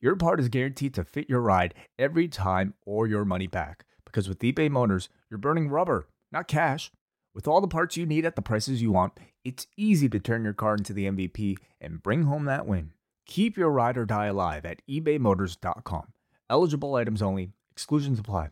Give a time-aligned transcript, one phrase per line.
[0.00, 3.84] your part is guaranteed to fit your ride every time or your money back.
[4.04, 6.90] Because with eBay Motors, you're burning rubber, not cash.
[7.34, 9.12] With all the parts you need at the prices you want,
[9.44, 12.92] it's easy to turn your car into the MVP and bring home that win.
[13.26, 16.12] Keep your ride or die alive at ebaymotors.com.
[16.48, 18.50] Eligible items only, exclusions apply.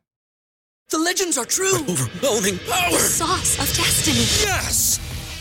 [0.89, 1.79] The legends are true.
[1.79, 2.91] Overwhelming power!
[2.91, 4.27] The sauce of destiny.
[4.47, 4.99] Yes!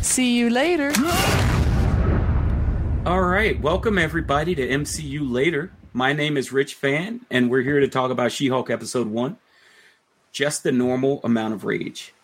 [0.00, 0.92] See you later.
[3.06, 5.72] All right, welcome everybody to MCU Later.
[5.92, 9.36] My name is Rich Fann, and we're here to talk about She Hulk Episode 1
[10.32, 12.14] Just the Normal Amount of Rage.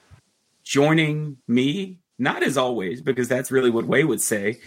[0.63, 4.61] Joining me, not as always, because that's really what Wai would say,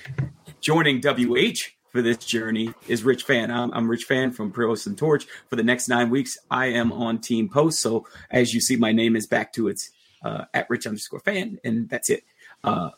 [0.61, 1.59] joining WH
[1.91, 3.51] for this journey is Rich Fann.
[3.51, 5.25] I'm, I'm Rich Fann from Post and Torch.
[5.49, 7.79] For the next nine weeks, I am on Team Post.
[7.79, 9.91] So as you see, my name is back to its
[10.23, 12.23] uh, at Rich underscore Fann, and that's it.
[12.63, 12.89] Uh,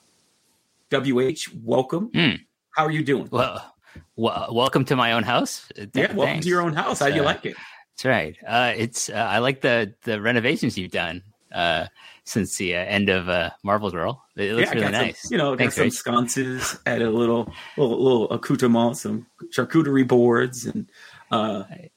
[0.91, 2.09] WH, welcome.
[2.11, 2.39] Mm.
[2.71, 3.27] How are you doing?
[3.31, 3.73] Well,
[4.15, 5.67] well, welcome to my own house.
[5.77, 6.45] Yeah, welcome Thanks.
[6.45, 6.99] to your own house.
[6.99, 7.55] How do you Uh, like it?
[7.91, 8.37] That's right.
[8.47, 11.21] Uh, it's uh, I like the the renovations you've done
[11.53, 11.85] uh,
[12.23, 14.23] since the uh, end of uh, Marvel Girl.
[14.35, 15.31] It looks yeah, really got some- nice.
[15.31, 15.93] you know, Thanks, got some Rich.
[15.93, 20.89] sconces, added a little, little, little accoutrement, some charcuterie boards, and
[21.31, 21.89] uh, I,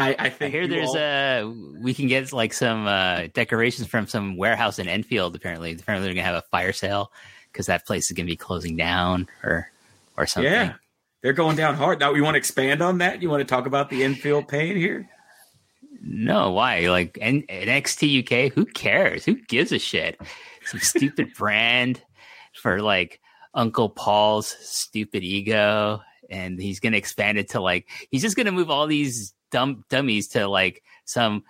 [0.00, 4.06] I I think hear there's all- uh we can get like some uh, decorations from
[4.06, 5.34] some warehouse in Enfield.
[5.36, 7.12] Apparently, apparently they're gonna have a fire sale
[7.52, 9.70] because that place is gonna be closing down or
[10.16, 10.50] or something.
[10.52, 10.74] yeah,
[11.22, 12.00] they're going down hard.
[12.00, 13.22] Now, you want to expand on that?
[13.22, 15.08] You want to talk about the Enfield pain here?
[16.02, 16.88] No, why?
[16.88, 19.24] Like N- NXT UK, who cares?
[19.24, 20.18] Who gives a shit?
[20.64, 22.02] Some stupid brand
[22.54, 23.20] for like
[23.54, 26.00] Uncle Paul's stupid ego,
[26.30, 30.28] and he's gonna expand it to like he's just gonna move all these dumb dummies
[30.28, 31.44] to like some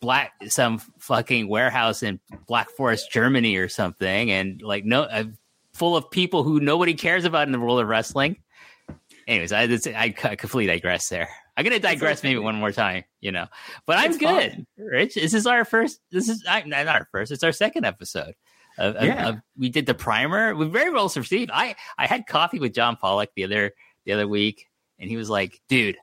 [0.00, 5.24] black some fucking warehouse in Black Forest, Germany or something, and like no uh,
[5.72, 8.36] full of people who nobody cares about in the world of wrestling.
[9.26, 11.28] Anyways, I I, I completely digress there.
[11.56, 13.46] I'm gonna digress maybe one more time, you know.
[13.86, 14.66] But I'm It's good, fine.
[14.76, 15.14] Rich.
[15.14, 16.00] This is our first.
[16.10, 17.32] This is I, not our first.
[17.32, 18.34] It's our second episode.
[18.78, 19.28] Of, of- Yeah.
[19.30, 20.54] of- we did the primer.
[20.54, 21.50] We very well received.
[21.52, 23.72] I I had coffee with John Pollock the other
[24.04, 24.68] the other week,
[24.98, 25.96] and he was like, "Dude,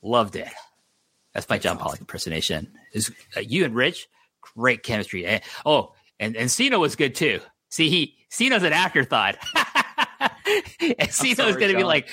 [0.00, 0.48] loved it."
[1.38, 2.66] That's my John Pollock impersonation.
[2.92, 4.08] Is uh, you and Rich,
[4.40, 5.24] great chemistry.
[5.24, 7.38] Eh, oh, and and Cena was good too.
[7.68, 9.36] See, he Cena's an afterthought.
[10.80, 12.08] and Cena's sorry, gonna be like,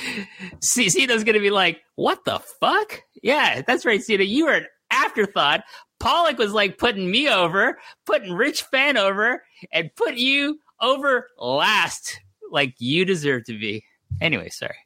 [0.62, 3.02] C- Cena's gonna be like, what the fuck?
[3.24, 4.24] Yeah, that's right, Cena.
[4.24, 5.64] You were an afterthought.
[6.00, 9.42] Pollock was like putting me over, putting Rich Fann over,
[9.72, 12.20] and put you over last,
[12.52, 13.84] like you deserve to be.
[14.22, 14.78] Anyway, sorry.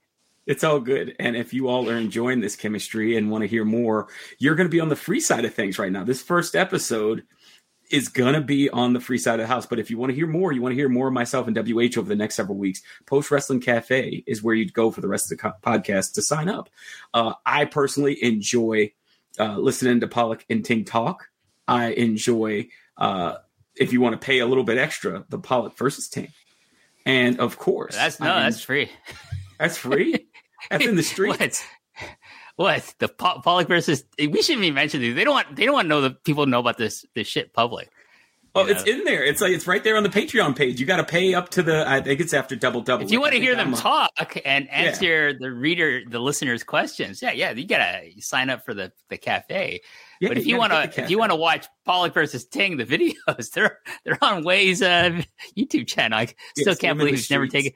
[0.49, 1.15] It's all good.
[1.19, 4.07] And if you all are enjoying this chemistry and want to hear more,
[4.39, 6.03] you're going to be on the free side of things right now.
[6.03, 7.23] This first episode
[7.91, 9.67] is going to be on the free side of the house.
[9.67, 11.55] But if you want to hear more, you want to hear more of myself and
[11.55, 15.07] WH over the next several weeks, Post Wrestling Cafe is where you'd go for the
[15.07, 16.69] rest of the co- podcast to sign up.
[17.13, 18.91] Uh, I personally enjoy
[19.39, 21.29] uh, listening to Pollock and Ting talk.
[21.67, 23.35] I enjoy, uh,
[23.75, 26.29] if you want to pay a little bit extra, the Pollock versus Ting.
[27.05, 28.89] And of course, That's no, I that's free.
[29.59, 30.27] that's free.
[30.69, 31.35] That's in the street.
[31.39, 31.65] What?
[32.55, 34.03] What the Po- Pollock versus?
[34.17, 35.15] We shouldn't even mention these.
[35.15, 35.55] They don't want.
[35.55, 37.05] They don't want to know that people know about this.
[37.15, 37.89] This shit public.
[38.55, 39.23] Oh, You it's in there.
[39.23, 40.79] It's like it's right there on the Patreon page.
[40.79, 41.87] You got to pay up to the.
[41.87, 43.05] I think it's after double double.
[43.05, 47.31] If you want to hear them talk and answer the reader, the listeners' questions, yeah,
[47.31, 49.81] yeah, you gotta sign up for the the cafe.
[50.19, 52.85] Yeah, but if you want to, if you want to watch Pollock versus Ting, the
[53.27, 55.21] videos, they're they're on Wai's uh,
[55.57, 56.19] YouTube channel.
[56.19, 57.71] I still Yes, can't believe he's never taken.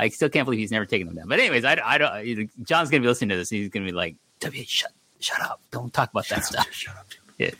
[0.00, 1.28] I still can't believe he's never taken them down.
[1.28, 2.64] But anyways, I, I don't.
[2.64, 3.50] John's gonna be listening to this.
[3.52, 5.60] And he's gonna be like, "W, shut, shut up!
[5.70, 7.06] Don't talk about that stuff." Shut up.
[7.38, 7.50] Yeah.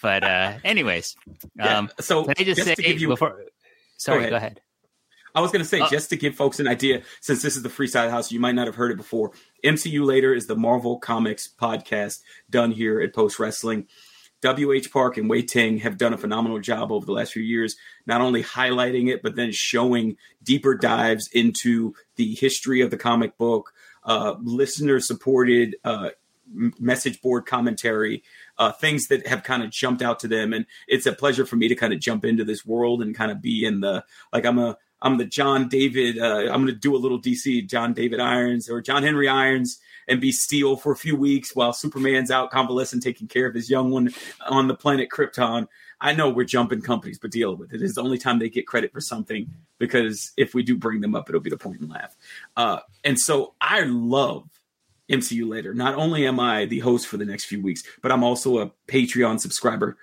[0.00, 1.16] But uh, anyways,
[1.56, 3.44] Yeah, um, so can I just, just say to give you- before?
[3.96, 4.30] Sorry, ahead.
[4.30, 4.60] go ahead.
[5.34, 7.62] I was going to say, Uh, just to give folks an idea, since this is
[7.62, 9.32] the Freestyle House, you might not have heard it before.
[9.64, 13.86] MCU Later is the Marvel Comics podcast done here at Post Wrestling.
[14.42, 17.76] WH Park and Wai Ting have done a phenomenal job over the last few years,
[18.06, 23.36] not only highlighting it, but then showing deeper dives into the history of the comic
[23.36, 23.72] book,
[24.04, 26.10] uh, listener supported uh,
[26.78, 28.22] message board commentary,
[28.58, 30.52] uh, things that have kind of jumped out to them.
[30.52, 33.30] And it's a pleasure for me to kind of jump into this world and kind
[33.30, 36.72] of be in the, like, I'm a, I'm the John David, uh, I'm going to
[36.72, 39.78] do a little DC John David Irons or John Henry Irons
[40.08, 43.70] and be Steel for a few weeks while Superman's out convalescent taking care of his
[43.70, 44.12] young one
[44.48, 45.68] on the planet Krypton.
[46.00, 47.82] I know we're jumping companies, but deal with it.
[47.82, 51.14] It's the only time they get credit for something because if we do bring them
[51.14, 52.16] up, it'll be the point and laugh.
[52.56, 54.48] Uh, and so I love
[55.08, 55.74] MCU later.
[55.74, 58.72] Not only am I the host for the next few weeks, but I'm also a
[58.86, 59.96] Patreon subscriber,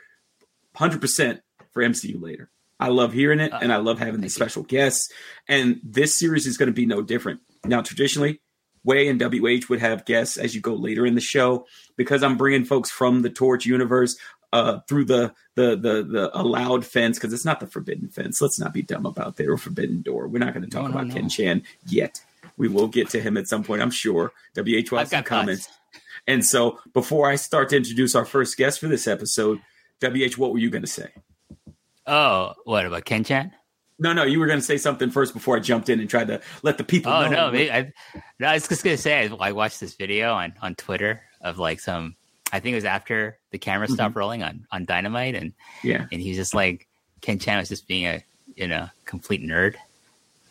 [0.75, 2.49] 100% for MCU later.
[2.79, 5.09] I love hearing it and I love having the special guests.
[5.47, 7.39] And this series is going to be no different.
[7.63, 8.41] Now, traditionally,
[8.83, 12.37] Wai and WH would have guests as you go later in the show because I'm
[12.37, 14.15] bringing folks from the Torch universe
[14.53, 18.41] uh, through the the the the allowed fence because it's not the forbidden fence.
[18.41, 20.27] Let's not be dumb about that or forbidden door.
[20.27, 21.13] We're not going to talk No, no, about no.
[21.15, 22.21] Ken Chan yet.
[22.57, 24.31] We will get to him at some point, I'm sure.
[24.55, 25.65] WH will have some comments.
[25.65, 25.77] thoughts.
[26.27, 29.59] And so before I start to introduce our first guest for this episode,
[30.01, 31.09] WH, what were you going to say?
[32.07, 33.51] Oh, what about Ken Chan?
[33.97, 36.27] No, no, you were going to say something first before I jumped in and tried
[36.27, 37.29] to let the people Oh know.
[37.29, 37.93] no, maybe, I,
[38.39, 41.57] no, I was just gonna say I, I watched this video on on Twitter of
[41.59, 42.15] like some.
[42.51, 44.19] I think it was after the camera stopped mm-hmm.
[44.19, 45.53] rolling on on Dynamite, and
[45.83, 46.05] yeah.
[46.11, 46.87] and he's just like
[47.21, 48.23] Ken Chan was just being a
[48.55, 49.75] you know complete nerd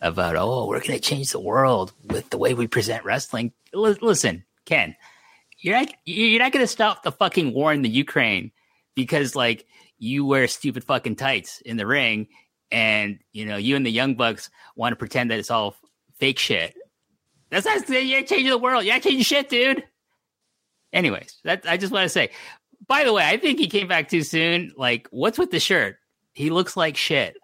[0.01, 3.53] about oh we're gonna change the world with the way we present wrestling.
[3.73, 4.97] Li- listen, Ken,
[5.59, 8.53] you're not you're not gonna stop the fucking war in the Ukraine
[8.95, 9.67] because like
[10.05, 12.29] you wear stupid fucking tights in the ring
[12.71, 15.77] and you know you and the young bucks want to pretend that it's all
[16.19, 16.75] fake shit.
[17.51, 18.85] That's not not changing the world.
[18.85, 19.85] Not changing shit, dude.
[20.93, 22.31] Anyways, that I just want to say.
[22.87, 24.73] By the way, I think he came back too soon.
[24.77, 25.97] Like, what's with the shirt?
[26.35, 27.35] He looks like shit.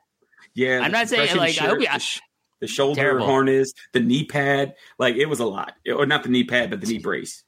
[0.54, 2.20] Yeah, I'm not saying, like, I hope shirt, he- the, sh-
[2.60, 3.26] the shoulder Terrible.
[3.26, 6.80] harness, the knee pad, like it was a lot, or not the knee pad, but
[6.80, 7.42] the knee brace.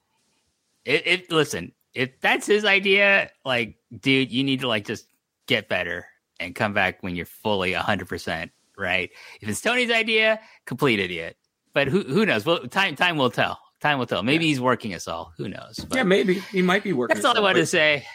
[0.85, 5.07] It, it listen, if that's his idea, like, dude, you need to like just
[5.47, 6.05] get better
[6.39, 9.11] and come back when you're fully hundred percent right.
[9.41, 11.37] If it's Tony's idea, complete idiot.
[11.73, 12.45] But who who knows?
[12.45, 13.59] Well, time time will tell.
[13.81, 14.23] Time will tell.
[14.23, 15.33] Maybe he's working us all.
[15.37, 15.77] Who knows?
[15.89, 17.15] But yeah, maybe he might be working.
[17.15, 18.05] that's all I wanted to say.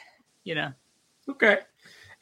[0.45, 0.73] You know,
[1.29, 1.59] Okay,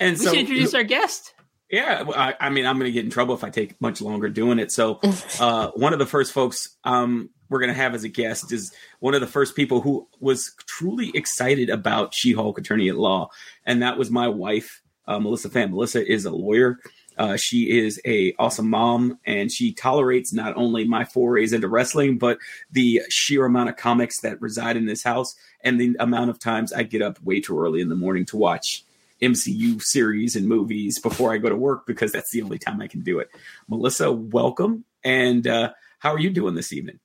[0.01, 1.33] and we so should introduce our guest.
[1.71, 4.29] Yeah, I, I mean, I'm going to get in trouble if I take much longer
[4.29, 4.71] doing it.
[4.71, 5.01] So,
[5.41, 8.73] uh, one of the first folks um, we're going to have as a guest is
[9.01, 13.31] one of the first people who was truly excited about She-Hulk Attorney at Law,
[13.65, 15.71] and that was my wife, uh, Melissa Fann.
[15.71, 16.79] Melissa is a lawyer.
[17.19, 22.19] Uh, she is a awesome mom, and she tolerates not only my forays into wrestling,
[22.19, 22.39] but
[22.71, 26.73] the sheer amount of comics that reside in this house, and the amount of times
[26.73, 28.85] I get up way too early in the morning to watch
[29.23, 32.87] MCU series and movies before I go to work because that's the only time I
[32.87, 33.31] can do it.
[33.69, 34.85] Melissa, welcome.
[35.03, 36.99] And uh, how are you doing this evening?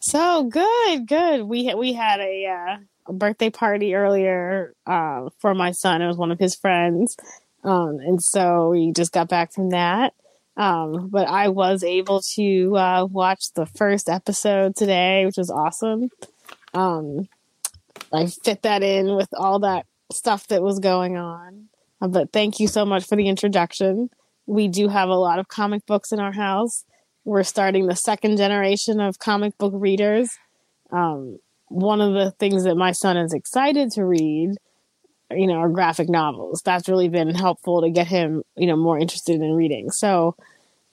[0.00, 1.42] So good, good.
[1.42, 2.76] We we had a, uh,
[3.08, 6.02] a birthday party earlier uh, for my son.
[6.02, 7.16] It was one of his friends,
[7.64, 10.14] um, and so we just got back from that.
[10.56, 16.10] Um, but I was able to uh, watch the first episode today, which was awesome.
[16.74, 17.28] Um,
[18.12, 21.68] I fit that in with all that stuff that was going on.
[22.00, 24.10] Uh, but thank you so much for the introduction.
[24.46, 26.84] We do have a lot of comic books in our house
[27.28, 30.38] we're starting the second generation of comic book readers.
[30.90, 34.56] Um, one of the things that my son is excited to read,
[35.30, 36.62] you know, are graphic novels.
[36.64, 39.90] That's really been helpful to get him, you know, more interested in reading.
[39.90, 40.36] So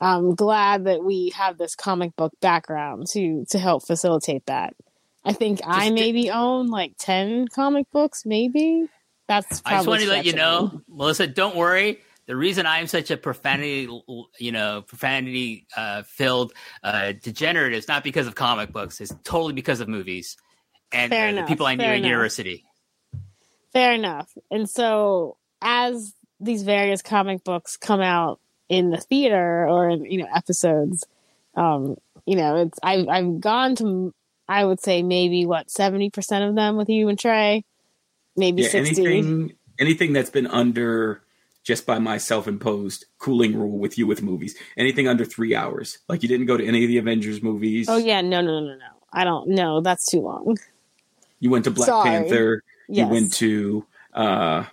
[0.01, 4.73] I'm glad that we have this comic book background to to help facilitate that.
[5.23, 8.89] I think I Just- maybe own like ten comic books, maybe.
[9.29, 10.81] That's probably I just want to let you know.
[10.89, 11.27] Melissa.
[11.27, 12.01] Don't worry.
[12.27, 13.88] The reason I'm such a profanity,
[14.39, 16.53] you know, profanity uh, filled
[16.84, 19.00] uh, degenerate is not because of comic books.
[19.00, 20.38] It's totally because of movies
[20.91, 22.10] and Fair uh, the enough, people I knew fair in enough.
[22.10, 22.63] university.
[23.74, 24.32] Fair enough.
[24.50, 28.39] And so as these various comic books come out
[28.70, 31.05] in the theater or in, you know, episodes,
[31.55, 34.13] um, you know, it's I've I've gone to
[34.48, 37.65] I would say maybe what, seventy percent of them with you and Trey?
[38.36, 39.05] Maybe Yeah, sixty.
[39.05, 41.22] anything anything that's been under
[41.65, 44.55] just by my self-imposed cooling rule with you with movies.
[44.77, 45.98] Anything under three hours.
[46.07, 47.89] Like you didn't go to any of the Avengers movies.
[47.89, 48.86] Oh yeah, no no no no.
[49.12, 50.57] I don't know, that's too long.
[51.39, 52.10] You went to Black Sorry.
[52.10, 52.63] Panther.
[52.88, 53.07] Yes.
[53.07, 54.65] You went to uh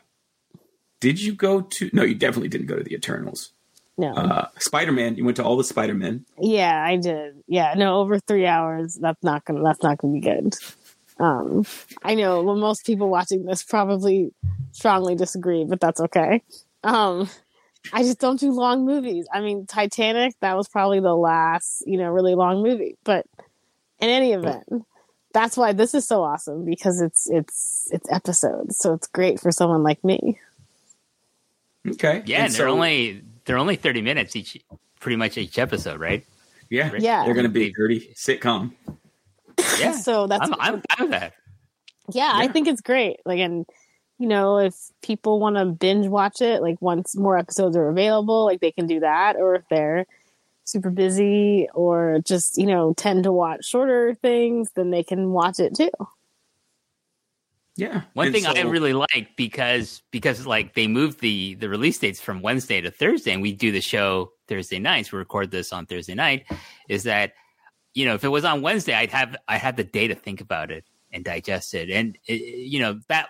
[1.00, 3.50] did you go to no, you definitely didn't go to the Eternals.
[3.98, 4.14] No.
[4.14, 5.16] Uh, Spider Man.
[5.16, 6.24] You went to all the Spider Men.
[6.40, 7.42] Yeah, I did.
[7.46, 8.94] Yeah, no, over three hours.
[8.94, 9.62] That's not gonna.
[9.62, 10.54] That's not gonna be good.
[11.18, 11.64] Um,
[12.02, 14.32] I know well, most people watching this probably
[14.72, 16.42] strongly disagree, but that's okay.
[16.84, 17.28] Um,
[17.92, 19.26] I just don't do long movies.
[19.32, 20.34] I mean, Titanic.
[20.40, 22.96] That was probably the last, you know, really long movie.
[23.04, 23.26] But
[23.98, 24.64] in any event,
[25.32, 29.50] that's why this is so awesome because it's it's it's episodes, so it's great for
[29.50, 30.38] someone like me.
[31.88, 32.22] Okay.
[32.26, 34.62] Yeah, and, they're only they're only thirty minutes each,
[35.00, 36.24] pretty much each episode, right?
[36.70, 37.24] Yeah, Yeah.
[37.24, 38.72] They're going to be a dirty sitcom.
[39.78, 41.34] Yeah, So that's I'm, I'm fine with that.
[42.12, 43.18] yeah, I think it's great.
[43.26, 43.66] Like, and
[44.22, 48.44] you know, if people want to binge watch it, like once more episodes are available,
[48.44, 49.34] like they can do that.
[49.34, 50.06] Or if they're
[50.62, 55.58] super busy or just you know tend to watch shorter things, then they can watch
[55.58, 55.90] it too.
[57.74, 58.02] Yeah.
[58.12, 62.20] One And thing I really like because because like they moved the the release dates
[62.20, 65.10] from Wednesday to Thursday, and we do the show Thursday nights.
[65.10, 66.46] We record this on Thursday night.
[66.88, 67.32] Is that
[67.92, 70.40] you know if it was on Wednesday, I'd have I had the day to think
[70.40, 73.26] about it and digest it, and it, you know that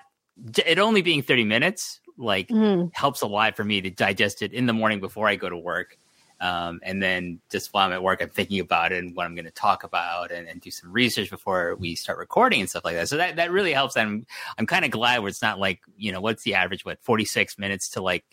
[0.66, 2.90] it only being thirty minutes like Mhm.
[2.94, 5.56] helps a lot for me to digest it in the morning before I go to
[5.56, 5.98] work.
[6.40, 9.34] Um, and then just while I'm at work, I'm thinking about it and what I'm
[9.36, 12.84] going to talk about and, and do some research before we start recording and stuff
[12.84, 13.08] like that.
[13.08, 13.96] So that, that really helps.
[13.96, 14.26] I'm,
[14.58, 16.84] I'm kind of glad where it's not like, you know, what's the average?
[16.84, 18.24] What, 46 minutes to like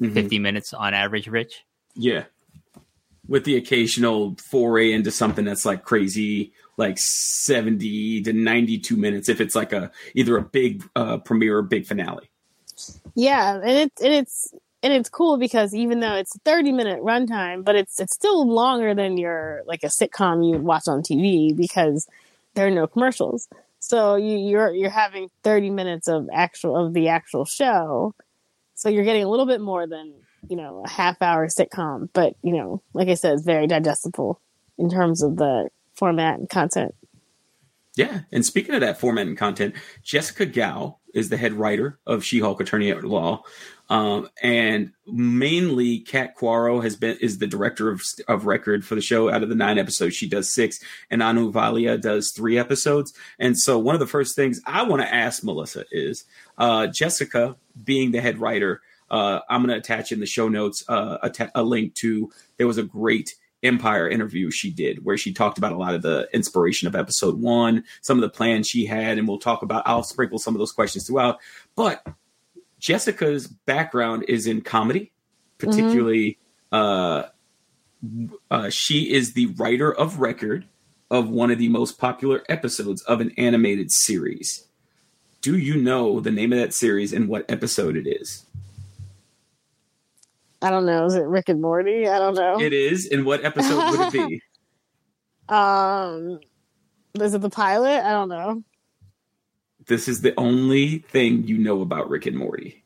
[0.00, 0.14] Mhm.
[0.14, 1.64] 50 minutes on average, Rich?
[1.96, 2.24] Yeah.
[3.26, 9.40] With the occasional foray into something that's like crazy, like 70 to 92 minutes, if
[9.40, 12.28] it's like a either a big uh, premiere or big finale.
[13.14, 17.00] Yeah, and it's and it's and it's cool because even though it's a thirty minute
[17.02, 21.56] runtime, but it's it's still longer than your like a sitcom you watch on TV
[21.56, 22.06] because
[22.54, 23.48] there are no commercials.
[23.78, 28.14] So you, you're you're having thirty minutes of actual of the actual show,
[28.74, 30.12] so you're getting a little bit more than
[30.48, 32.10] you know a half hour sitcom.
[32.12, 34.40] But you know, like I said, it's very digestible
[34.78, 36.94] in terms of the format and content.
[37.96, 38.20] Yeah.
[38.30, 42.40] And speaking of that format and content, Jessica Gao is the head writer of She
[42.40, 43.42] Hulk Attorney at Law.
[43.88, 49.00] Um, and mainly Kat Coiro has been is the director of of record for the
[49.00, 49.30] show.
[49.30, 53.14] Out of the nine episodes, she does six, and Anu Valia does three episodes.
[53.38, 56.24] And so, one of the first things I want to ask Melissa is,
[56.58, 60.84] uh, Jessica being the head writer, uh, I'm going to attach in the show notes
[60.88, 65.16] uh, a, ta- a link to there was a great Empire interview she did where
[65.16, 68.68] she talked about a lot of the inspiration of episode one, some of the plans
[68.68, 69.82] she had, and we'll talk about.
[69.86, 71.38] I'll sprinkle some of those questions throughout.
[71.74, 72.06] But
[72.78, 75.12] Jessica's background is in comedy,
[75.58, 76.38] particularly.
[76.70, 77.24] Uh,
[78.50, 80.66] uh, she is the writer of record
[81.10, 84.66] of one of the most popular episodes of an animated series.
[85.40, 88.45] Do you know the name of that series and what episode it is?
[90.62, 91.04] I don't know.
[91.06, 92.08] Is it Rick and Morty?
[92.08, 92.60] I don't know.
[92.60, 94.42] It is, and what episode would it be?
[95.48, 96.40] Um,
[97.14, 98.04] is it the pilot?
[98.04, 98.64] I don't know.
[99.86, 102.82] This is the only thing you know about Rick and Morty.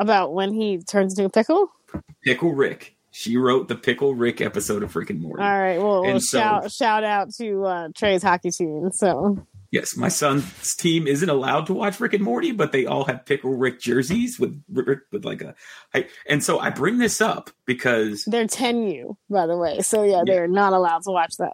[0.00, 1.70] About when he turns into a pickle.
[2.24, 2.96] Pickle Rick.
[3.12, 5.42] She wrote the Pickle Rick episode of Rick and Morty.
[5.42, 5.78] All right.
[5.78, 8.90] Well, well so- shout shout out to uh, Trey's hockey team.
[8.92, 13.04] So Yes, my son's team isn't allowed to watch Rick and Morty, but they all
[13.04, 15.54] have Pickle Rick jerseys with Rick with like a.
[15.92, 19.80] I, and so I bring this up because they're 10U, by the way.
[19.80, 21.52] So yeah, they're not allowed to watch that.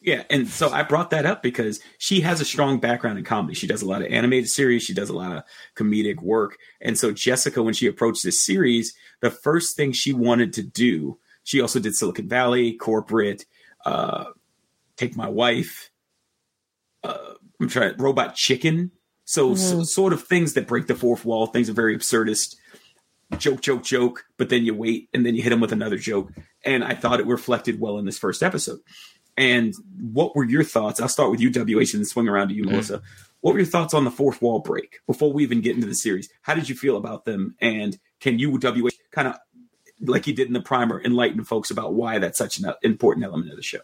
[0.00, 3.54] Yeah, and so I brought that up because she has a strong background in comedy.
[3.54, 5.44] She does a lot of animated series, she does a lot of
[5.76, 6.58] comedic work.
[6.80, 11.18] And so Jessica, when she approached this series, the first thing she wanted to do,
[11.42, 13.46] she also did Silicon Valley, corporate,
[13.86, 14.26] uh,
[14.96, 15.90] Take My Wife,
[17.02, 18.90] uh, I'm trying Robot Chicken.
[19.24, 19.82] So, so mm-hmm.
[19.84, 22.56] sort of things that break the fourth wall, things are very absurdist.
[23.38, 26.30] Joke, joke, joke, but then you wait and then you hit them with another joke.
[26.64, 28.80] And I thought it reflected well in this first episode.
[29.36, 31.00] And what were your thoughts?
[31.00, 32.72] I'll start with you, WH, and then swing around to you, mm-hmm.
[32.72, 33.02] Melissa.
[33.40, 35.94] What were your thoughts on the fourth wall break before we even get into the
[35.94, 36.28] series?
[36.42, 37.56] How did you feel about them?
[37.60, 39.36] And can you, WH, kind of
[40.00, 43.24] like you did in the primer, enlighten folks about why that's such an uh, important
[43.24, 43.80] element of the show?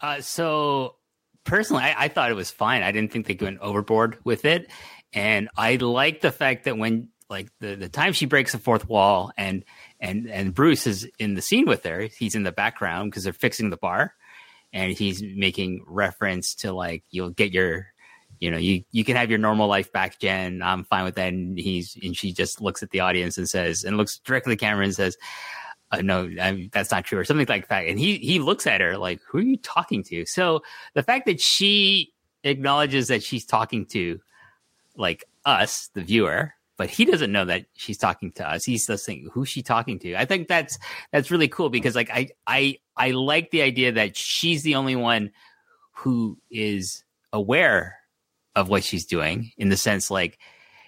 [0.00, 0.96] Uh, so
[1.46, 2.82] personally, I, I thought it was fine.
[2.82, 4.70] I didn't think they went overboard with it,
[5.12, 8.88] and I like the fact that when like the the time she breaks the fourth
[8.88, 9.64] wall and
[9.98, 13.32] and and Bruce is in the scene with her, he's in the background because they're
[13.32, 14.12] fixing the bar,
[14.72, 17.86] and he's making reference to like you'll get your.
[18.38, 20.60] You know, you, you can have your normal life back, Jen.
[20.60, 21.32] I'm fine with that.
[21.32, 24.58] And he's and she just looks at the audience and says, and looks directly at
[24.58, 25.16] the camera and says,
[25.92, 27.86] uh, no, I that's not true, or something like that.
[27.86, 30.26] And he he looks at her like, who are you talking to?
[30.26, 30.62] So
[30.94, 32.12] the fact that she
[32.44, 34.20] acknowledges that she's talking to
[34.96, 38.64] like us, the viewer, but he doesn't know that she's talking to us.
[38.64, 40.14] He's just thinking, who's she talking to?
[40.16, 40.78] I think that's
[41.12, 44.96] that's really cool because like I I I like the idea that she's the only
[44.96, 45.30] one
[45.92, 47.96] who is aware
[48.54, 50.38] of what she's doing in the sense like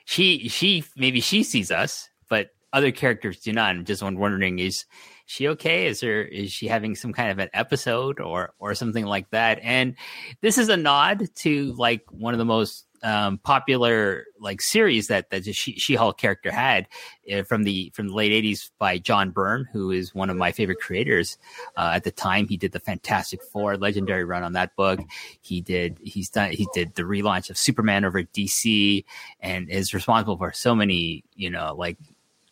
[0.05, 3.75] she she maybe she sees us, but other characters do not.
[3.75, 4.85] I'm just wondering is
[5.27, 5.87] she okay?
[5.87, 9.59] Is there is she having some kind of an episode or or something like that?
[9.63, 9.97] And
[10.41, 15.31] this is a nod to like one of the most um, popular like series that
[15.31, 16.89] that the She Hulk character had
[17.33, 20.53] uh, from the from the late '80s by John Byrne, who is one of my
[20.53, 21.39] favorite creators.
[21.77, 25.01] Uh, at the time, he did the Fantastic Four legendary run on that book.
[25.41, 29.05] He did he's done he did the relaunch of Superman over DC,
[29.41, 31.99] and is responsible for so many you know like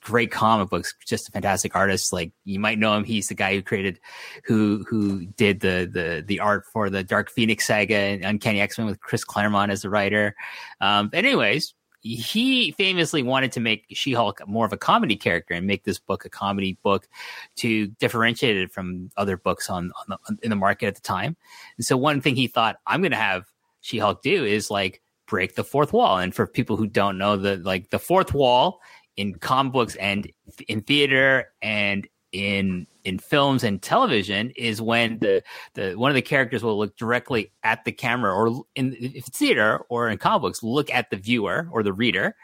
[0.07, 2.13] great comic books, just a fantastic artist.
[2.13, 3.03] Like you might know him.
[3.03, 3.99] He's the guy who created,
[4.45, 8.79] who who did the the the art for the Dark Phoenix saga and Uncanny X
[8.79, 10.37] Men with Chris Claremont as the writer.
[10.81, 15.67] Um, anyways, he famously wanted to make She Hulk more of a comedy character and
[15.67, 17.09] make this book a comedy book
[17.57, 21.37] to differentiate it from other books on, on the, in the market at the time.
[21.77, 23.47] And so one thing he thought I'm going to have
[23.81, 26.19] She Hulk do is like break the fourth wall.
[26.19, 28.81] And for people who don't know, the like the fourth wall
[29.17, 30.31] in comic books and
[30.69, 35.43] in theater and in in films and television is when the
[35.75, 39.39] the one of the characters will look directly at the camera or in if it's
[39.39, 42.35] theater or in comic books look at the viewer or the reader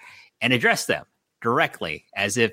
[0.40, 1.04] and address them
[1.40, 2.52] directly as if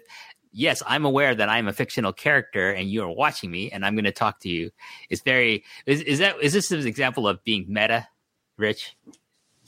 [0.51, 3.95] yes i'm aware that i'm a fictional character and you are watching me and i'm
[3.95, 4.71] going to talk to you.
[5.09, 8.07] It's very is, is that is this an example of being meta
[8.57, 8.97] rich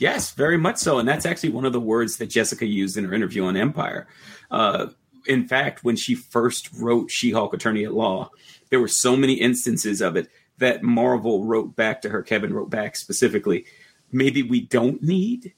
[0.02, 0.98] Yes, very much so.
[0.98, 4.08] And that's actually one of the words that Jessica used in her interview on Empire.
[4.50, 4.88] Uh,
[5.28, 8.32] in fact, when she first wrote She Hulk Attorney at Law,
[8.72, 10.28] there were so many instances of it
[10.58, 13.66] that Marvel wrote back to her, Kevin wrote back specifically,
[14.12, 15.54] maybe we don't need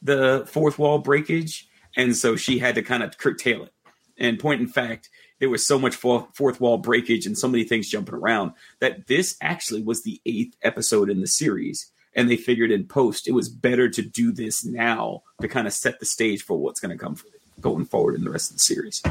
[0.00, 1.68] the fourth wall breakage.
[1.96, 3.72] And so she had to kind of curtail it.
[4.16, 7.88] And point in fact, there was so much fourth wall breakage and so many things
[7.88, 12.72] jumping around that this actually was the eighth episode in the series and they figured
[12.72, 16.42] in post it was better to do this now to kind of set the stage
[16.42, 17.16] for what's going to come
[17.60, 19.02] going forward in the rest of the series.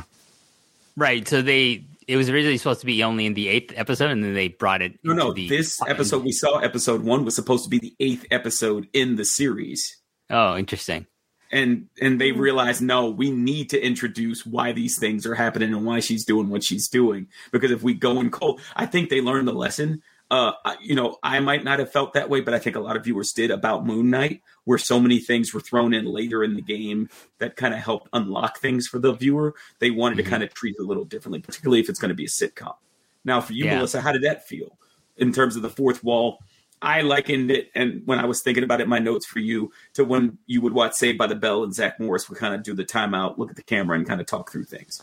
[0.97, 1.25] Right.
[1.27, 4.33] So they it was originally supposed to be only in the eighth episode, and then
[4.33, 4.99] they brought it.
[5.03, 5.33] No, no.
[5.33, 9.25] this episode we saw, episode one, was supposed to be the eighth episode in the
[9.25, 9.97] series.
[10.29, 11.05] Oh, interesting.
[11.51, 12.39] And and they hmm.
[12.39, 16.49] realized no, we need to introduce why these things are happening and why she's doing
[16.49, 17.27] what she's doing.
[17.51, 21.17] Because if we go in cold, I think they learned the lesson uh, you know,
[21.23, 23.49] I might not have felt that way, but I think a lot of viewers did
[23.49, 27.09] about Moon Knight, where so many things were thrown in later in the game
[27.39, 29.55] that kind of helped unlock things for the viewer.
[29.79, 30.25] They wanted mm-hmm.
[30.25, 32.27] to kind of treat it a little differently, particularly if it's going to be a
[32.27, 32.75] sitcom.
[33.23, 33.75] Now, for you, yeah.
[33.75, 34.77] Melissa, how did that feel
[35.15, 36.39] in terms of the fourth wall?
[36.81, 40.05] I likened it, and when I was thinking about it, my notes for you to
[40.05, 42.73] when you would watch Saved by the Bell and Zach Morris would kind of do
[42.73, 45.01] the timeout, look at the camera, and kind of talk through things.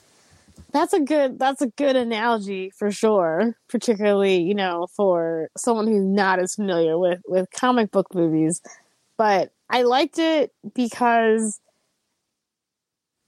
[0.74, 6.04] That's a good that's a good analogy for sure, particularly, you know, for someone who's
[6.04, 8.60] not as familiar with with comic book movies.
[9.16, 11.60] But I liked it because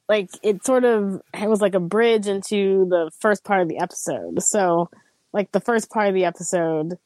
[0.09, 3.79] like it sort of it was like a bridge into the first part of the
[3.79, 4.43] episode.
[4.43, 4.91] So,
[5.33, 6.99] like the first part of the episode,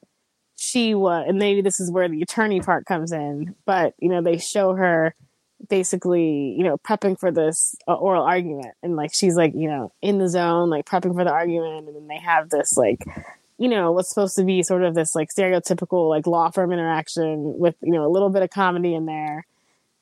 [0.57, 3.55] she was, and maybe this is where the attorney part comes in.
[3.67, 5.15] But you know, they show her
[5.69, 8.75] basically, you know, prepping for this uh, oral argument.
[8.83, 11.89] And like, she's like, you know, in the zone, like prepping for the argument.
[11.89, 13.05] And then they have this, like,
[13.59, 17.59] you know, what's supposed to be sort of this like stereotypical like law firm interaction
[17.59, 19.47] with, you know, a little bit of comedy in there.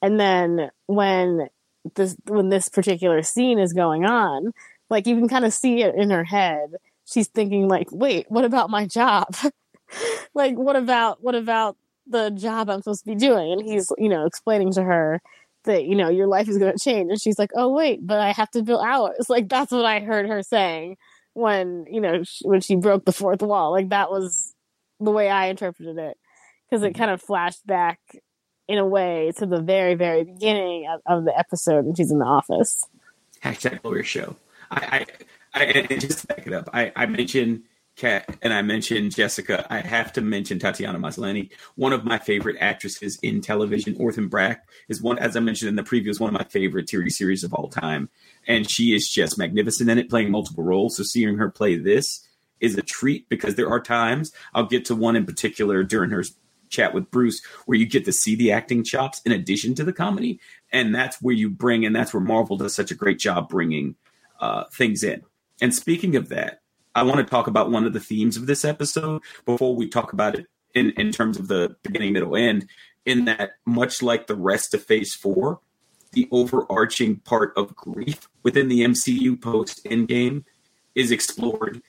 [0.01, 1.49] And then when
[1.95, 4.53] this, when this particular scene is going on,
[4.91, 6.75] like you can kind of see it in her head.
[7.05, 9.35] She's thinking like, wait, what about my job?
[10.35, 13.53] like, what about, what about the job I'm supposed to be doing?
[13.53, 15.21] And he's, you know, explaining to her
[15.69, 17.11] that you know your life is going to change.
[17.11, 19.29] And she's like oh wait but i have to bill hours.
[19.29, 20.97] Like that's what i heard her saying
[21.35, 23.71] when you know when she broke the fourth wall.
[23.71, 24.55] Like that was
[25.01, 26.19] the way i interpreted it.
[26.69, 26.99] Because it mm-hmm.
[26.99, 28.01] kind of flashed back
[28.67, 32.19] in a way to the very very beginning of, of the episode when she's in
[32.19, 32.87] the office.
[33.43, 34.37] Hashtag lawyer show.
[34.71, 35.07] I
[35.55, 37.63] i, I and just to back it up i i mentioned
[37.99, 42.57] Kat and I mentioned Jessica, I have to mention Tatiana Maslany, one of my favorite
[42.61, 43.97] actresses in television.
[43.99, 47.11] Orphan Black is one, as I mentioned in the previous, one of my favorite TV
[47.11, 48.09] series of all time,
[48.47, 50.97] and she is just magnificent in it, playing multiple roles.
[50.97, 52.27] So seeing her play this
[52.61, 56.23] is a treat because there are times I'll get to one in particular during her
[56.69, 59.93] chat with Bruce where you get to see the acting chops in addition to the
[59.93, 60.39] comedy,
[60.73, 63.97] and that's where you bring, and that's where Marvel does such a great job bringing
[64.39, 65.23] uh, things in.
[65.61, 66.61] And speaking of that,
[66.99, 70.13] I want to talk about one of the themes of this episode before we talk
[70.13, 72.67] about it in, in terms of the beginning, middle, end.
[73.07, 75.61] In that, much like the rest of phase four,
[76.13, 80.45] the overarching part of grief within the MCU post Endgame
[80.97, 81.81] is explored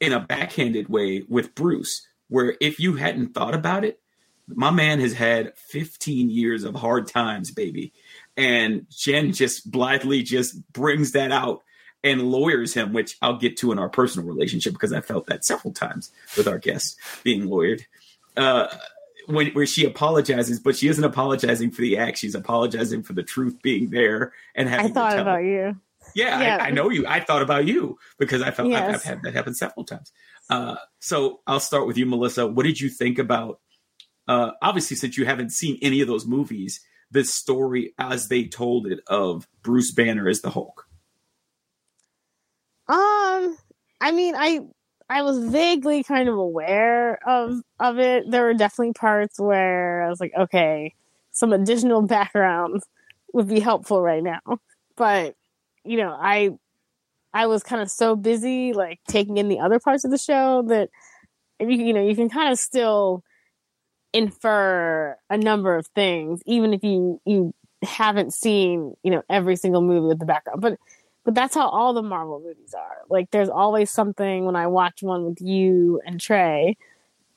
[0.00, 4.00] in a backhanded way with Bruce, where if you hadn't thought about it,
[4.46, 7.94] my man has had 15 years of hard times, baby.
[8.36, 11.62] And Jen just blithely just brings that out
[12.04, 15.44] and lawyers him, which I'll get to in our personal relationship because I felt that
[15.44, 17.82] several times with our guests being lawyered.
[18.36, 18.68] Uh,
[19.26, 23.22] when, where she apologizes, but she isn't apologizing for the act; she's apologizing for the
[23.22, 24.86] truth being there and having.
[24.86, 25.76] I thought about you.
[26.14, 26.58] Yeah, Yeah.
[26.60, 27.06] I, I know you.
[27.06, 30.12] I thought about you because I felt I've, I've had that happen several times.
[30.48, 32.46] Uh, so I'll start with you, Melissa.
[32.46, 33.60] What did you think about?
[34.26, 36.80] Uh, obviously, since you haven't seen any of those movies,
[37.10, 40.87] this story as they told it of Bruce Banner as the Hulk.
[42.88, 43.56] Um,
[44.00, 44.60] I mean, I
[45.10, 48.30] I was vaguely kind of aware of of it.
[48.30, 50.94] There were definitely parts where I was like, okay,
[51.32, 52.82] some additional background
[53.32, 54.40] would be helpful right now.
[54.96, 55.34] But
[55.84, 56.50] you know, I
[57.34, 60.62] I was kind of so busy like taking in the other parts of the show
[60.68, 60.90] that
[61.60, 63.24] you you know you can kind of still
[64.12, 69.82] infer a number of things even if you you haven't seen you know every single
[69.82, 70.78] movie with the background but
[71.24, 72.98] but that's how all the Marvel movies are.
[73.08, 76.76] Like there's always something when I watch one with you and Trey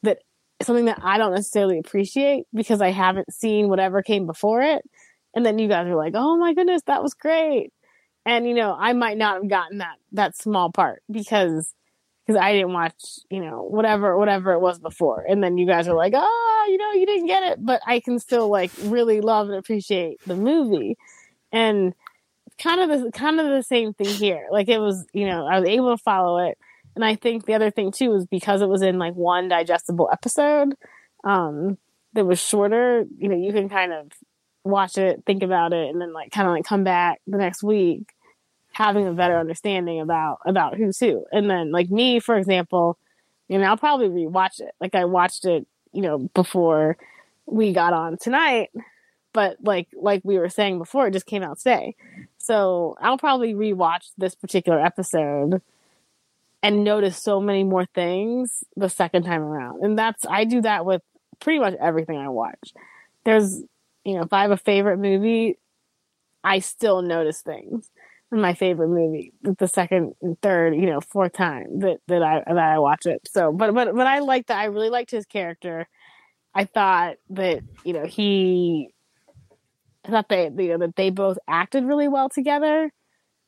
[0.04, 0.20] that
[0.62, 4.84] something that I don't necessarily appreciate because I haven't seen whatever came before it.
[5.36, 7.72] And then you guys are like, "Oh my goodness, that was great."
[8.26, 11.74] And you know, I might not have gotten that that small part because
[12.26, 12.94] because I didn't watch,
[13.30, 15.26] you know, whatever whatever it was before.
[15.28, 18.00] And then you guys are like, "Oh, you know, you didn't get it." But I
[18.00, 20.98] can still like really love and appreciate the movie.
[21.52, 21.94] And
[22.62, 24.48] kind of the kind of the same thing here.
[24.52, 26.58] Like it was, you know, I was able to follow it,
[26.96, 30.10] and I think the other thing too was because it was in like one digestible
[30.12, 30.76] episode,
[31.24, 31.78] um,
[32.14, 33.06] that was shorter.
[33.18, 34.12] You know, you can kind of
[34.64, 37.64] watch it, think about it, and then like kind of like come back the next
[37.64, 38.14] week
[38.74, 41.26] having a better understanding about about who's who.
[41.32, 42.98] And then like me, for example,
[43.48, 44.74] you know, I'll probably rewatch it.
[44.80, 46.98] Like I watched it, you know, before
[47.46, 48.70] we got on tonight
[49.34, 51.96] but like like we were saying before, it just came out today.
[52.38, 55.62] So I'll probably rewatch this particular episode
[56.64, 59.84] and notice so many more things the second time around.
[59.84, 61.02] And that's I do that with
[61.40, 62.74] pretty much everything I watch.
[63.24, 63.62] There's
[64.04, 65.58] you know, if I have a favorite movie,
[66.44, 67.90] I still notice things
[68.32, 72.44] in my favorite movie the second and third, you know, fourth time that, that I
[72.48, 73.28] that I watch it.
[73.32, 75.88] So but but but I liked that I really liked his character.
[76.54, 78.94] I thought that, you know, he
[80.04, 82.92] They you know that they both acted really well together.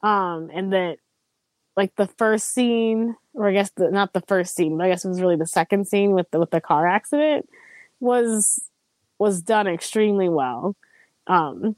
[0.01, 0.97] Um and that
[1.75, 5.05] like the first scene or I guess the, not the first scene, but I guess
[5.05, 7.47] it was really the second scene with the with the car accident
[7.99, 8.61] was
[9.19, 10.75] was done extremely well.
[11.27, 11.75] Um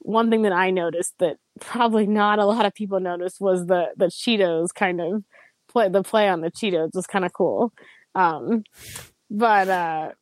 [0.00, 3.88] one thing that I noticed that probably not a lot of people noticed was the
[3.96, 5.24] the Cheetos kind of
[5.70, 7.72] play the play on the Cheetos was kind of cool.
[8.14, 8.64] Um
[9.30, 10.12] but uh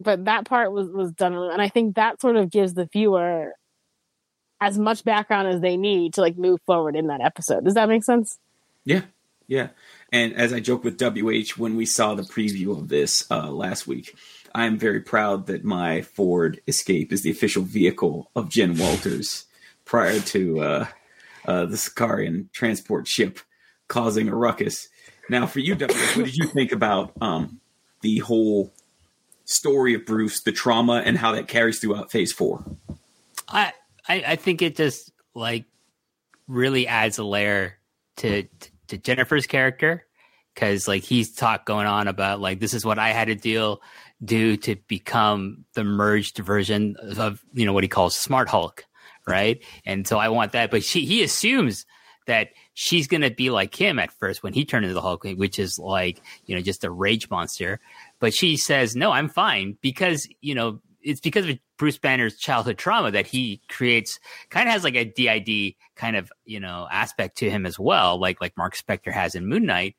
[0.00, 3.52] but that part was was done and i think that sort of gives the viewer
[4.60, 7.88] as much background as they need to like move forward in that episode does that
[7.88, 8.38] make sense
[8.84, 9.02] Yeah,
[9.46, 9.68] yeah.
[10.12, 13.86] And as I joked with WH when we saw the preview of this uh, last
[13.86, 14.16] week,
[14.54, 19.46] I'm very proud that my Ford Escape is the official vehicle of Jen Walters
[19.84, 20.86] prior to uh,
[21.46, 23.40] uh, the Sakaaran transport ship
[23.88, 24.88] causing a ruckus.
[25.28, 27.60] Now, for you, WH, what did you think about um,
[28.00, 28.72] the whole
[29.50, 32.64] story of Bruce, the trauma, and how that carries throughout Phase Four?
[33.48, 33.72] I,
[34.08, 35.64] I I think it just like
[36.46, 37.74] really adds a layer
[38.18, 38.44] to
[38.88, 40.06] to Jennifer's character
[40.54, 43.80] because like he's talk going on about like this is what I had to deal
[44.22, 48.84] do to become the merged version of you know what he calls Smart Hulk,
[49.26, 49.62] right?
[49.84, 51.86] And so I want that, but she he assumes
[52.26, 55.58] that she's gonna be like him at first when he turned into the Hulk, which
[55.58, 57.80] is like you know just a rage monster.
[58.20, 62.76] But she says no, I'm fine because you know it's because of Bruce Banner's childhood
[62.76, 67.38] trauma that he creates kind of has like a DID kind of you know aspect
[67.38, 69.96] to him as well, like like Mark Spector has in Moon Knight.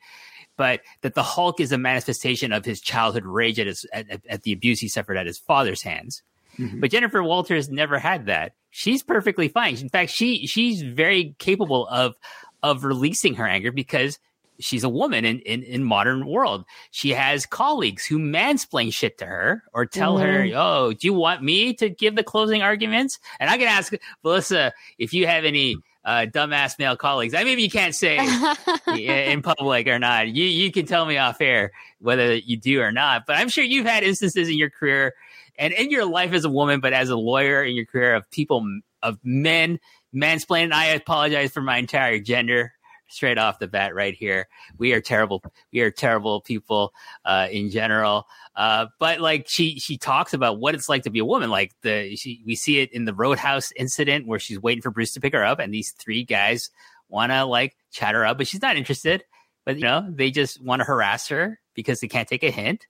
[0.57, 4.25] But that the Hulk is a manifestation of his childhood rage at his at, at-
[4.29, 6.21] at the abuse he suffered at his father's hands.
[6.59, 6.81] Mm-hmm.
[6.81, 8.53] But Jennifer Walters never had that.
[8.69, 9.77] She's perfectly fine.
[9.77, 12.15] In fact, she she's very capable of
[12.61, 14.19] of releasing her anger because
[14.61, 16.65] she's a woman in, in, in modern world.
[16.91, 21.43] She has colleagues who mansplain shit to her or tell her, "Oh, do you want
[21.43, 23.93] me to give the closing arguments?" And I can ask
[24.23, 27.33] Melissa if you have any uh, dumbass male colleagues.
[27.33, 28.17] I mean, you can't say
[28.95, 30.29] in public or not.
[30.29, 33.25] You you can tell me off air whether you do or not.
[33.25, 35.13] But I'm sure you've had instances in your career
[35.57, 38.29] and in your life as a woman, but as a lawyer in your career of
[38.31, 38.65] people
[39.03, 39.79] of men
[40.13, 40.71] mansplaining.
[40.71, 42.73] I apologize for my entire gender
[43.11, 44.47] straight off the bat right here.
[44.77, 45.43] We are terrible.
[45.71, 46.93] We are terrible people
[47.25, 48.27] uh, in general.
[48.55, 51.49] Uh, but like she she talks about what it's like to be a woman.
[51.49, 55.13] Like the she, we see it in the Roadhouse incident where she's waiting for Bruce
[55.13, 56.69] to pick her up, and these three guys
[57.09, 59.23] want to like chat her up, but she's not interested.
[59.65, 62.87] But you know they just want to harass her because they can't take a hint.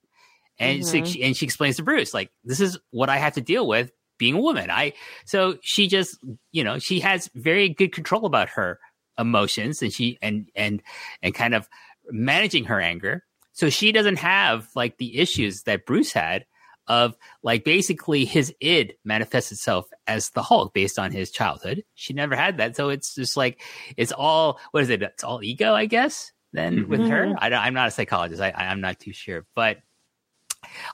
[0.58, 0.84] And Mhm.
[0.84, 3.66] so she, and she explains to Bruce like this is what I have to deal
[3.66, 4.70] with being a woman.
[4.70, 4.92] I
[5.24, 6.18] so she just
[6.50, 8.78] you know she has very good control about her
[9.18, 10.82] emotions and she and and
[11.22, 11.68] and kind of
[12.10, 13.24] managing her anger.
[13.52, 16.46] So she doesn't have like the issues that bruce had
[16.88, 21.84] of like basically his id manifests itself as the hulk based on his childhood.
[21.94, 22.74] She never had that.
[22.76, 23.60] So it's just like
[23.96, 25.02] it's all what is it?
[25.02, 27.26] It's all ego i guess then with her?
[27.26, 27.36] Mhm.
[27.38, 28.42] I don't, i'm not a psychologist.
[28.42, 29.46] I, I i'm not too sure.
[29.54, 29.78] But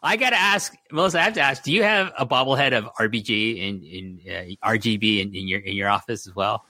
[0.02, 1.20] I gotta ask, Melissa.
[1.20, 4.20] I have to ask: Do you have a bobblehead of RBG in in
[4.62, 6.64] uh, RGB in, in your in your office as well?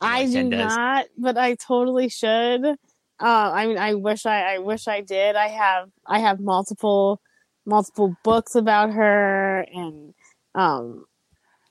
[0.00, 0.74] I do does.
[0.74, 2.64] not, but I totally should.
[2.64, 2.74] Uh,
[3.20, 5.36] I mean, I wish I, I wish I did.
[5.36, 7.20] I have, I have multiple,
[7.64, 10.12] multiple books about her, and
[10.54, 11.06] um,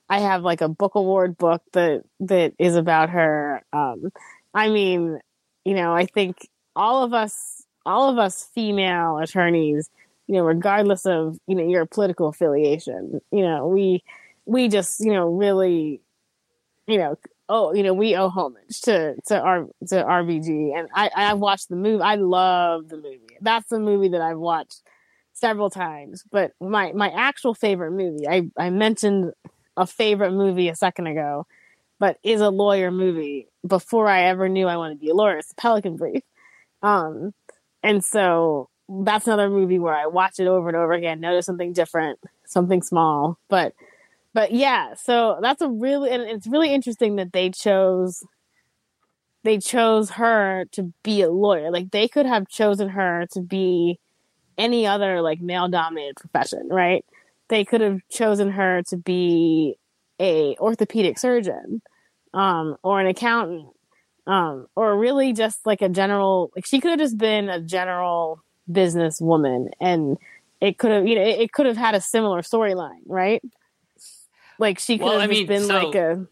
[0.10, 3.64] I have like a book award book that that is about her.
[3.74, 4.12] Um,
[4.54, 5.20] I mean,
[5.64, 9.90] you know, I think all of us, all of us female attorneys,
[10.28, 14.04] you know, regardless of you know your political affiliation, you know, we
[14.46, 16.02] we just you know really,
[16.88, 17.18] you know,
[17.50, 21.70] oh, you know, we owe homage to to our to RBG, and I I've watched
[21.70, 22.02] the movie.
[22.02, 23.38] I love the movie.
[23.42, 24.82] That's the movie that I've watched
[25.34, 26.24] several times.
[26.32, 29.34] But my my actual favorite movie, I I mentioned
[29.78, 31.46] a favorite movie a second ago,
[32.00, 35.38] but is a lawyer movie before I ever knew I wanted to be a lawyer.
[35.38, 36.24] It's Pelican Brief,
[36.82, 37.34] um,
[37.84, 41.74] and so that's another movie where I watch it over and over again, notice something
[41.74, 43.74] different, something small, but
[44.36, 48.24] but yeah, so that's a really and it's really interesting that they chose
[49.44, 51.72] they chose her to be a lawyer.
[51.72, 54.00] Like they could have chosen her to be
[54.58, 57.06] any other like male dominated profession, right?
[57.50, 59.78] They could have chosen her to be
[60.20, 61.82] a orthopedic surgeon
[62.34, 63.68] um or an accountant
[64.28, 68.42] um or really just like a general like she could have just been a general
[68.72, 70.18] business woman and
[70.62, 73.42] it could have you know it, it could have had a similar storyline, right?
[74.60, 76.28] Like she could Well, have I mean, been so- like a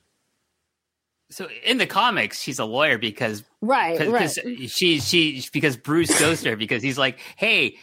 [1.31, 4.12] So in the comics, she's a lawyer because right, right.
[4.36, 4.39] because
[4.71, 7.77] she she because Bruce goes to her because he's like, hey,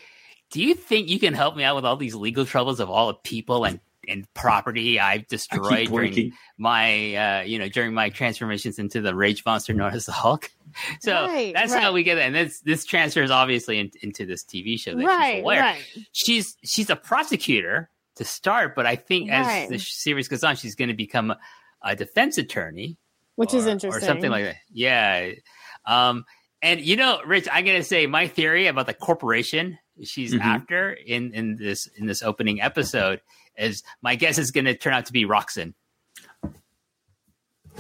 [0.51, 3.09] do you think you can help me out with all these legal troubles of all
[3.09, 8.09] the people and and property I've destroyed keep during my uh you know during my
[8.09, 10.51] transformations into the rage monster known as the Hulk.
[11.01, 12.23] So Right, that's how we get it.
[12.23, 15.61] And this this transfers obviously in, into this TV show that she's a right, lawyer.
[15.61, 15.83] right.
[16.13, 20.75] She's she's a prosecutor to start, but I think as the series goes on, she's
[20.75, 21.39] going to become a,
[21.83, 22.97] a defense attorney
[23.37, 24.03] Which is interesting.
[24.03, 24.57] or something like that.
[24.73, 25.31] Yeah.
[25.87, 26.25] Um,
[26.63, 30.41] and you know, Rich, I'm gonna say my theory about the corporation she's Mhm.
[30.43, 33.23] after in in this in this opening episode
[33.57, 35.73] is my guess is gonna turn out to be Roxxon.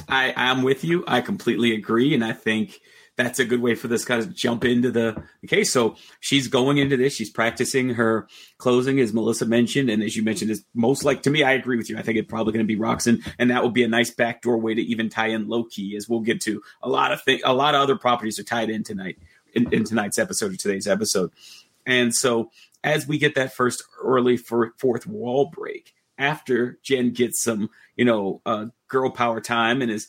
[0.08, 1.04] I, I'm with you.
[1.06, 2.80] I completely agree, and I think
[3.20, 5.72] that's a good way for this guy to jump into the, the case.
[5.72, 7.14] So she's going into this.
[7.14, 8.26] She's practicing her
[8.58, 11.42] closing, as Melissa mentioned, and as you mentioned, is most like to me.
[11.42, 11.98] I agree with you.
[11.98, 14.58] I think it's probably going to be Roxxon, and that would be a nice backdoor
[14.58, 17.42] way to even tie in Loki, as we'll get to a lot of things.
[17.44, 19.18] A lot of other properties are tied in tonight
[19.52, 21.30] in, in tonight's episode or today's episode,
[21.86, 22.50] and so
[22.82, 28.04] as we get that first early for, fourth wall break after Jen gets some, you
[28.04, 30.08] know, uh, girl power time and is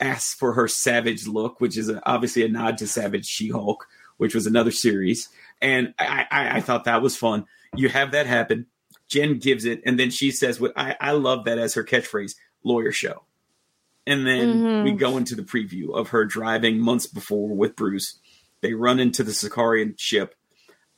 [0.00, 4.34] asks for her savage look, which is a, obviously a nod to Savage She-Hulk, which
[4.34, 5.28] was another series,
[5.62, 7.46] and I, I, I thought that was fun.
[7.74, 8.66] You have that happen.
[9.08, 12.34] Jen gives it, and then she says, "What I, I love that as her catchphrase,
[12.62, 13.24] lawyer show."
[14.06, 14.84] And then Mhm.
[14.84, 18.18] we go into the preview of her driving months before with Bruce.
[18.60, 20.34] They run into the Sakaaran ship.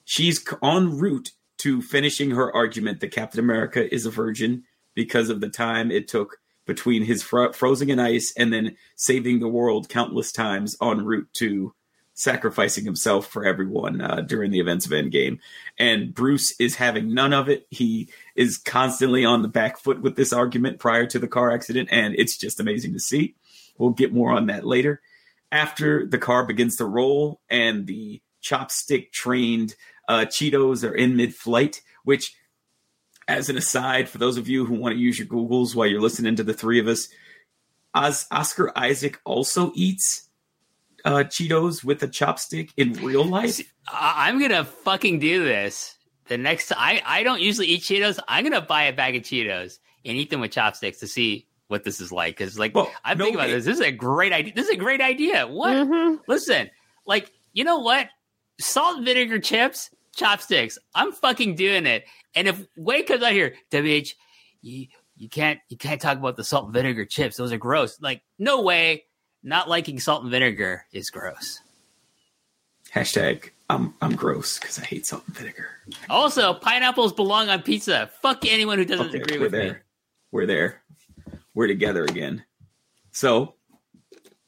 [0.05, 4.64] She's en route to finishing her argument that Captain America is a virgin
[4.95, 9.40] because of the time it took between his fro- frozen in ice and then saving
[9.40, 11.75] the world countless times en route to
[12.14, 15.38] sacrificing himself for everyone uh, during the events of Endgame.
[15.79, 17.66] And Bruce is having none of it.
[17.70, 21.88] He is constantly on the back foot with this argument prior to the car accident,
[21.90, 23.35] and it's just amazing to see.
[23.79, 25.01] We'll get more on that later.
[25.51, 29.75] After the car begins to roll and the chopstick trained
[30.09, 32.35] uh, Cheetos are in mid flight, which,
[33.33, 36.01] as an aside, for those of you who want to use your Googles while you're
[36.01, 37.09] listening to the three of us,
[37.95, 40.29] Os- Oscar Isaac also eats
[41.05, 43.61] uh, Cheetos with a chopstick in real life.
[43.88, 45.97] I- I'm gonna fucking do this.
[46.29, 48.18] The next I I don't usually eat Cheetos.
[48.29, 51.85] I'm gonna buy a bag of Cheetos and eat them with chopsticks to see what
[51.85, 53.64] this is like because like Well, I'm no thinking about this.
[53.64, 54.53] This is a great idea.
[54.55, 55.47] This is a great idea.
[55.47, 55.73] What?
[55.73, 56.21] Mhm.
[56.29, 56.71] Listen,
[57.07, 58.09] like you know what?
[58.61, 60.79] Salt and vinegar chips, chopsticks.
[60.94, 62.05] I'm fucking doing it.
[62.35, 64.14] And if Wade comes out here, WH,
[64.62, 67.37] you you can't you can't talk about the salt and vinegar chips.
[67.37, 68.01] Those are gross.
[68.01, 69.05] Like no way.
[69.44, 71.61] Not liking salt and vinegar is gross.
[72.94, 75.66] Hashtag I'm I'm gross because I hate salt and vinegar.
[76.11, 78.11] Also, pineapples belong on pizza.
[78.20, 79.72] Fuck anyone who doesn't Okay, agree with there.
[79.72, 79.79] me.
[80.31, 80.83] We're there.
[81.55, 82.44] We're together again.
[83.11, 83.55] So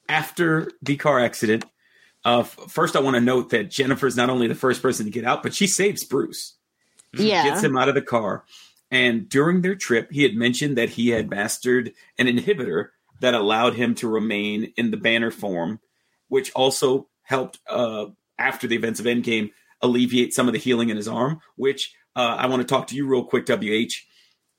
[0.09, 1.65] after the car accident,
[2.25, 5.25] uh, first I want to note that Jennifer's not only the first person to get
[5.25, 6.55] out, but she saves Bruce.
[7.13, 7.45] Yeah.
[7.45, 8.45] gets him out of the car.
[8.91, 12.89] And during their trip, he had mentioned that he had mastered an inhibitor
[13.21, 15.81] that allowed him to remain in the banner form,
[16.29, 18.07] which also helped uh,
[18.39, 21.41] after the events of Endgame alleviate some of the healing in his arm.
[21.57, 23.95] Which uh, I want to talk to you real quick, WH.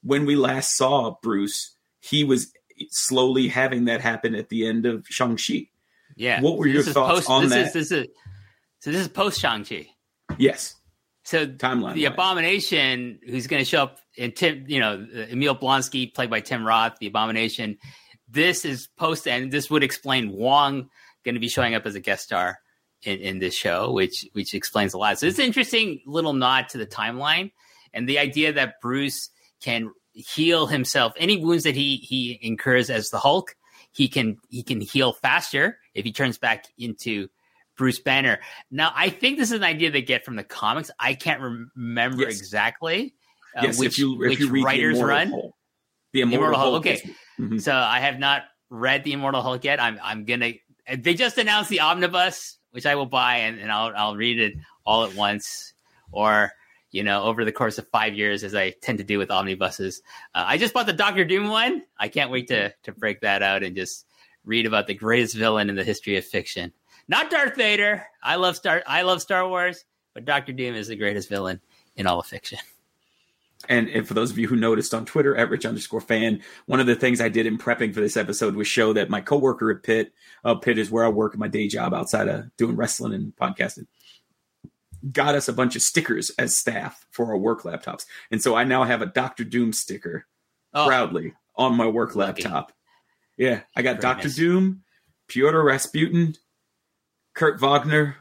[0.04, 2.52] When we last saw Bruce, he was
[2.90, 5.70] slowly having that happen at the end of Shang-Chi.
[6.16, 6.42] Yeah.
[6.42, 7.68] What were So your this is thoughts post, on this that?
[7.68, 8.08] Is, this is
[8.80, 9.88] so this is post Shang Chi.
[10.38, 10.76] Yes,
[11.24, 11.94] So timeline.
[11.94, 12.06] the.
[12.06, 16.66] Abomination, who's going to show up in Tim, you know, Emil Blonsky, played by Tim
[16.66, 17.78] Roth, the Abomination.
[18.28, 20.90] This is post, and this would explain Wong
[21.24, 22.60] going to be showing up as a guest star
[23.04, 25.20] in, in this show, which which explains a lot.
[25.20, 27.52] So it's an interesting little nod to the timeline
[27.94, 29.30] and the idea that Bruce
[29.62, 33.56] can heal himself any wounds that he he incurs as the Hulk.
[33.92, 37.28] He can he can heal faster if he turns back into
[37.78, 38.40] Bruce Banner.
[38.70, 40.92] Now, I think this is an idea they get from the comics.
[41.00, 42.38] I can't rem- remember Yes.
[42.38, 43.16] exactly
[43.58, 45.30] uh, yes, which, if you if which you read the writers Immortal run.
[45.30, 45.56] Hulk.
[46.14, 47.10] the Immortal, Immortal Hulk, Hulk okay.
[47.40, 47.62] Mhm.
[47.62, 49.82] So I have not read the Immortal Hulk yet.
[49.82, 50.52] I'm I'm gonna.
[50.96, 54.54] They just announced the omnibus, which I will buy, and, and I'll I'll read it
[54.86, 55.74] all at once,
[56.12, 56.52] or
[56.92, 60.02] you know, over the course of five years, as I tend to do with omnibuses.
[60.34, 61.82] Uh, I just bought the Doctor Doom one.
[62.00, 64.06] I can't wait to to break that out and just
[64.46, 66.72] read about the greatest villain in the history of fiction.
[67.08, 68.06] Not Darth Vader.
[68.24, 68.84] I love Star.
[68.88, 71.60] I love Star Wars, but Doctor Doom is the greatest villain
[71.96, 72.60] in all of fiction.
[73.68, 76.80] And, and for those of you who noticed on Twitter at rich underscore fan, one
[76.80, 79.72] of the things I did in prepping for this episode was show that my coworker
[79.72, 83.14] at Pitt, uh, Pitt is where I work my day job outside of doing wrestling
[83.14, 83.88] and podcasting,
[85.12, 88.06] got us a bunch of stickers as staff for our work laptops.
[88.30, 90.26] And so I now have a Doctor Doom sticker
[90.74, 92.44] Oh, proudly on my work Lucky.
[92.44, 92.72] laptop.
[93.38, 94.30] Yeah, I got Doctor.
[94.30, 94.84] Doom,
[95.28, 96.36] Pyotr Rasputin,
[97.34, 98.18] Kurt Wagner,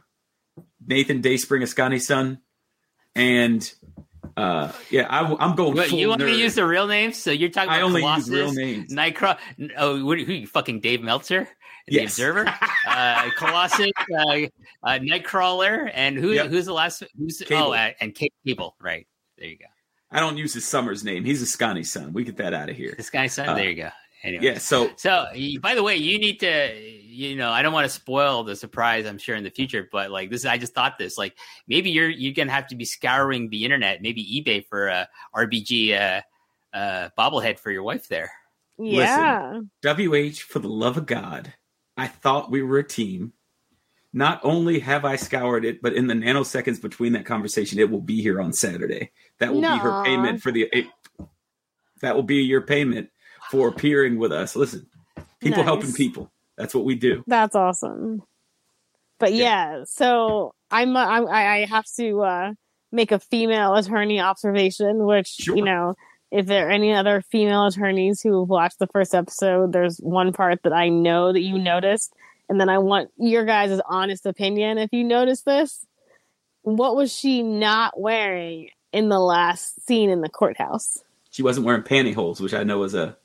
[0.85, 2.41] Nathan Dayspring Askani's son,
[3.15, 3.71] and
[4.37, 5.75] uh, yeah, I, am going.
[5.77, 6.37] Full you want me to nerd.
[6.39, 7.17] use the real names?
[7.17, 8.93] So you're talking I about only Colossus, use real names.
[8.93, 9.37] Nightcrawler.
[9.77, 11.47] Oh, what, who you fucking Dave Meltzer,
[11.87, 12.13] the Yes.
[12.13, 12.45] Observer,
[12.87, 14.37] uh, Colossus, uh,
[14.83, 16.31] uh, Nightcrawler, and who?
[16.31, 16.47] Yep.
[16.47, 17.03] Who's the last?
[17.17, 17.71] Who's Cable.
[17.71, 18.75] oh, and Kate Cable.
[18.81, 19.65] Right there, you go.
[20.11, 21.23] I don't use his Summers name.
[21.23, 22.13] He's Askani's son.
[22.13, 22.93] We get that out of here.
[22.97, 23.49] This guy's son.
[23.49, 23.89] Uh, there you go.
[24.25, 24.57] Anyway, Yeah.
[24.57, 25.27] So So,
[25.61, 29.05] by the way, you need to, you know, I don't want to spoil the surprise.
[29.05, 31.17] I'm sure in the future, but like this, I just thought this.
[31.17, 31.35] Like
[31.67, 35.93] maybe you're you're gonna have to be scouring the internet, maybe eBay for a RBG
[35.93, 36.21] uh,
[36.75, 38.31] uh, bobblehead for your wife there.
[38.79, 39.61] Yeah.
[39.83, 41.53] WH, for the love of God,
[41.95, 43.33] I thought we were a team.
[44.11, 48.01] Not only have I scoured it, but in the nanoseconds between that conversation, it will
[48.01, 49.11] be here on Saturday.
[49.39, 50.67] That will be her payment for the.
[50.71, 50.87] It,
[52.01, 53.09] that will be your payment
[53.51, 54.55] for appearing with us.
[54.55, 54.87] Listen,
[55.39, 55.65] people Nice.
[55.65, 56.31] helping people.
[56.57, 57.23] That's what we do.
[57.27, 58.23] That's awesome.
[59.19, 62.51] But yeah, so I'm, I'm I I have to uh,
[62.91, 65.55] make a female attorney observation, which Sure.
[65.55, 65.95] you know,
[66.31, 70.33] if there are any other female attorneys who have watched the first episode, there's one
[70.33, 72.13] part that I know that you noticed,
[72.49, 74.77] and then I want your guys' honest opinion.
[74.77, 75.85] If you noticed this,
[76.63, 80.97] what was she not wearing in the last scene in the courthouse?
[81.31, 83.17] She wasn't wearing pantyhose, which I know is a,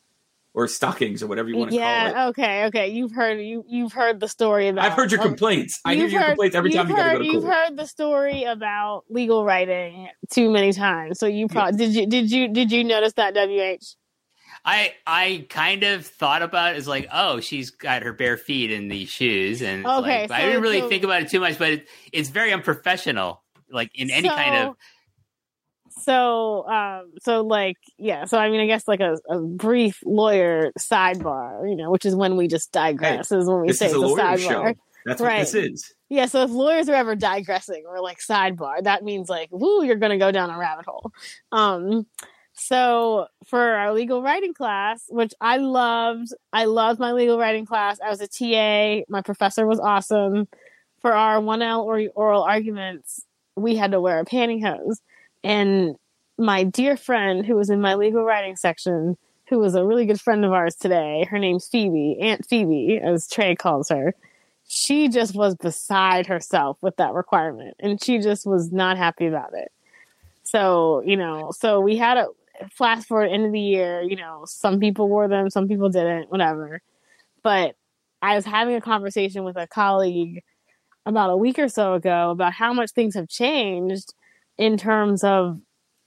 [0.53, 2.11] or stockings or whatever you want to call it.
[2.11, 2.89] Yeah, okay, okay.
[2.89, 4.85] You've heard you you've heard the story about.
[4.85, 5.81] I've heard your um, complaints.
[5.85, 7.43] I hear your heard- complaints every time you you've got to heard, go to You've
[7.45, 7.55] court.
[7.55, 11.95] heard the story about legal writing too many times, so you probably did.
[11.95, 13.35] You did you did you notice that?
[13.37, 13.85] Wh
[14.65, 18.71] I I kind of thought about it as like, oh, she's got her bare feet
[18.71, 21.41] in these shoes, and Okay, like, but I didn't really so- think about it too
[21.41, 21.59] much.
[21.59, 24.77] But it, it's very unprofessional, like in any kind of.
[26.03, 28.25] So, um, so like, yeah.
[28.25, 32.15] So, I mean, I guess like a, a brief lawyer sidebar, you know, which is
[32.15, 34.39] when we just digress, is when we say is a it's a sidebar.
[34.39, 34.75] show.
[35.07, 35.41] That's what Right.
[35.41, 35.95] this is.
[36.11, 39.97] Yeah, so if lawyers are ever digressing or like sidebar, that means like, woo, you're
[39.97, 41.11] gonna go down a rabbit hole.
[41.53, 42.07] Um,
[42.53, 47.99] so for our legal writing class, which I loved, I loved my legal writing class.
[48.05, 49.05] I was a TA.
[49.09, 50.49] My professor was awesome.
[51.01, 53.25] For our one L or oral arguments,
[53.57, 54.99] we had to wear a pantyhose.
[55.43, 55.97] And
[56.39, 59.17] my dear friend who was in my legal writing section,
[59.49, 61.27] who was a really good friend of ours today.
[61.29, 64.15] Her name's Phoebe, Aunt Phoebe, as Trey calls her.
[64.69, 69.53] She just was beside herself with that requirement, and she just was not happy about
[69.53, 69.73] it.
[70.45, 72.29] So you know, so we had a
[72.73, 74.01] flash forward end of the year.
[74.03, 76.81] You know, some people wore them, some people didn't, whatever.
[77.43, 77.75] But
[78.23, 80.43] I was having a conversation with a colleague
[81.07, 84.15] about a week or so ago about how much things have changed
[84.61, 85.59] in terms of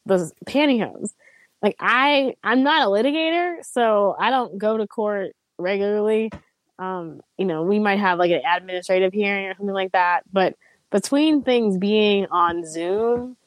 [0.05, 1.13] the pantyhose.
[1.61, 6.31] Like I, I'm not a litigator, so I don't go to court regularly.
[6.77, 10.55] Um, you know, we might have like an administrative hearing or something like that, but
[10.91, 13.37] between things being on Zoom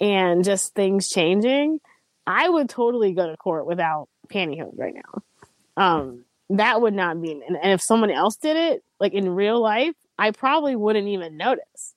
[0.00, 1.80] and just things changing,
[2.26, 5.22] I would totally go to court without pantyhose right now.
[5.76, 9.60] Um, that would not be, and, and if someone else did it, like in real
[9.60, 11.93] life, I probably wouldn't even notice.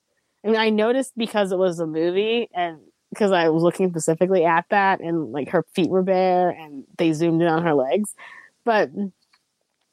[0.47, 2.79] I mean, I noticed because it was a movie and
[3.09, 7.11] because I was looking specifically at that and like her feet were bare and they
[7.11, 8.15] zoomed in on her legs.
[8.63, 8.89] But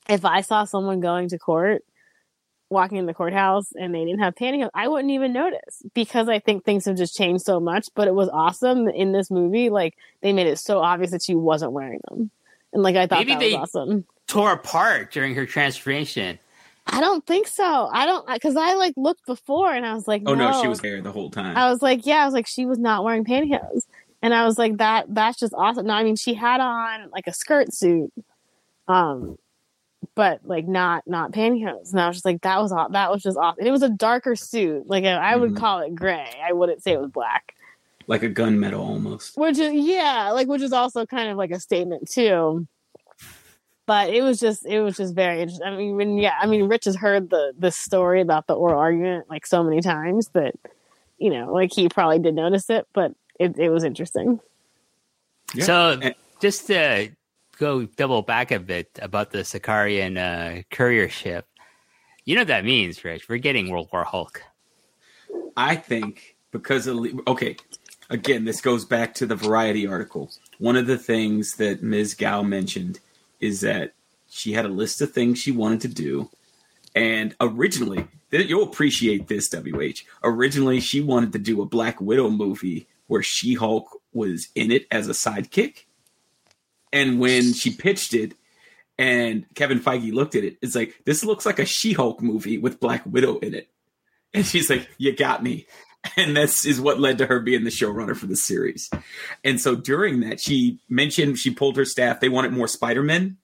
[0.08, 1.82] if I saw someone going to court,
[2.70, 6.38] walking in the courthouse and they didn't have pantyhose, I wouldn't even notice because I
[6.38, 7.88] think things have just changed so much.
[7.96, 9.70] But it was awesome in this movie.
[9.70, 12.30] Like they made it so obvious that she wasn't wearing them.
[12.72, 14.06] And like I thought Maybe that was awesome.
[14.28, 16.38] Tore apart during her transformation.
[16.86, 17.88] I don't think so.
[17.92, 20.80] I don't because I like looked before and I was like, Oh no, she was
[20.80, 21.56] there the whole time.
[21.56, 23.82] I was like, yeah, I was like, she was not wearing pantyhose,
[24.22, 25.86] and I was like, that that's just awesome.
[25.86, 28.12] No, I mean, she had on like a skirt suit,
[28.86, 29.36] um,
[30.14, 33.22] but like not not pantyhose, and I was just like, that was aw- that was
[33.22, 33.60] just awesome.
[33.60, 35.56] And it was a darker suit, like I I would Mhm.
[35.56, 36.30] call it gray.
[36.44, 37.54] I wouldn't say it was black,
[38.06, 39.38] like a gunmetal almost.
[39.38, 42.66] which is yeah, like which is also kind of like a statement too.
[43.86, 45.66] But it was just it was just very interesting.
[45.66, 48.78] I mean, when yeah, I mean, Rich has heard the the story about the oral
[48.78, 50.54] argument like so many times that
[51.18, 54.40] you know, like he probably did notice it, but it, it was interesting.
[55.54, 55.64] Yeah.
[55.64, 56.00] So
[56.40, 57.10] just to
[57.58, 61.46] go double back a bit about the Sakaaran uh, courier ship,
[62.24, 63.28] you know what that means, Rich?
[63.28, 64.42] We're getting World War Hulk.
[65.56, 67.56] I think because of okay,
[68.10, 70.30] again, this goes back to the Variety article.
[70.58, 72.14] One of the things that Ms.
[72.14, 73.00] Gao mentioned
[73.44, 73.94] is that
[74.28, 76.30] she had a list of things she wanted to do,
[76.94, 80.02] and originally, you'll appreciate this, WH.
[80.22, 84.86] Originally, she wanted to do a Black Widow movie where She Hulk was in it
[84.90, 85.84] as a sidekick,
[86.92, 88.34] and when she pitched it.
[88.96, 90.56] And Kevin Feige looked at it.
[90.62, 93.68] It's like this looks like a She-Hulk movie with Black Widow in it.
[94.32, 95.66] And she's like, "You got me."
[96.16, 98.90] And this is what led to her being the showrunner for the series.
[99.42, 102.20] And so during that, she mentioned she pulled her staff.
[102.20, 103.38] They wanted more Spider-Man,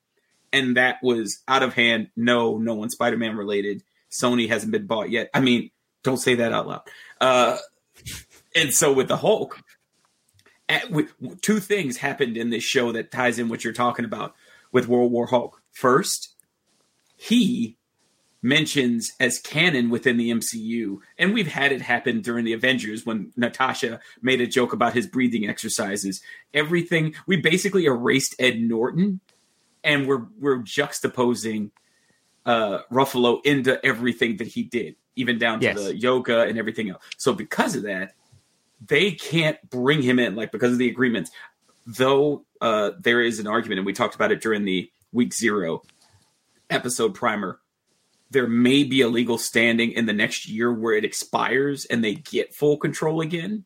[0.53, 2.09] and that was out of hand.
[2.17, 3.83] No, no one Spider-Man related.
[4.11, 5.31] Sony hasn't been bought yet.
[5.33, 5.71] I mean,
[6.03, 6.83] don't say that out loud.
[7.21, 7.57] Uh,
[8.55, 9.61] and so with the Hulk,
[10.69, 14.35] at, with, two things happened in this show that ties in what you're talking about
[14.73, 15.61] with World War Hulk.
[15.73, 16.35] First,
[17.17, 17.77] he
[18.43, 23.33] mentions as canon within the MCU, and we've had it happen during the Avengers when
[23.37, 26.23] Natasha made a joke about his breathing exercises.
[26.55, 29.21] Everything we basically erased Ed Norton,
[29.85, 31.71] and we're we're juxtaposing
[32.47, 35.77] uh, Ruffalo into everything that he did, even down to Yes.
[35.77, 37.03] the yoga and everything else.
[37.19, 38.15] So because of that,
[38.87, 41.31] they can't bring him in, like because of the agreements.
[41.87, 45.83] Though uh, there is an argument, and we talked about it during the week zero
[46.71, 47.59] episode primer.
[48.31, 52.15] There may be a legal standing in the next year where it expires and they
[52.15, 53.65] get full control again.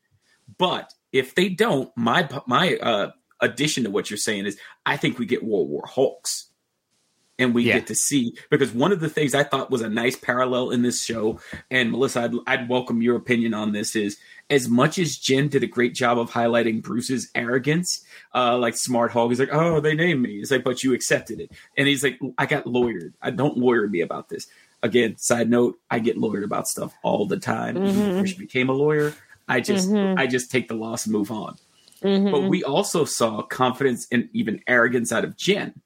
[0.58, 3.10] But if they don't, my my uh,
[3.40, 6.48] addition to what you're saying is, I think we get World War Hulks
[7.38, 7.74] and we Yeah.
[7.74, 10.82] get to see because one of the things I thought was a nice parallel in
[10.82, 11.40] this show,
[11.70, 13.96] and Melissa, I'd, I'd welcome your opinion on this.
[13.96, 14.18] Is
[14.50, 19.10] as much as Jen did a great job of highlighting Bruce's arrogance, uh, like Smart
[19.12, 22.04] Hulk, he's like, "Oh, they named me." It's like, "But you accepted it," and he's
[22.04, 23.14] like, "I got lawyered.
[23.22, 24.46] I don't lawyer me about this."
[24.82, 27.76] Again, side note, I get lawyered about stuff all the time.
[27.76, 28.24] Mm-hmm.
[28.24, 29.14] She became a lawyer,
[29.48, 30.18] I just, mm-hmm.
[30.18, 31.56] I just take the loss and move on.
[32.02, 32.30] Mm-hmm.
[32.30, 35.80] But we also saw confidence and even arrogance out of Jen.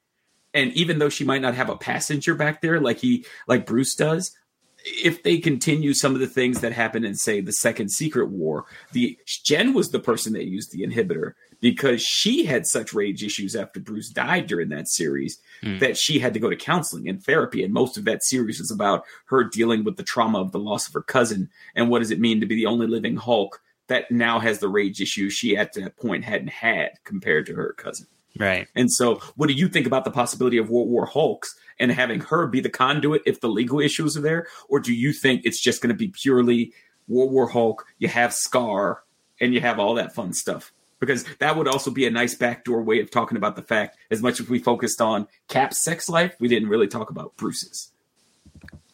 [0.55, 3.95] And even though she might not have a passenger back there like he like Bruce
[3.95, 4.37] does,
[4.85, 8.65] if they continue some of the things that happened in say the second secret war,
[8.93, 13.57] the Jen was the person that used the inhibitor because she had such rage issues
[13.57, 15.79] after Bruce died during that series hmm.
[15.79, 18.71] that she had to go to counseling and therapy and most of that series is
[18.71, 22.13] about her dealing with the trauma of the loss of her cousin and what does
[22.13, 25.57] it mean to be the only living Hulk that now has the rage issues she
[25.57, 28.07] at that point hadn't had compared to her cousin.
[28.39, 28.69] Right.
[28.75, 32.21] And so, what do you think about the possibility of World War Hulks and having
[32.21, 34.47] her be the conduit if the legal issues are there?
[34.69, 36.73] Or do you think it's just going to be purely
[37.09, 37.87] World War Hulk?
[37.99, 39.03] You have Scar
[39.41, 40.73] and you have all that fun stuff.
[41.01, 44.23] because that would also be a nice backdoor way of talking about the fact as
[44.23, 47.93] much as we focused on Cap's sex life, we didn't really talk about Bruce's.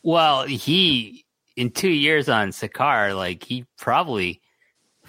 [0.03, 1.24] Well, he
[1.57, 4.40] in two years on Sakaar, like he probably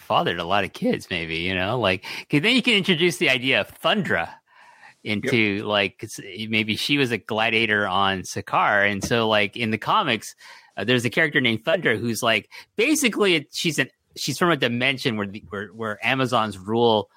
[0.05, 3.29] fathered a lot of kids, maybe you know, like, cause then you can introduce the
[3.29, 4.29] idea of Thundra
[5.03, 6.03] into like
[6.49, 10.35] maybe she was a gladiator on Sakaar, and so like in the comics,
[10.77, 15.17] uh, there's a character named Thundra who's like basically she's an she's from a dimension
[15.17, 17.09] where the, where where Amazons rule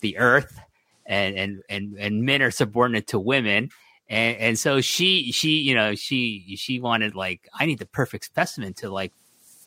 [0.00, 0.58] the earth,
[1.06, 3.70] and and and and men are subordinate to women.
[4.08, 8.24] And, and so she she you know she she wanted like I need the perfect
[8.24, 9.12] specimen to like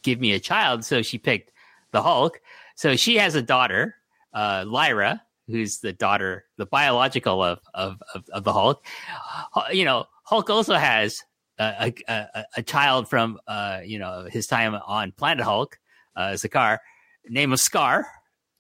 [0.02, 1.52] give me a child so she picked
[1.92, 2.40] the Hulk
[2.80, 3.96] so she has a daughter
[4.34, 8.86] uh, Lyra who's the daughter the biological of of of, of the Hulk
[9.72, 11.22] you know Hulk also has
[11.60, 15.78] a a, a, child from uh, you know his time on Planet Hulk
[16.16, 16.38] uh,
[17.28, 18.08] name of Scar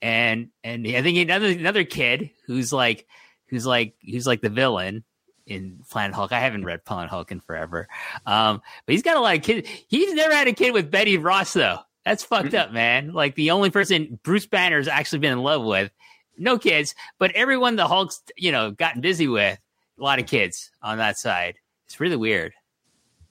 [0.01, 3.07] and and I think another another kid who's like
[3.47, 5.03] who's like who's like the villain
[5.45, 6.31] in Planet Hulk.
[6.31, 7.87] I haven't read Planet Hulk in forever,
[8.25, 9.67] um, but he's got a lot of kids.
[9.87, 11.79] He's never had a kid with Betty Ross though.
[12.05, 13.13] That's fucked up, man.
[13.13, 15.91] Like the only person Bruce Banner's actually been in love with,
[16.37, 19.59] no kids, but everyone the Hulk's you know gotten busy with,
[19.99, 21.55] a lot of kids on that side.
[21.85, 22.53] It's really weird.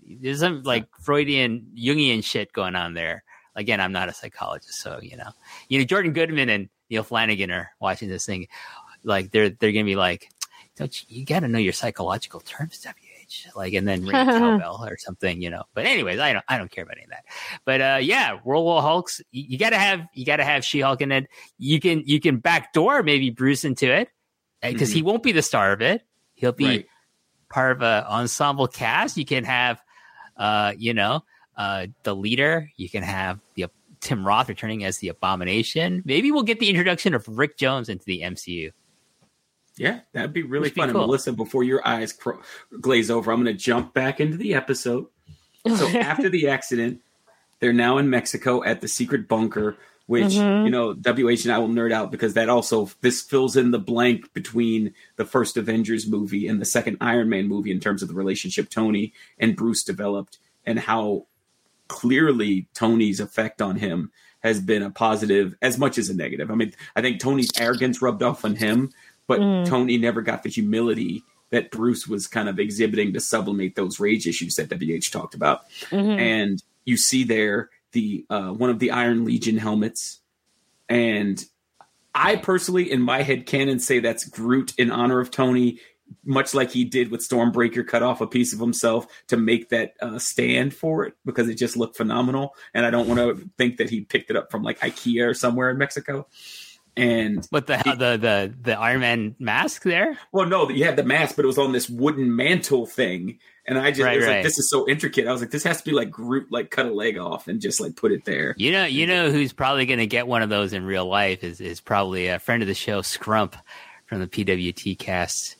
[0.07, 3.25] There's some like Freudian Jungian shit going on there.
[3.57, 5.31] Again, I'm not a psychologist, so you know,
[5.69, 8.49] you know, Jordan Goodman and Neil Flanagan are watching this thing.
[9.03, 10.31] Like they're they're gonna be like,
[10.77, 12.79] don't you, you got to know your psychological terms,
[13.29, 15.65] WH, like, and then ring a cowbell or something, you know.
[15.75, 17.25] But anyways, I don't I don't care about any of that.
[17.65, 20.65] But uh, yeah, World War Hulks, you, you got to have you got to have
[20.65, 21.29] She Hulk in it.
[21.59, 24.09] You can you can backdoor maybe Bruce into it
[24.63, 26.03] because he won't be the star of it.
[26.35, 26.87] He'll be Right.
[27.51, 29.17] part of a ensemble cast.
[29.17, 29.81] You can have,
[30.37, 31.25] uh, you know,
[31.57, 32.71] uh, the leader.
[32.77, 33.67] You can have the
[34.01, 36.03] Tim Roth returning as the Abomination.
[36.05, 38.71] Maybe we'll get the introduction of Rick Jones into the MCU.
[39.79, 40.91] Yeah, that'd be really Which be fun.
[40.91, 41.03] cool.
[41.03, 42.41] And Melissa, before your eyes cro-
[42.81, 45.07] glaze over, I'm going to jump back into the episode.
[45.67, 47.01] So after the accident,
[47.61, 49.77] they're now in Mexico at the secret bunker,
[50.07, 50.65] which mm-hmm.
[50.65, 53.79] you know WH and I will nerd out because that also this fills in the
[53.79, 58.09] blank between the first Avengers movie and the second Iron Man movie in terms of
[58.09, 61.27] the relationship Tony and Bruce developed and how
[61.89, 64.11] clearly Tony's effect on him
[64.41, 66.51] has been a positive as much as a negative.
[66.51, 68.93] I mean, I think Tony's arrogance rubbed off on him,
[69.29, 74.01] but Tony never got the humility that Bruce was kind of exhibiting to sublimate those
[74.01, 75.63] rage issues that WH talked about.
[76.19, 80.21] And you see there the uh, one of the Iron Legion helmets,
[80.89, 81.43] and
[82.15, 85.79] I personally, in my head canon, say that's Groot in honor of Tony,
[86.25, 89.95] much like he did with Stormbreaker, cut off a piece of himself to make that
[90.01, 92.55] uh, stand for it because it just looked phenomenal.
[92.75, 95.35] And I don't want to think that he picked it up from like IKEA or
[95.35, 96.27] somewhere in Mexico.
[96.99, 100.19] And But the the the the Iron Man mask there.
[100.33, 103.39] well, no, you had the mask, but it was on this wooden mantle thing.
[103.67, 104.35] And I just Right, it was right.
[104.37, 105.27] like, this is so intricate.
[105.29, 107.61] I was like, this has to be like Groot, like cut a leg off and
[107.61, 108.55] just like put it there.
[108.57, 111.45] You know, you know who's probably going to get one of those in real life
[111.45, 113.55] is is probably a friend of the show, Scrump,
[114.07, 115.57] from the PWT cast.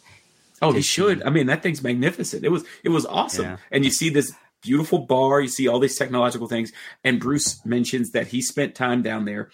[0.61, 1.23] Oh, he should.
[1.23, 2.45] Uh, I mean, that thing's magnificent.
[2.45, 3.45] It was it was awesome.
[3.45, 3.57] Yeah.
[3.71, 4.33] And you see this
[4.63, 6.73] beautiful bar, you see all these technological things,
[7.05, 9.51] and Bruce mentions that he spent time down there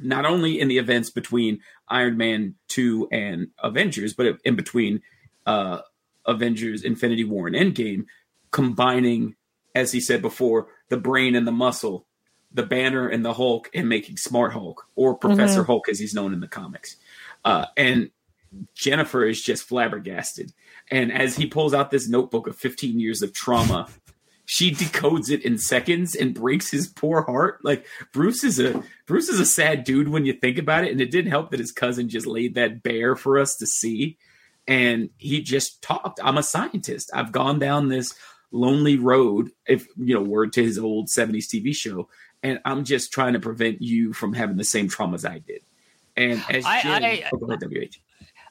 [0.00, 5.02] not only in the events between Iron Man 2 and Avengers, but in between
[5.46, 5.80] uh
[6.26, 8.06] Avengers Infinity War and Endgame,
[8.50, 9.34] combining
[9.74, 12.06] as he said before, the brain and the muscle,
[12.52, 16.32] the banner and the Hulk and making Smart Hulk or Professor Hulk as he's known
[16.32, 16.96] in the comics.
[17.44, 18.10] Uh and
[18.74, 20.52] Jennifer is just flabbergasted.
[20.90, 23.88] And as he pulls out this notebook of 15 years of trauma,
[24.50, 27.62] she decodes it in seconds and breaks his poor heart.
[27.62, 27.84] Like
[28.14, 30.90] Bruce is a Bruce is a sad dude when you think about it.
[30.90, 34.16] And it didn't help that his cousin just laid that bare for us to see.
[34.66, 36.18] And he just talked.
[36.24, 37.10] I'm a scientist.
[37.12, 38.14] I've gone down this
[38.50, 42.08] lonely road, if you know, word to his old 70s TV show.
[42.42, 45.60] And I'm just trying to prevent you from having the same traumas I did.
[46.16, 47.98] And as I- Jen, I- oh, go ahead, WH.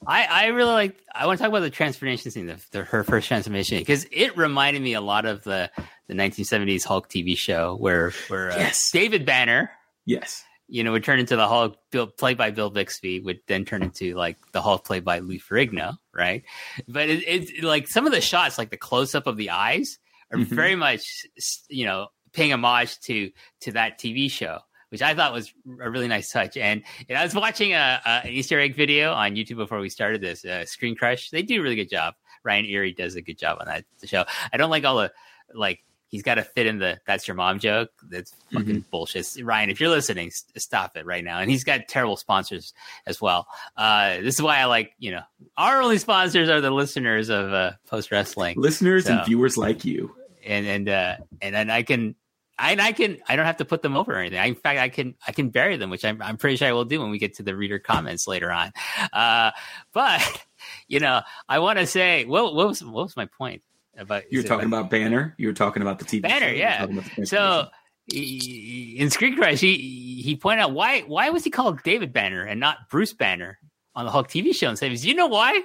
[0.06, 0.98] I, I really like.
[1.14, 4.38] I want to talk about the transformation scene, the, the her first transformation, because it
[4.38, 5.72] reminded me a lot of the
[6.08, 8.92] the 1970s Hulk TV show, where where uh, Yes.
[8.92, 9.72] David Banner,
[10.06, 10.44] Yes.
[10.68, 13.82] you know, would turn into the Hulk Bill, played by Bill Bixby, would then turn
[13.84, 16.44] into like the Hulk played by Lou Ferrigno, right?
[16.88, 19.98] But it, it's like some of the shots, like the close up of the eyes,
[20.32, 20.46] are Mhm.
[20.48, 21.26] very much
[21.70, 23.32] you know paying homage to
[23.62, 24.60] to that TV show.
[24.90, 28.10] Which I thought was a really nice touch, and, and I was watching a, a
[28.26, 30.46] an Easter egg video on YouTube before we started this.
[30.46, 32.14] Uh, Screen Crush, they do a really good job.
[32.44, 34.24] Ryan Arey does a good job on that show.
[34.54, 35.12] I don't like all the
[35.54, 37.90] like he's got to fit in the "that's your mom" joke.
[38.10, 39.28] That's fucking bullshit.
[39.44, 41.40] Ryan, if you're listening, s- stop it right now.
[41.40, 42.74] And he's got terrible sponsors
[43.06, 43.48] as well.
[43.76, 45.24] Uh, this is why I like you know
[45.58, 49.84] our only sponsors are the listeners of uh, Post Wrestling Listeners So- and viewers like
[49.84, 50.16] you.
[50.46, 52.16] and and uh and then I can
[52.60, 54.40] I and I can I don't have to put them over or anything.
[54.40, 56.72] I, in fact, I can I can bury them, which I'm I'm pretty sure I
[56.74, 58.72] will do when we get to the reader comments later on.
[59.14, 59.52] Uh,
[59.94, 60.22] but
[60.88, 63.62] you know, I want to say what what was what was my point
[63.98, 65.36] about You were talking about Banner.
[65.38, 66.84] You were talking about the TV Banner, show, yeah.
[66.84, 67.68] about So
[68.12, 72.44] he- in Screen Crush, he he pointed out why why was he called David Banner
[72.44, 73.60] and not Bruce Banner
[73.96, 75.62] on the Hulk TV show and says, you know why?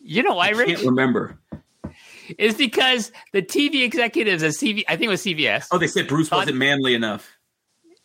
[0.00, 0.68] You know why, I Rich?
[0.68, 1.38] can't remember.
[2.38, 5.68] Is because the TV executives at CV, I think it was CBS.
[5.70, 7.30] Oh, they said Bruce Thought- wasn't manly enough.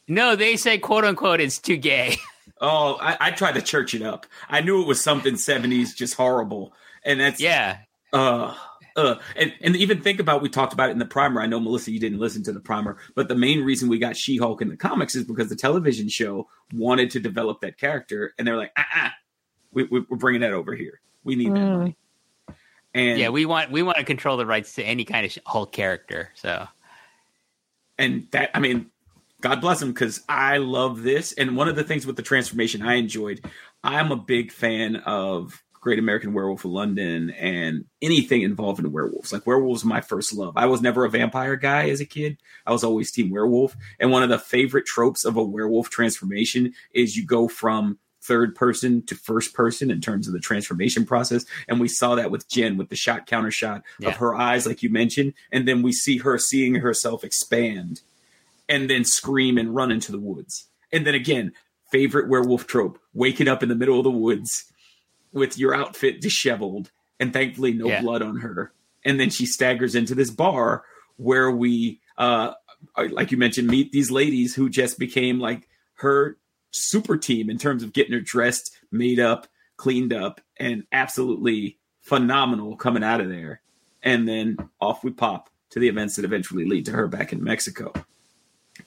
[0.07, 2.17] No, they say quote unquote it's too gay.
[2.61, 4.25] Oh, I, I tried to church it up.
[4.47, 6.73] I knew it was something seventies, just horrible,
[7.03, 7.79] and that's yeah.
[8.13, 8.55] uh
[8.95, 11.59] uh and, and even think about we talked about it in the primer i know
[11.59, 14.69] melissa you didn't listen to the primer but the main reason we got she-hulk in
[14.69, 18.71] the comics is because the television show wanted to develop that character and they're like
[18.77, 19.11] ah,
[19.73, 21.77] we, we, we're bringing that over here we need that Mm.
[21.79, 21.97] money
[22.95, 25.71] and Yeah, we want we want to control the rights to any kind of Hulk
[25.71, 26.31] character.
[26.33, 26.67] So.
[27.97, 28.87] And that i mean
[29.41, 31.33] god bless him because i love this.
[31.33, 33.45] And one of the things with the transformation i enjoyed
[33.83, 39.31] i'm a big fan of great american werewolf of london and anything involving werewolves.
[39.31, 40.57] Like werewolves my first love.
[40.57, 42.37] I was never a vampire guy as a kid.
[42.65, 43.75] I was always team werewolf.
[43.99, 48.55] And one of the favorite tropes of a werewolf transformation is you go from third
[48.55, 52.47] person to first person in terms of the transformation process and we saw that with
[52.49, 54.09] jen with the shot counter shot Yeah.
[54.09, 58.01] of her eyes like you mentioned and then we see her seeing herself expand
[58.67, 60.67] and then scream and run into the woods.
[60.91, 61.51] And then again,
[61.91, 64.71] favorite werewolf trope: waking up in the middle of the woods
[65.31, 68.01] with your outfit disheveled and thankfully no Yeah.
[68.01, 68.71] blood on her.
[69.03, 70.83] And then she staggers into this bar
[71.17, 72.53] where we, uh,
[73.11, 76.37] like you mentioned, meet these ladies who just became like her
[76.75, 79.47] super team in terms of getting her dressed, made up,
[79.77, 83.61] cleaned up, and absolutely phenomenal coming out of there.
[84.03, 87.43] And then off we pop to the events that eventually lead to her back in
[87.43, 87.91] Mexico.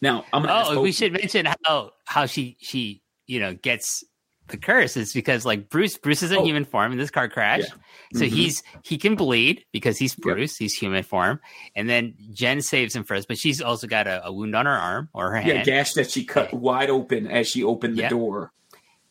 [0.00, 4.04] Now, I'm gonna Oh, we should mention how how she she you know gets
[4.48, 6.44] the curse is because like Bruce Bruce is in Oh.
[6.44, 7.60] human form in this car crash.
[7.60, 8.18] Yeah.
[8.18, 8.30] So Mhm.
[8.30, 10.22] he's he can bleed because he's Yep.
[10.22, 11.40] Bruce, he's human form.
[11.76, 14.72] And then Jen saves him first, but she's also got a, a wound on her
[14.72, 15.66] arm or her yeah, hand.
[15.66, 18.08] gash that she cut wide open as she opened the Yeah.
[18.10, 18.52] door.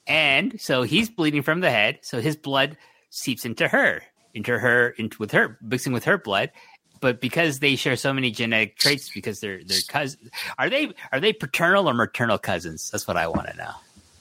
[0.07, 2.77] And so he's bleeding from the head, so his blood
[3.09, 6.51] seeps into her, into her, into with her, mixing with her blood.
[6.99, 11.19] But because they share so many genetic traits, because they're they're cousins, are they are
[11.19, 12.89] they paternal or maternal cousins?
[12.89, 13.71] That's what I want to know.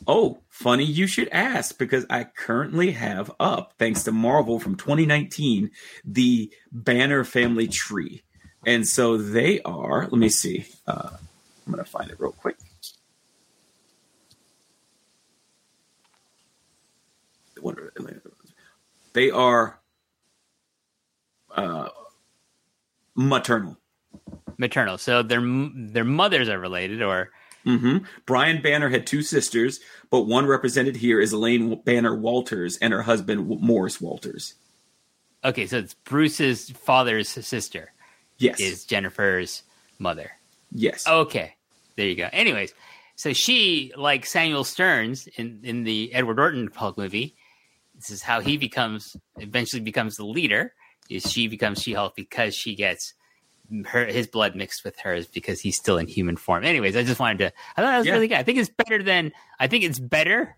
[0.06, 5.70] Oh, funny you should ask because I currently have up, thanks to Marvel from 2019,
[6.04, 8.22] the Banner family tree.
[8.64, 10.66] And so they are, let me see.
[10.86, 11.10] Uh,
[11.66, 12.56] I'm going to find it real quick.
[19.12, 19.80] They are
[21.56, 21.88] uh,
[23.14, 23.78] maternal.
[24.58, 24.98] Maternal.
[24.98, 25.40] So their
[25.74, 27.30] their mothers are related, or
[27.66, 32.92] hmm Brian Banner had two sisters, but one represented here is Elaine Banner Walters and
[32.92, 34.54] her husband Morris Walters.
[35.44, 37.92] okay, so it's Bruce's father's sister
[38.38, 38.60] Yes.
[38.60, 39.62] is Jennifer's
[39.98, 40.32] mother.
[40.70, 41.06] yes.
[41.08, 41.54] Okay,
[41.96, 42.28] there you go.
[42.32, 42.72] Anyways,
[43.16, 47.34] so she, like Samuel Sterns in in the Edward Norton Hulk movie,
[47.94, 50.72] this is how he becomes eventually becomes the leader.
[51.08, 53.14] Is she becomes She Hulk because she gets
[53.86, 56.64] her his blood mixed with hers because he's still in human form.
[56.64, 57.46] Anyways, I just wanted to.
[57.76, 58.12] I thought that was Yeah.
[58.14, 58.38] really good.
[58.38, 60.56] I think it's better than I think it's better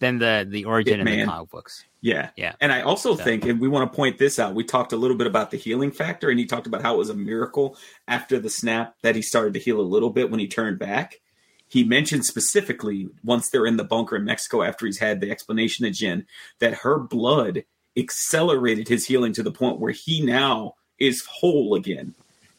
[0.00, 1.84] than the the origin in the comic books.
[2.00, 2.30] Yeah.
[2.36, 2.54] Yeah.
[2.60, 4.96] And I also So- think, and we want to point this out, we talked a
[4.96, 7.78] little bit about the healing factor, and he talked about how it was a miracle
[8.06, 11.20] after the snap that he started to heal a little bit when he turned back.
[11.66, 15.86] He mentioned specifically once they're in the bunker in Mexico after he's had the explanation
[15.86, 16.26] of Jen
[16.58, 17.64] that her blood
[17.96, 22.14] accelerated his healing to the point where he now is whole again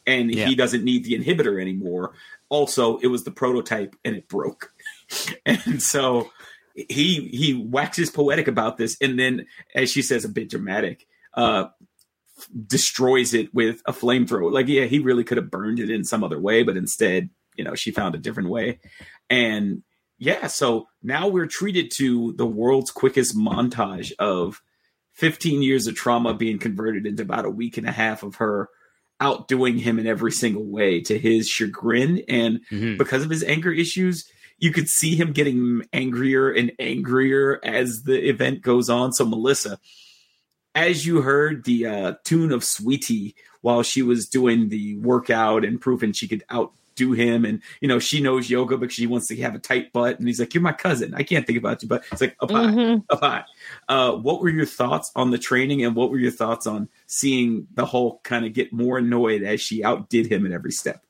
[0.06, 0.46] and Yeah.
[0.46, 2.14] he doesn't need the inhibitor anymore.
[2.48, 4.72] Also, it was the prototype and it broke.
[5.46, 6.30] and so
[6.74, 11.64] he he waxes poetic about this and then as she says a bit dramatic uh
[12.66, 16.22] destroys it with a flamethrower like yeah he really could have burned it in some
[16.22, 18.78] other way but instead you know she found a different way
[19.30, 19.82] and
[20.18, 24.60] yeah so now we're treated to the world's quickest montage of
[25.14, 28.68] 15 years of trauma being converted into about a week and a half of her
[29.20, 32.98] outdoing him in every single way to his chagrin and Mhm.
[32.98, 34.24] because of his anger issues
[34.58, 39.78] you could see him getting angrier and angrier as the event goes on so melissa
[40.74, 45.80] as you heard the uh, tune of Sweetie while she was doing the workout and
[45.80, 46.44] proving she could
[46.96, 49.92] outdo him, and you know she knows yoga because she wants to have a tight
[49.92, 51.14] butt, and he's like, "You're my cousin.
[51.14, 53.04] I can't think about you," but it's like up high, Mhm.
[53.10, 53.44] up high.
[53.88, 57.66] Uh, what were your thoughts on the training, and what were your thoughts on seeing
[57.74, 61.02] the Hulk kind of get more annoyed as she outdid him at every step?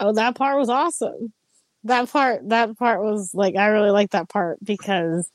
[0.00, 1.32] Oh, that part was awesome.
[1.84, 5.30] That part, that part was like I really like that part because,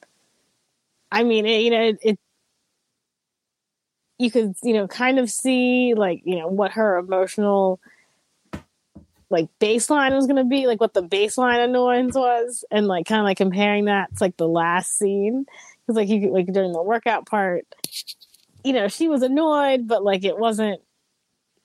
[1.12, 2.20] I mean, it, you know, it, it,
[4.20, 7.80] you could, you know, kind of see like you know what her emotional
[9.34, 13.26] like baseline was to be, like what the baseline annoyance was, and like kind of
[13.26, 15.46] like comparing that to like the last scene
[15.82, 17.66] because like you like during the workout part,
[18.64, 20.80] you know, she was annoyed, but like it wasn't.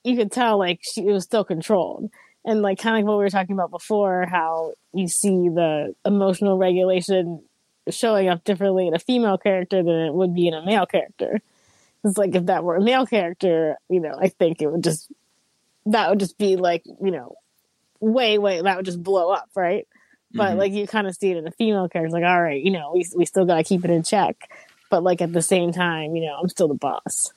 [0.03, 2.09] You could tell like she it was still controlled
[2.45, 5.93] and like kind of like what we were talking about before how you see the
[6.05, 7.43] emotional regulation
[7.89, 11.41] showing up differently in a female character than it would be in a male character
[12.03, 15.11] it's like if that were a male character you know i think it would just
[15.85, 17.35] that would just be like you know
[17.99, 19.87] way way that would just blow up right
[20.33, 20.57] but Mhm.
[20.57, 22.91] like you kind of see it in a female character like all right you know
[22.93, 24.49] we, we still gotta keep it in check
[24.89, 27.31] but like at the same time you know i'm still the boss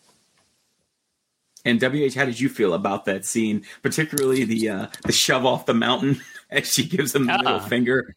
[1.64, 5.64] And WH, how did you feel about that scene, particularly the uh, the shove off
[5.66, 7.68] the mountain as she gives him the middle Uh-uh.
[7.68, 8.16] finger?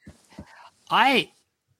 [0.89, 1.29] I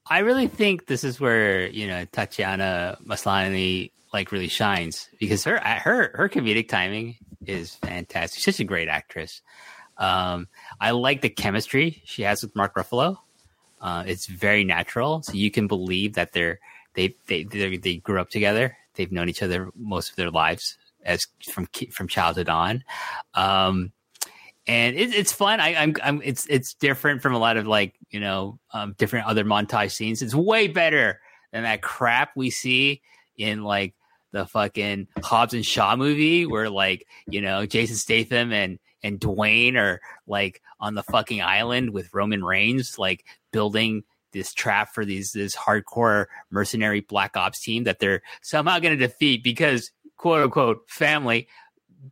[0.07, 5.57] I really think this is where you know Tatiana Maslany like really shines because her
[5.59, 7.16] her her comedic timing
[7.47, 8.41] is fantastic.
[8.41, 9.41] She's such a great actress.
[9.98, 10.48] Um,
[10.80, 13.18] I like the chemistry she has with Mark Ruffalo.
[13.82, 16.60] Uh, it's very natural, so you can believe that they're
[16.93, 18.78] they they they, they grew up together.
[18.96, 22.84] They've known each other most of their lives as from from childhood on.
[23.34, 23.91] Um,
[24.68, 25.60] and it, it's fun.
[25.60, 29.28] I, I'm, I'm, it's, it's different from a lot of like, you know, um, different
[29.28, 30.24] other montage scenes.
[30.24, 31.22] It's way better
[31.52, 33.04] than that crap we see
[33.38, 33.93] in like
[34.32, 39.78] the fucking Hobbs and Shaw movie, where like, you know, Jason Statham and and Dwayne
[39.78, 44.03] are like on the fucking island with Roman Reigns, like building
[44.34, 49.08] this trap for these this hardcore mercenary black ops team that they're somehow going to
[49.08, 51.47] defeat because quote unquote family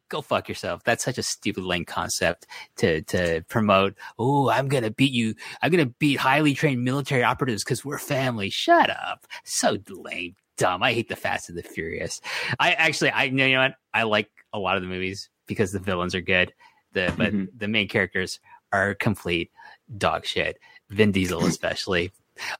[0.09, 0.83] go fuck yourself.
[0.83, 3.95] That's such a stupid lame concept to to promote.
[4.17, 5.35] Oh, I'm gonna beat you.
[5.61, 8.49] I'm gonna beat highly trained military operatives because we're family.
[8.49, 9.25] Shut up.
[9.43, 10.83] So lame, dumb.
[10.83, 12.21] I hate the Fast and the Furious.
[12.59, 13.75] I actually, I you know what?
[13.93, 16.53] I like a lot of the movies because the villains are good.
[16.93, 17.47] The but Mhm.
[17.57, 18.39] the main characters
[18.71, 19.51] are complete
[19.97, 20.59] dog shit.
[20.89, 22.11] Vin Diesel especially.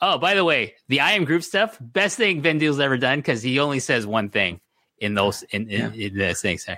[0.01, 3.19] Oh, by the way, the I am Groot stuff, best thing Vin Diesel's ever done
[3.19, 4.61] because he only says one thing
[4.99, 6.07] in those in, in, Yeah.
[6.07, 6.57] in this thing.
[6.59, 6.77] Sorry.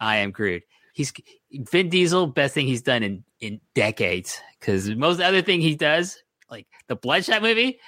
[0.00, 0.62] I am Groot.
[0.92, 1.12] He's
[1.52, 4.40] Vin Diesel, best thing he's done in in decades.
[4.60, 7.80] Because most other thing he does, like the Bloodshot movie,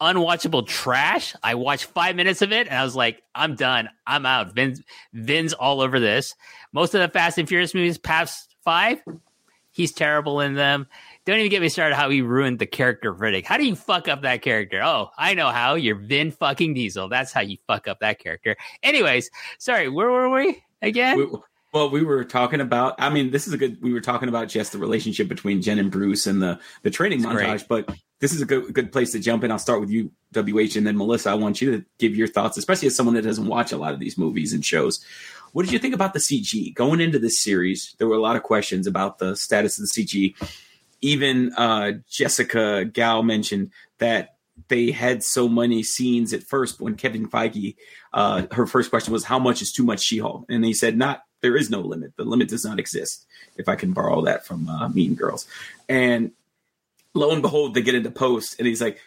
[0.00, 1.34] unwatchable trash.
[1.42, 3.88] I watched five minutes of it and I was like, I'm done.
[4.06, 4.54] I'm out.
[4.54, 4.82] Vin's
[5.12, 6.34] Vin's all over this.
[6.72, 9.00] Most of the Fast and Furious movies past five,
[9.70, 10.86] he's terrible in them.
[11.24, 13.44] Don't even get me started how he ruined the character of Riddick.
[13.44, 14.82] How do you fuck up that character?
[14.82, 15.74] Oh, I know how.
[15.74, 17.08] You're Vin fucking Diesel.
[17.08, 18.56] That's how you fuck up that character.
[18.82, 21.18] Anyways, sorry, where were we again?
[21.18, 21.26] We,
[21.74, 22.94] well, we were talking about.
[22.98, 23.76] I mean, this is a good.
[23.82, 27.18] We were talking about just the relationship between Jen and Bruce and the the training
[27.18, 27.68] It's montage.
[27.68, 27.86] great.
[27.86, 29.50] But this is a good good place to jump in.
[29.50, 31.30] I'll start with you, WH, and then Melissa.
[31.30, 33.94] I want you to give your thoughts, especially as someone that doesn't watch a lot
[33.94, 35.04] of these movies and shows.
[35.52, 37.94] What did you think about the CG going into this series?
[37.98, 40.34] There were a lot of questions about the status of the CG.
[41.00, 47.28] Even uh, Jessica Gao mentioned that they had so many scenes at first when Kevin
[47.28, 47.76] Feige,
[48.12, 50.44] uh, her first question was, How much is too much She Hulk?
[50.48, 52.16] And he said, Not, there is no limit.
[52.16, 55.46] The limit does not exist, if I can borrow that from uh, Mean Girls.
[55.88, 56.32] And
[57.14, 58.98] lo and behold, they get into post, and he's like,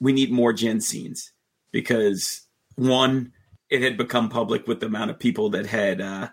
[0.00, 1.32] We need more Jen scenes
[1.72, 2.46] because
[2.76, 3.32] one,
[3.70, 6.28] it had become public with the amount of people that had uh,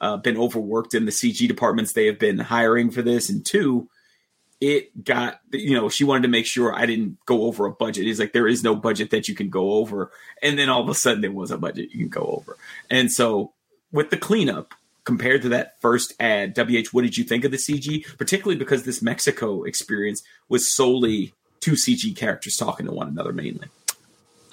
[0.00, 3.88] uh, been overworked in the CG departments they have been hiring for this, and two,
[4.60, 8.04] it got you know she wanted to make sure I didn't go over a budget.
[8.04, 10.10] He's like there is no budget that you can go over,
[10.42, 12.56] and then all of a sudden there was a budget you can go over,
[12.90, 13.52] and so
[13.92, 14.74] with the cleanup
[15.08, 18.04] compared to that first ad, WH, what did you think of the CG?
[18.18, 23.68] Particularly because this Mexico experience was solely two CG characters talking to one another mainly.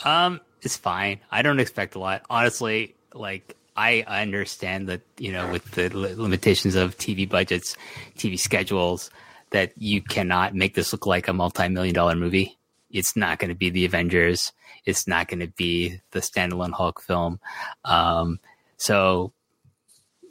[0.05, 1.19] Um, it's fine.
[1.29, 2.21] I don't expect a lot.
[2.29, 7.75] Honestly, like I understand that, you know, with the li- limitations of TV budgets,
[8.17, 9.11] TV schedules,
[9.49, 12.57] that you cannot make this look like a multi-million dollar movie.
[12.89, 14.53] It's not going to be the Avengers.
[14.85, 17.41] It's not going to be the standalone Hulk film.
[17.83, 18.39] Um,
[18.77, 19.33] so,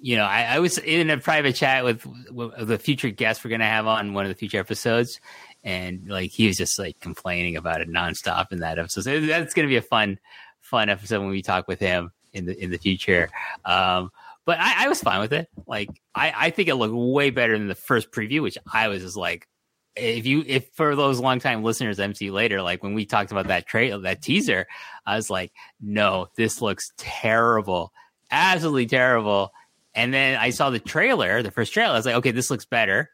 [0.05, 3.48] you know, I, I was in a private chat with, with the future guest we're
[3.48, 5.18] going to have on one of the future episodes,
[5.62, 9.05] and like he was just like complaining about it nonstop in that episode.
[9.05, 10.18] So that's going to be a fun,
[10.61, 12.12] fun episode when we talk with him.
[12.34, 13.30] in the in the future.
[13.64, 14.11] Um,
[14.44, 15.48] but I, I was fine with it.
[15.66, 19.00] Like I, I think it looked way better than the first preview, which I was
[19.00, 19.48] just like,
[19.96, 23.66] if you if for those longtime listeners, MC later, like when we talked about that
[23.66, 24.66] trailer, that teaser,
[25.07, 27.90] I was like, no, this looks terrible,
[28.30, 29.50] absolutely terrible.
[29.95, 31.92] And then I saw the trailer, the first trailer.
[31.92, 33.11] I was like, okay, this looks better.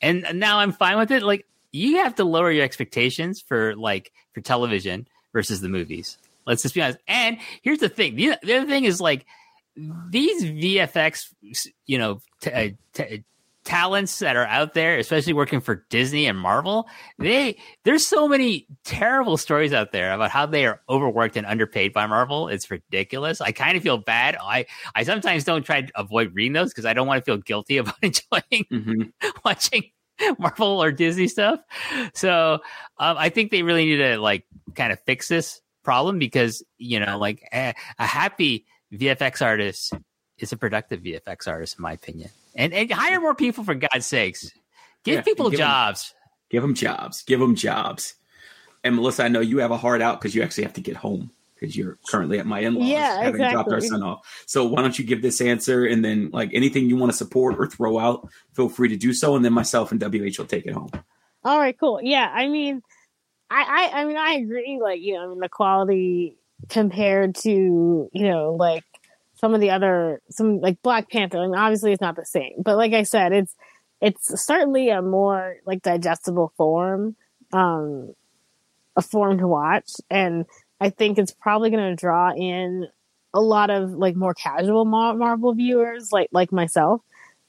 [0.00, 1.22] And now I'm fine with it.
[1.22, 6.18] Like you have to lower your expectations for like for television versus the movies.
[6.46, 6.98] Let's just be honest.
[7.08, 9.26] And here's the thing: the, the other thing is like
[9.76, 11.34] these VFX,
[11.86, 13.24] you know, t- uh, t-
[13.64, 16.86] talents that are out there, especially working for Disney and Marvel,
[17.18, 21.92] they there's so many terrible stories out there about how they are overworked and underpaid
[21.92, 22.48] by Marvel.
[22.48, 23.40] It's ridiculous.
[23.40, 24.36] I kind of feel bad.
[24.40, 27.38] I I sometimes don't try to avoid reading those because I don't want to feel
[27.38, 29.02] guilty about enjoying Mm-hmm.
[29.44, 29.84] watching
[30.38, 31.60] Marvel or Disney stuff.
[32.14, 32.60] So
[32.98, 34.44] um, I think they really need to like
[34.74, 39.92] kind of fix this problem because you know like a, a happy VFX artist
[40.38, 42.30] is a productive VFX artist in my opinion.
[42.54, 44.50] And, and hire more people for God's sakes.
[45.02, 46.14] Give Yeah, people give 'em- jobs.
[46.50, 47.22] Give them jobs.
[47.22, 48.14] Give them jobs.
[48.84, 50.96] And Melissa, I know you have a hard out because you actually have to get
[50.96, 54.44] home because you're currently at my in-laws Yeah, having dropped our son off.
[54.46, 57.56] So why don't you give this answer and then like anything you want to support
[57.58, 60.66] or throw out, feel free to do so, and then myself and WH will take
[60.66, 60.90] it home.
[61.44, 62.00] All right, cool.
[62.02, 62.82] Yeah, I mean,
[63.50, 64.78] I, I, I mean, I agree.
[64.82, 66.36] Like, you know, I mean, the quality
[66.68, 67.50] compared to,
[68.12, 68.84] you know, like
[69.44, 71.36] some of the other, some like Black Panther.
[71.36, 73.54] I mean, obviously, it's not the same, but like I said, it's,
[74.00, 77.14] it's certainly a more like digestible form,
[77.52, 78.14] um,
[78.96, 80.46] a form to watch, and
[80.80, 82.88] I think it's probably going to draw in
[83.34, 87.02] a lot of like more casual Mar- Marvel viewers, like like myself.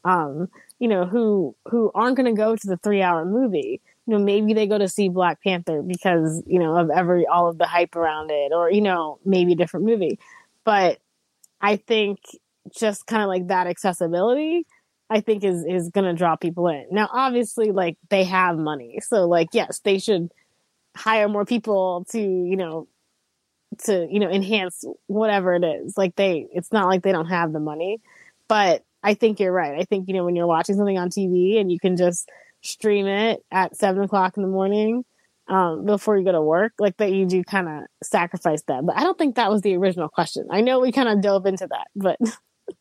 [0.03, 3.79] Um, you know, who who aren't going to go to the three hour movie.
[4.05, 7.47] You know, maybe they go to see Black Panther because you know of every all
[7.47, 10.19] of the hype around it, or you know, maybe a different movie.
[10.65, 10.99] But
[11.65, 12.19] I think
[12.77, 14.67] just kind of like that accessibility,
[15.09, 16.85] I think is is going to draw people in.
[16.91, 20.29] Now, obviously, like they have money, so like yes, they should
[20.95, 22.87] hire more people to you know
[23.85, 25.97] to you know enhance whatever it is.
[25.97, 27.99] Like they, it's not like they don't have the money,
[28.47, 29.79] but I think you're right.
[29.79, 32.29] I think, you know, when you're watching something on TV and you can just
[32.61, 35.03] stream it at seven o'clock in the morning
[35.47, 38.85] um, before you go to work, like that you do kind of sacrifice that.
[38.85, 40.47] But I don't think that was the original question.
[40.51, 42.17] I know we kind of dove into that, but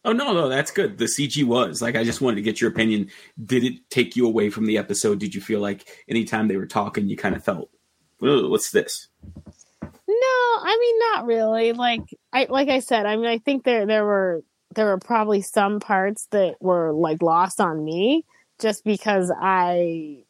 [0.04, 0.98] Oh no, no, that's good.
[0.98, 3.10] The CG was like I just wanted to get your opinion.
[3.44, 5.18] Did it take you away from the episode?
[5.18, 7.70] Did you feel like anytime they were talking, you kind of felt,
[8.18, 9.08] what's this?
[10.06, 11.72] no, I mean, not really.
[11.72, 12.02] Like
[12.32, 14.42] I, like I said, I mean, I think there, there were,
[14.74, 18.24] there were probably some parts that were like lost on me
[18.58, 20.23] just because I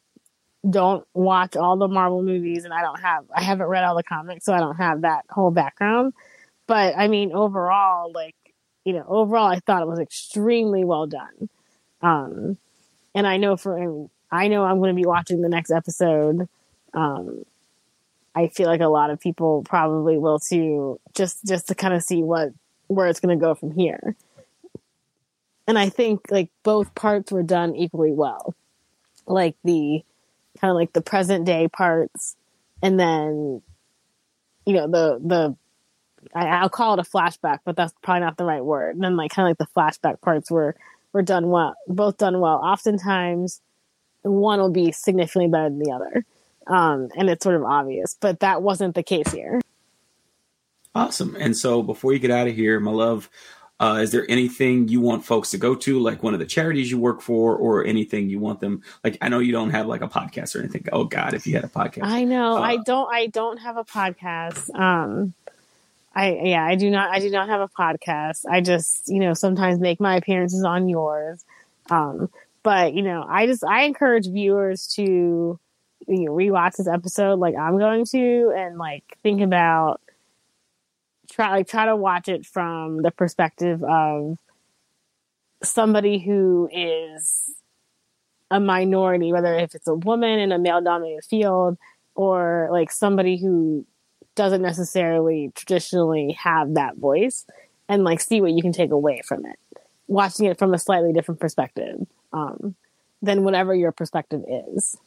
[0.69, 4.03] don't watch all the Marvel movies and I don't have I haven't read all the
[4.03, 6.13] comics so I don't have that whole background.
[6.67, 8.35] But I mean overall like
[8.83, 11.49] you know overall I thought it was extremely well done.
[12.01, 12.57] Um
[13.13, 16.47] and I know for I, know I'm going to be watching the next episode.
[16.93, 17.45] Um
[18.33, 22.03] I feel like a lot of people probably will too just just to kind of
[22.03, 22.49] see what
[22.87, 24.15] where it's going to go from here.
[25.67, 28.53] And I think like both parts were done equally well.
[29.25, 30.03] Like the
[30.59, 32.35] kind of like the present day parts
[32.81, 33.61] and then
[34.65, 35.55] you know the the
[36.33, 38.95] I, I'll call it a flashback, but that's probably not the right word.
[38.95, 40.75] And then like kind of like the flashback parts were
[41.13, 42.55] were done well, both done well.
[42.57, 43.61] Oftentimes,
[44.23, 46.25] one will be significantly better than the other,
[46.67, 48.17] um, and it's sort of obvious.
[48.19, 49.61] But that wasn't the case here.
[50.93, 51.35] Awesome.
[51.37, 53.29] And so before you get out of here, my love,
[53.79, 56.89] uh, is there anything you want folks to go to, like one of the charities
[56.89, 58.81] you work for, or anything you want them?
[59.03, 60.85] Like, I know you don't have like a podcast or anything.
[60.93, 62.55] Oh God, if you had a podcast, I know.
[62.55, 63.13] Uh, I don't.
[63.13, 64.73] I don't have a podcast.
[64.73, 65.33] Um,
[66.13, 66.65] I yeah.
[66.65, 67.11] I do not.
[67.11, 68.45] I do not have a podcast.
[68.49, 71.43] I just you know sometimes make my appearances on yours.
[71.89, 72.29] Um,
[72.63, 75.59] but you know, I just I encourage viewers to
[76.07, 79.99] you know rewatch this episode like I'm going to and like think about
[81.35, 84.37] try like try to watch it from the perspective of
[85.63, 87.51] somebody who is
[88.51, 91.77] a minority, whether if it's a woman in a male dominated field
[92.13, 93.85] or like somebody who
[94.35, 97.45] doesn't necessarily traditionally have that voice
[97.89, 99.57] and like see what you can take away from it
[100.07, 102.75] watching it from a slightly different perspective um,
[103.21, 104.97] than whatever your perspective is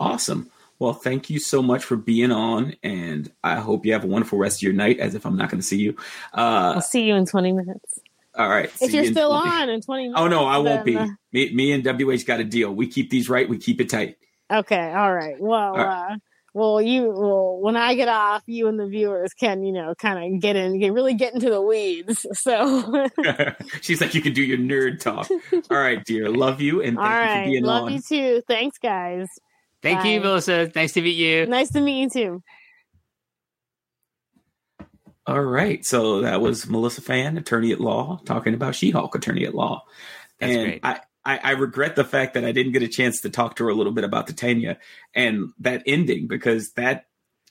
[0.00, 0.50] awesome.
[0.80, 4.38] Well, thank you so much for being on, and I hope you have a wonderful
[4.38, 4.98] rest of your night.
[4.98, 5.94] As if I'm not going to see you.
[6.34, 8.00] Uh, i'll see you in 20 minutes
[8.34, 8.70] all right.
[8.80, 10.96] if you're you still 20 on in 20 minutes Oh no, I won't be.
[10.96, 12.72] uh, Me, me and WH got a deal.
[12.74, 13.48] We keep these right.
[13.48, 14.16] We keep it tight.
[14.50, 16.12] okay all right well All right.
[16.12, 16.16] uh
[16.52, 20.34] well, you well when I get off, you and the viewers can you know kind
[20.34, 22.26] of get in, get really get into the weeds.
[22.34, 23.08] So
[23.82, 25.28] she's like, you can do your nerd talk.
[25.70, 27.92] All right, dear, love you and thank all you right, for being love on.
[27.92, 28.42] you too.
[28.48, 29.28] Thanks, guys.
[29.82, 30.70] Thank you, Melissa.
[30.74, 31.46] Nice to meet you.
[31.46, 32.42] Nice to meet you too.
[35.26, 39.54] All right, so that was Melissa Fann, attorney at law, talking about She-Hulk, attorney at
[39.54, 39.84] law.
[40.40, 40.80] That's and great.
[40.82, 43.64] I, I, I regret the fact that I didn't get a chance to talk to
[43.64, 44.78] her a little bit about Titania
[45.14, 47.04] and that ending because that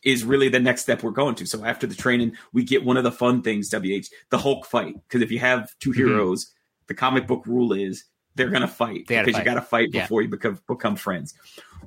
[0.04, 1.46] is really the next step we're going to.
[1.46, 4.96] So after the training, we get one of the fun things, WH, the Hulk fight.
[5.08, 5.96] Because if you have 2 Mhm.
[5.96, 6.52] heroes,
[6.88, 8.06] the comic book rule is
[8.36, 9.40] they're going to fight They because fight.
[9.40, 10.04] you got to fight Yeah.
[10.04, 11.34] before you become become friends.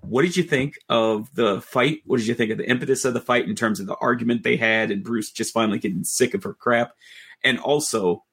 [0.02, 2.00] What did you think of the fight?
[2.04, 4.42] What did you think of the impetus of the fight in terms of the argument
[4.42, 6.92] they had and Bruce just finally getting sick of her crap?
[7.44, 8.24] And also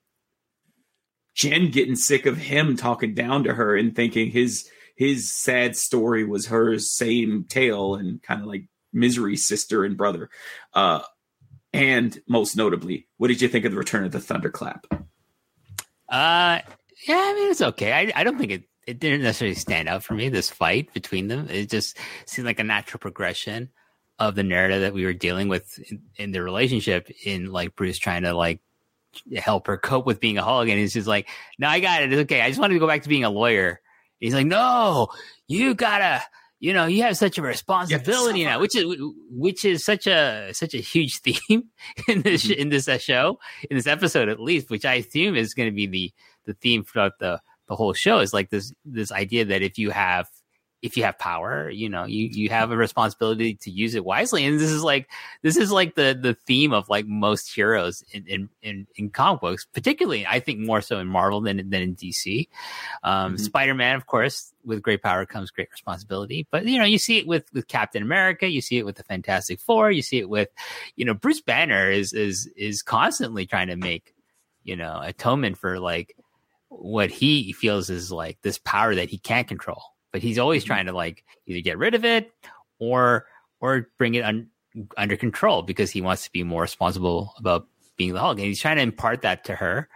[1.36, 6.26] Jen getting sick of him talking down to her and thinking his his sad story
[6.26, 10.30] was her same tale and kind of like misery sister and brother.
[10.74, 11.02] Uh
[11.72, 14.88] and most notably, what did you think of the return of the thunderclap?
[16.10, 16.60] Uh,
[17.08, 17.92] yeah, I mean it's okay.
[17.94, 20.30] I I don't think it it didn't necessarily stand out for me.
[20.30, 23.70] This fight between them, it just seemed like a natural progression
[24.18, 27.10] of the narrative that we were dealing with in, in the relationship.
[27.24, 28.62] In like Bruce trying to like
[29.38, 31.28] help her cope with being a Hulk, and he's just like,
[31.58, 32.12] "No, I got it.
[32.14, 32.42] It's okay.
[32.42, 33.80] I just wanted to go back to being a lawyer."
[34.20, 35.10] He's like, "No,
[35.48, 36.22] you gotta."
[36.62, 38.84] You know, you have such a responsibility now, which is
[39.30, 41.70] which is such a such a huge theme
[42.10, 42.56] in this Mhm.
[42.58, 43.40] in this uh, show,
[43.70, 46.12] in this episode at least, which I assume is going to be the
[46.46, 49.92] the theme throughout the the whole show is like this this idea that if you
[49.92, 50.28] have
[50.82, 54.46] if you have power you know you you have a responsibility to use it wisely.
[54.46, 55.10] And this is like
[55.42, 59.42] this is like the the theme of like most heroes in in in, in comic
[59.42, 62.48] books particularly i think more so in marvel than than in dc
[63.04, 63.40] um Mhm.
[63.42, 66.48] spider-man of course with great power comes great responsibility.
[66.50, 69.04] But you know you see it with with captain america you see it with the
[69.04, 70.48] fantastic four you see it with
[70.96, 74.14] you know bruce banner is is is constantly trying to make
[74.64, 76.16] you know atonement for like
[76.82, 79.82] what he feels is like this power that he can't control.
[80.12, 80.68] But he's always Mhm.
[80.68, 82.32] trying to like either get rid of it
[82.80, 83.26] or
[83.62, 84.50] or bring it un,
[84.98, 87.68] under control because he wants to be more responsible about
[87.98, 88.38] being the hulk.
[88.38, 89.90] And he's trying to impart that to her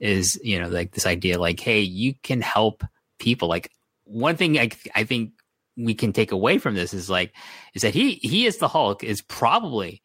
[0.00, 2.84] is you know like this idea like hey you can help
[3.18, 3.48] people.
[3.48, 3.70] Like
[4.04, 5.32] one thing i, I think
[5.76, 7.34] we can take away from this is like
[7.74, 10.02] is that he he is the hulk is probably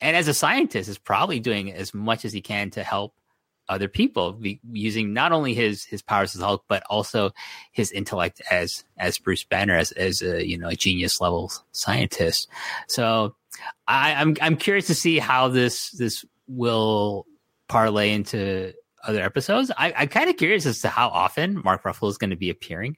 [0.00, 3.14] and as a scientist is probably doing as much as he can to help
[3.68, 4.40] other people
[4.70, 7.30] using not only his his powers as Hulk but also
[7.72, 12.48] his intellect as as Bruce Banner as as a you know a genius level scientist.
[12.88, 13.34] So
[13.86, 17.26] I, I'm I'm curious to see how this this will
[17.68, 18.72] parlay into
[19.06, 19.70] other episodes.
[19.76, 22.50] I, I'm kind of curious as to how often Mark Ruffalo is going to be
[22.50, 22.96] appearing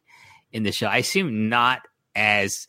[0.52, 0.86] in the show.
[0.86, 1.82] I assume not
[2.14, 2.66] as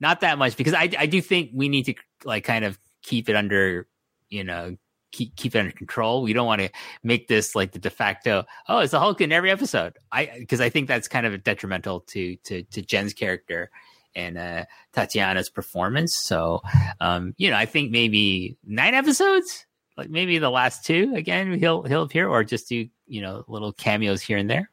[0.00, 1.94] not that much because I I do think we need to
[2.24, 3.86] like kind of keep it under
[4.28, 4.76] you know
[5.12, 6.22] keep keep it under control.
[6.22, 6.70] We don't want to
[7.02, 8.44] make this like the de facto.
[8.68, 9.96] Oh, it's the Hulk in every episode.
[10.12, 13.70] I because I think that's kind of detrimental to to to Jen's character
[14.14, 16.16] and uh, Tatiana's performance.
[16.16, 16.62] So,
[17.00, 21.82] um, you know, I think maybe nine episodes, like maybe the last two again, he'll
[21.82, 24.70] he'll appear or just do you know little cameos here and there.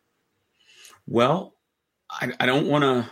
[1.06, 1.56] Well,
[2.10, 3.12] I, I don't want to.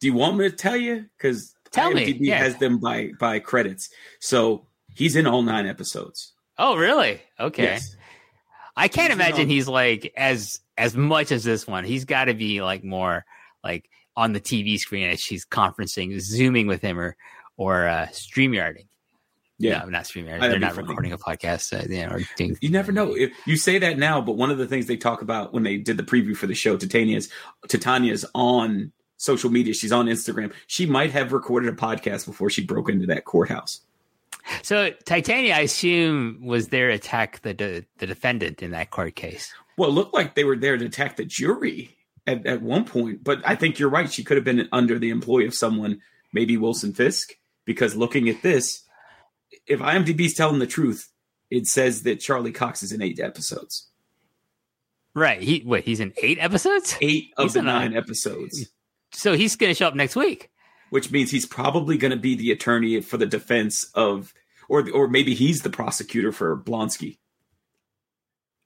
[0.00, 1.06] Do you want me to tell you?
[1.16, 2.38] Because Tell me, IMDb yeah.
[2.38, 3.90] has them by by credits,
[4.20, 6.33] so he's in all nine episodes.
[6.58, 7.20] Oh, really?
[7.38, 7.64] Okay.
[7.64, 7.96] Yes.
[8.76, 11.84] I can't He's imagine he's like as as much as this one.
[11.84, 13.24] He's got to be like more
[13.62, 17.16] like on the TV screen as she's conferencing, zooming with him, or
[17.56, 18.86] or uh, streamyarding.
[19.58, 19.78] Yeah.
[19.80, 20.40] no, not streamyarding.
[20.40, 20.88] That'd They're not funny.
[20.88, 21.72] recording a podcast.
[21.72, 22.58] Uh, yeah, or doing.
[22.60, 23.14] You never know.
[23.14, 25.76] If you say that now, but one of the things they talk about when they
[25.76, 27.28] did the preview for the show, Titania's
[27.68, 29.72] Titania's on social media.
[29.72, 30.52] She's on Instagram.
[30.66, 33.80] She might have recorded a podcast before she broke into that courthouse.
[34.62, 39.14] So Titania, I assume, was there to attack the de- the defendant in that court
[39.16, 39.52] case.
[39.78, 43.24] Well, it looked like they were there to attack the jury at, at one point,
[43.24, 44.10] but I think you're right.
[44.12, 46.00] She could have been under the employ of someone,
[46.32, 47.32] maybe Wilson Fisk,
[47.64, 48.82] because looking at this,
[49.66, 51.10] if IMDb's telling the truth,
[51.50, 53.88] it says that Charlie Cox is in eight episodes.
[55.14, 55.40] Right.
[55.40, 55.82] He what?
[55.84, 56.96] He's in eight episodes.
[57.00, 58.68] Eight of He's the in a- nine episodes,
[59.12, 60.50] So he's going to show up next week.
[60.94, 64.32] Which means he's probably going to be the attorney for the defense of,
[64.68, 67.18] or or maybe he's the prosecutor for Blonsky.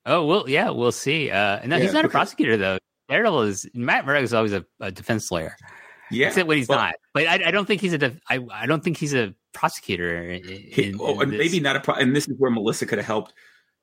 [0.05, 1.31] Oh well, yeah, we'll see.
[1.31, 2.77] Uh, no, Yeah, he's not a prosecutor though.
[3.09, 5.57] Daredevil is Matt Murdock is always a, a defense lawyer.
[6.11, 6.95] Yeah, Except when he's Well, not.
[7.15, 7.99] But I, I don't think he's a.
[7.99, 10.31] Def- I, I don't think he's a prosecutor.
[10.31, 11.39] In, He- in- oh, in and this.
[11.39, 13.33] maybe not a pro- and this is where melissa could have helped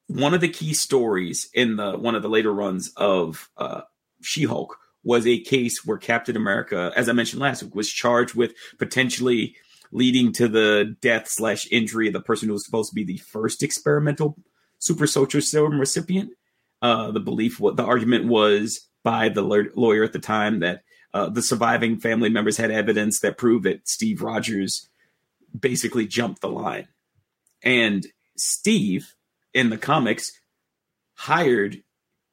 [0.08, 3.82] one of the key stories in the one of the later runs of uh,
[4.22, 8.54] she-hulk was a case where captain america as i mentioned last week was charged with
[8.78, 9.56] potentially
[9.92, 13.18] leading to the death slash injury of the person who was supposed to be the
[13.18, 14.38] first experimental
[14.80, 16.32] super soldier serum recipient.
[16.82, 20.84] Uh, the belief, what the argument was by the lawyer at the time that
[21.14, 24.90] uh, the surviving family members had evidence that proved that Steve Rogers
[25.58, 26.88] basically jumped the line.
[27.64, 29.16] And Steve
[29.54, 30.38] in the comics
[31.14, 31.82] hired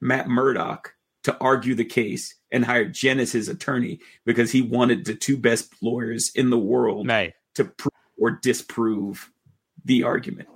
[0.00, 0.94] Matt Murdock
[1.24, 5.36] to argue the case and hired Jen as his attorney because he wanted the two
[5.36, 7.32] best lawyers in the world Right.
[7.54, 9.30] to prove or disprove
[9.84, 10.48] the argument.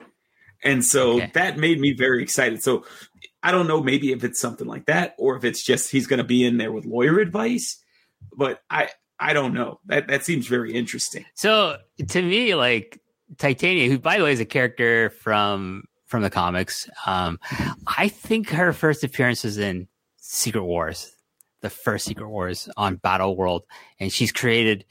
[0.64, 1.30] And so Okay.
[1.34, 2.62] that made me very excited.
[2.62, 2.84] So
[3.42, 6.18] I don't know maybe if it's something like that or if it's just he's going
[6.18, 7.82] to be in there with lawyer advice,
[8.36, 8.88] but I
[9.18, 9.80] I don't know.
[9.86, 11.24] That that seems very interesting.
[11.34, 13.00] So to me, like
[13.38, 17.38] Titania, who by the way is a character from from the comics, um,
[17.86, 19.88] I think her first appearance was in
[20.28, 21.12] Secret Wars,
[21.62, 23.62] the first Secret Wars on Battle World,
[24.00, 24.84] and she's created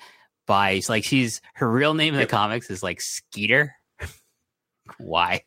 [0.48, 3.76] by like she's her real name in the comics is like Skeeter.
[4.98, 5.44] Why?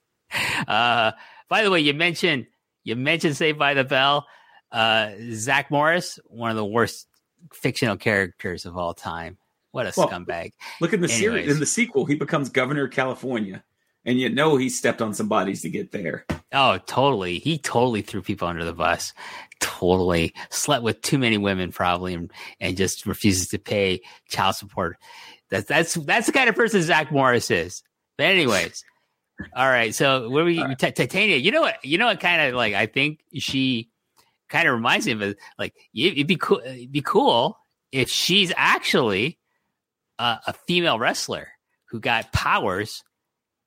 [0.66, 1.12] Uh,
[1.49, 2.47] by the way, you mentioned
[2.84, 4.26] you mentioned Saved by the Bell.
[4.70, 7.07] Uh, Zach Morris, one of the worst
[7.55, 9.39] fictional characters of all time.
[9.70, 10.53] What a Well, scumbag.
[10.82, 13.64] Look in the series in the sequel, he becomes governor of California,
[14.05, 16.24] and you know he stepped on some bodies to get there.
[16.53, 17.38] Oh, totally.
[17.38, 19.12] He totally threw people under the bus.
[19.61, 24.96] Totally slept with too many women, probably, and, and just refuses to pay child support.
[25.51, 27.82] That's that's that's the kind of person Zach Morris is.
[28.16, 28.84] But anyways,
[29.57, 29.94] all right.
[29.94, 31.36] So where we Ti- Titania?
[31.36, 31.84] You know what?
[31.84, 32.20] You know what?
[32.20, 33.90] Kind of like I think she
[34.49, 36.61] kind of reminds me of it, like it- it'd be cool.
[36.64, 37.59] It'd be cool
[37.92, 39.38] if she's actually
[40.18, 41.49] a, a female wrestler
[41.90, 43.03] who got powers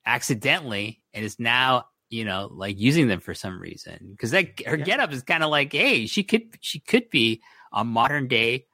[0.06, 4.76] accidentally and is now you know like using them for some reason because that her
[4.76, 4.84] Yeah.
[4.84, 7.40] getup is kind of like hey she could she could be
[7.72, 8.66] a modern day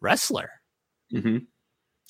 [0.00, 0.50] wrestler
[1.10, 1.38] hmm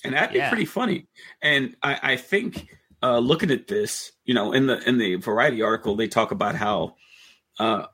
[0.05, 1.07] And that'd be pretty funny.
[1.41, 2.68] And I, I think
[3.03, 6.55] uh, looking at this, you know, in the in the Variety article, they talk about
[6.57, 6.97] how
[7.59, 7.87] uh,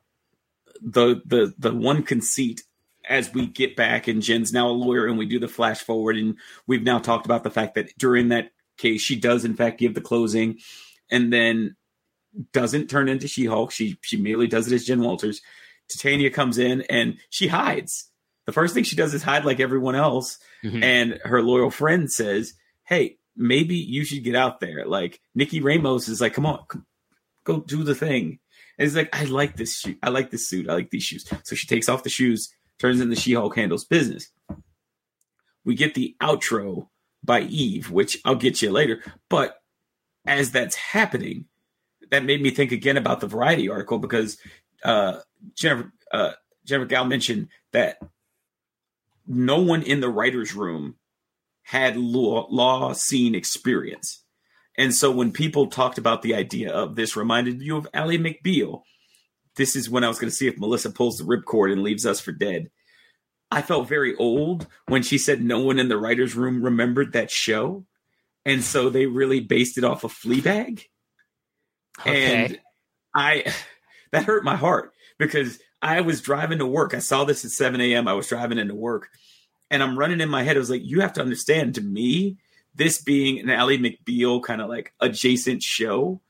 [0.83, 2.63] the the the one conceit
[3.09, 6.17] as we get back, and Jen's now a lawyer, and we do the flash forward,
[6.17, 8.51] and we've now talked about the fact that during that
[8.81, 10.59] case, she does in fact give the closing,
[11.11, 11.77] and then
[12.53, 13.71] doesn't turn into She Hulk.
[13.73, 15.41] She she merely does it as Jen Walters.
[15.89, 18.09] Titania comes in and she hides.
[18.47, 20.83] The first thing she does is hide like everyone else Mhm.
[20.83, 22.55] and her loyal friend says,
[22.85, 26.87] "Hey, maybe you should get out there." Like Nikki Ramos is like, "Come on, come,
[27.45, 28.39] go do the thing."
[28.79, 29.97] And he's like, "I like this shoe.
[30.03, 30.69] I like this suit.
[30.69, 34.31] I like these shoes." So she takes off the shoes, turns into She-Hulk, handles business.
[35.65, 36.89] We get the outro
[37.23, 39.03] by Eve, which I'll get you later.
[39.29, 39.61] But
[40.27, 41.47] as that's happening,
[42.11, 44.39] that made me think again about the Variety article because
[44.85, 45.21] uh,
[45.55, 46.33] Jennifer uh,
[46.65, 47.99] Jennifer Gao mentioned that
[49.27, 50.97] no one in the writers' room
[51.63, 54.25] had law, law scene experience.
[54.77, 58.83] And so when people talked about the idea of this reminded you of Ally McBeal,
[59.57, 62.07] this is when I was going to see if Melissa pulls the ripcord and leaves
[62.07, 62.71] us for dead.
[63.51, 67.31] I felt very old when she said no one in the writers' room remembered that
[67.31, 67.85] show.
[68.47, 70.85] And so they really based it off of Fleabag.
[72.01, 72.61] okay And
[73.15, 73.53] I
[74.13, 76.95] that hurt my heart because I was driving to work.
[76.95, 78.07] I saw this at 7 a.m.
[78.07, 79.09] I was driving into work
[79.71, 80.57] and I'm running in my head.
[80.57, 82.39] I was like, you have to understand to me,
[82.75, 86.21] this being an Ally McBeal kind of like adjacent show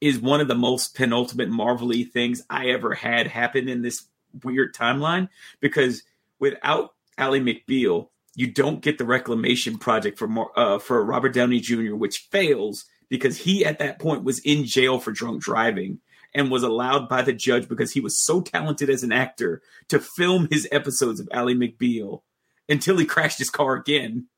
[0.00, 4.06] is one of the most penultimate marvelly things I ever had happen in this
[4.44, 5.28] weird timeline
[5.60, 6.02] because
[6.40, 11.94] without Ally McBeal, you don't get the reclamation project for uh, for Robert Downey Jr.,
[11.94, 16.00] which fails because he at that point was in jail for drunk driving
[16.34, 19.98] and was allowed by the judge because he was so talented as an actor to
[19.98, 22.22] film his episodes of Ally McBeal
[22.68, 24.28] until he crashed his car again.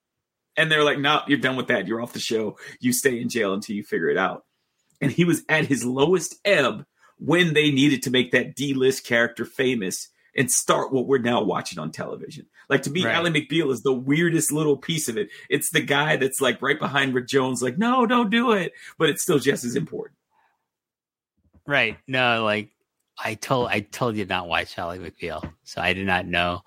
[0.56, 1.86] And they're like, "No, you're done with that.
[1.86, 2.58] You're off the show.
[2.80, 4.44] You stay in jail until you figure it out."
[5.00, 6.86] And he was at his lowest ebb
[7.18, 11.78] when they needed to make that D-list character famous and start what we're now watching
[11.78, 12.46] on television.
[12.68, 13.14] Like to me, Right.
[13.14, 15.28] Ally McBeal is the weirdest little piece of it.
[15.50, 18.72] It's the guy that's like right behind Rick Jones, like, no, don't do it.
[18.98, 20.16] But it's still just as important.
[21.66, 22.70] right no like
[23.22, 26.62] i told i told you not watch Ally McBeal so i did not know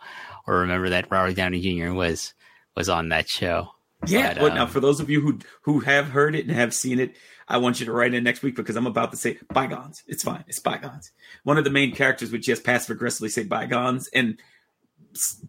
[0.48, 2.34] or remember that robert downey jr was
[2.78, 3.70] was on that show
[4.08, 4.34] Yeah.
[4.34, 6.74] But, But, now um, for those of you who who have heard it and have
[6.74, 7.16] seen it,
[7.48, 10.02] I want you to write in next week because I'm about to say bygones.
[10.08, 10.44] It's fine.
[10.48, 11.12] It's bygones.
[11.44, 14.40] One of the main characters would just passive aggressively say bygones and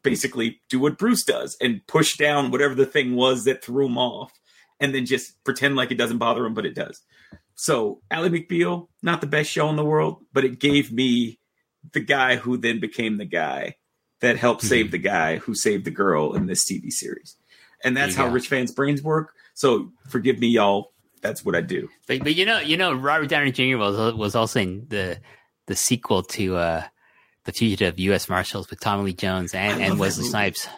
[0.03, 3.99] basically do what Bruce does and push down whatever the thing was that threw him
[3.99, 4.33] off
[4.79, 7.03] and then just pretend like it doesn't bother him, but it does.
[7.55, 11.41] So Ally McBeal, not the best show in the world, but it gave me
[11.93, 13.77] the guy who then became the guy
[14.21, 14.69] that helped Mhm.
[14.69, 17.37] save the guy who saved the girl in this TV series.
[17.83, 19.33] And that's you how Rich Fann's brains work.
[19.55, 20.93] So forgive me, y'all.
[21.23, 21.89] That's what I do.
[22.07, 23.77] But, but you know, you know, Robert Downey Jr.
[23.79, 25.19] was was also in the
[25.67, 26.85] the sequel to uh,
[27.45, 28.29] the Fugitive U.S.
[28.29, 30.25] Marshals with Tommy Lee Jones and, and Wesley.
[30.25, 30.69] Snipes.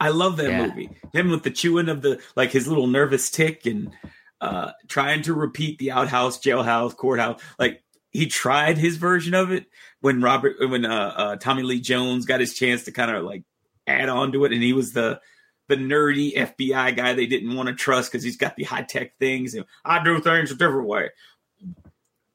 [0.00, 0.66] I love that Yeah.
[0.66, 0.90] movie.
[1.12, 3.92] Him with the chewing of the like his little nervous tick and
[4.40, 7.40] uh trying to repeat the outhouse, jailhouse, courthouse.
[7.58, 9.66] Like he tried his version of it
[10.00, 13.44] when Robert when uh, uh Tommy Lee Jones got his chance to kind of like
[13.86, 15.20] add on to it and he was the
[15.68, 19.16] the nerdy FBI guy they didn't want to trust because he's got the high tech
[19.18, 21.10] things and I do things a different way.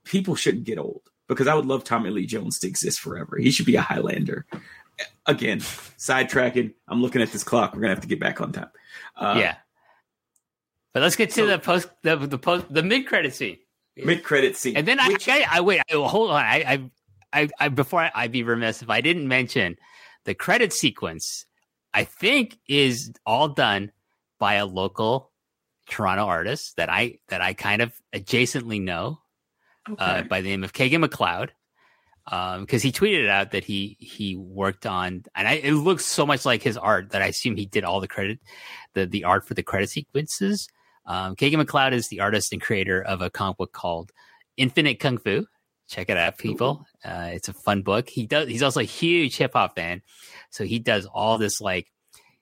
[0.03, 3.37] People shouldn't get old because I would love Tommy Lee Jones to exist forever.
[3.37, 4.45] He should be a Highlander.
[5.25, 6.73] Again, sidetracking.
[6.87, 7.73] I'm looking at this clock.
[7.73, 8.71] We're gonna have to get back on time.
[9.15, 9.55] Uh, yeah.
[10.93, 13.59] But let's get to so- the post the the post the mid credit scene.
[13.95, 14.77] Mid credit scene.
[14.77, 16.37] And then I, Which- I, I wait, I, hold on.
[16.41, 16.89] I,
[17.33, 19.77] I, I, I before I, I'd be remiss if I didn't mention
[20.25, 21.45] the credit sequence.
[21.93, 23.91] I think is all done
[24.39, 25.31] by a local
[25.89, 29.19] Toronto artist that I that I kind of adjacently know
[29.97, 31.49] uh, by the name of Kagan McLeod.
[32.59, 36.45] Because he tweeted out that he he worked on, and I, it looks so much
[36.45, 38.39] like his art that I assume he did all the credit,
[38.93, 40.69] the the art for the credit sequences.
[41.07, 44.11] Um, Kagan McLeod is the artist and creator of a comic book called
[44.57, 45.47] Infinite Kung Fu.
[45.89, 46.85] Check it out, people.
[47.03, 48.09] Uh, it's a fun book.
[48.09, 48.47] He does.
[48.47, 50.03] He's also a huge hip hop fan,
[50.51, 51.91] so he does all this like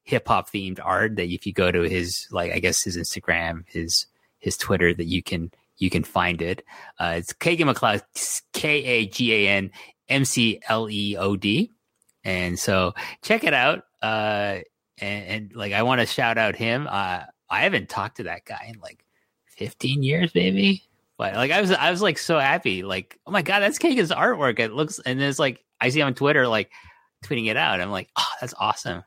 [0.04, 3.64] hip hop themed art that if you go to his like I guess his Instagram,
[3.68, 4.08] his
[4.40, 6.66] his Twitter, that you can you can find it.
[7.00, 8.04] Uh, it's Kagan McLeod,
[8.52, 9.72] K A G A N
[10.10, 11.72] M C L E O D,
[12.26, 13.84] and so check it out.
[14.02, 14.60] Uh,
[15.00, 16.86] and, and like I want to shout out him.
[16.86, 19.06] Uh, I haven't talked to that guy in like
[19.58, 20.87] 15 years, maybe.
[21.18, 22.84] But like I was, I was like so happy.
[22.84, 24.60] Like, oh my god, that's Kagan's artwork.
[24.60, 26.72] It looks, and it's like I see him on Twitter, like
[27.26, 27.82] tweeting it out.
[27.82, 29.04] I'm like, oh, that's awesome.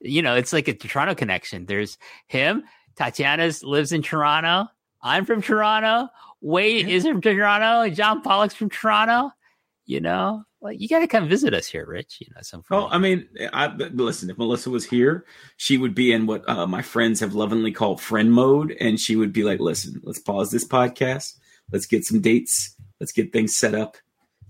[0.00, 1.66] You know, it's like a Toronto connection.
[1.66, 1.96] There's
[2.26, 2.64] him.
[2.96, 4.68] Tatiana's lives in Toronto.
[5.02, 6.08] I'm from Toronto.
[6.40, 6.94] Wade Yeah.
[6.96, 7.88] is from Toronto.
[7.94, 9.30] John Pollock's from Toronto.
[9.86, 12.18] You know, like you got to come visit us here, Rich.
[12.20, 12.64] You know, some.
[12.70, 14.30] Well, I mean, I listen.
[14.30, 15.24] If Melissa was here,
[15.56, 19.16] she would be in what uh, my friends have lovingly called friend mode, and she
[19.16, 21.36] would be like, "Listen, let's pause this podcast.
[21.72, 22.74] Let's get some dates.
[23.00, 23.96] Let's get things set up,"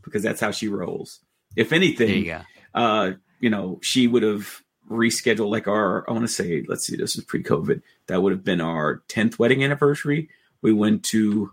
[0.03, 1.21] because that's how she rolls.
[1.57, 2.45] If there you anything,
[2.75, 6.09] uh, you know, she would have rescheduled like our.
[6.09, 7.83] I want to say, let's see, this is pre-COVID.
[8.07, 10.31] That would have been our tenth wedding anniversary.
[10.63, 11.53] We went to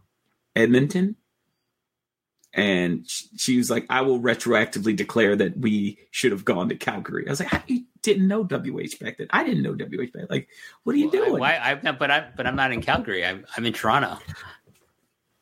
[0.56, 1.18] Edmonton.
[2.56, 3.06] And
[3.36, 7.28] she was like, I will retroactively declare that we should have gone to Calgary.
[7.28, 9.28] I was like, how you didn't know WH back then?
[9.30, 10.30] I didn't know WH back.
[10.30, 10.48] Like,
[10.84, 11.38] what are you doing?
[11.38, 11.58] Why?
[11.58, 13.26] I, no, but I, but I'm not in Calgary.
[13.26, 14.20] I'm, I'm in Toronto.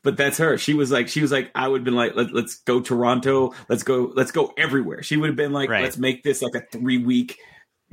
[0.02, 0.58] But that's her.
[0.58, 3.54] She was like, she was like, I would have been like, Let, let's go Toronto.
[3.68, 5.04] Let's go, let's go everywhere.
[5.04, 5.84] She would have been like, Right.
[5.84, 7.38] let's make this like a three week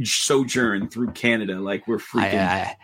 [0.04, 1.60] sojourn through Canada.
[1.60, 2.40] Like we're I, freaking.
[2.40, 2.78] I,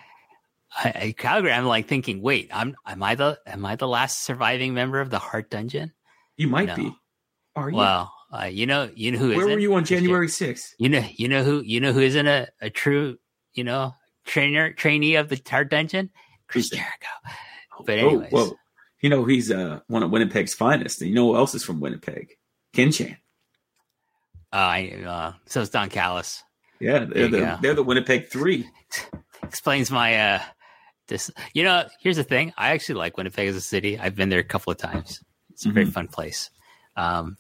[0.72, 1.52] I, I, Calgary.
[1.52, 5.10] I'm like thinking, wait, I'm, am I the, am I the last surviving member of
[5.10, 5.94] the Hart Dungeon?
[6.38, 6.76] You might no.
[6.76, 6.96] be.
[7.56, 7.76] Are you?
[7.76, 10.74] Well, uh, you know, you know who Where were you on January 6th?
[10.78, 13.18] You know, you know who, you know who isn't a, a true,
[13.54, 13.94] you know,
[14.26, 16.10] trainer, trainee of the Hart Dungeon?
[16.48, 17.08] Chris Jericho.
[17.86, 18.32] But Oh, anyways.
[18.32, 18.54] whoa.
[19.02, 21.02] You know, he's uh, one of Winnipeg's finest.
[21.02, 22.30] And you know who else is from Winnipeg?
[22.74, 23.18] Ken Chan.
[24.52, 26.44] Uh, I, uh, so it's Don Callis.
[26.80, 28.68] Yeah, they're the, they're the Winnipeg three.
[29.44, 30.42] explains my uh
[31.08, 34.30] this you know here's the thing i actually like winnipeg as a city i've been
[34.30, 35.24] there a couple of times
[35.58, 35.94] it's a very Mhm.
[35.94, 36.52] fun place
[36.96, 37.36] um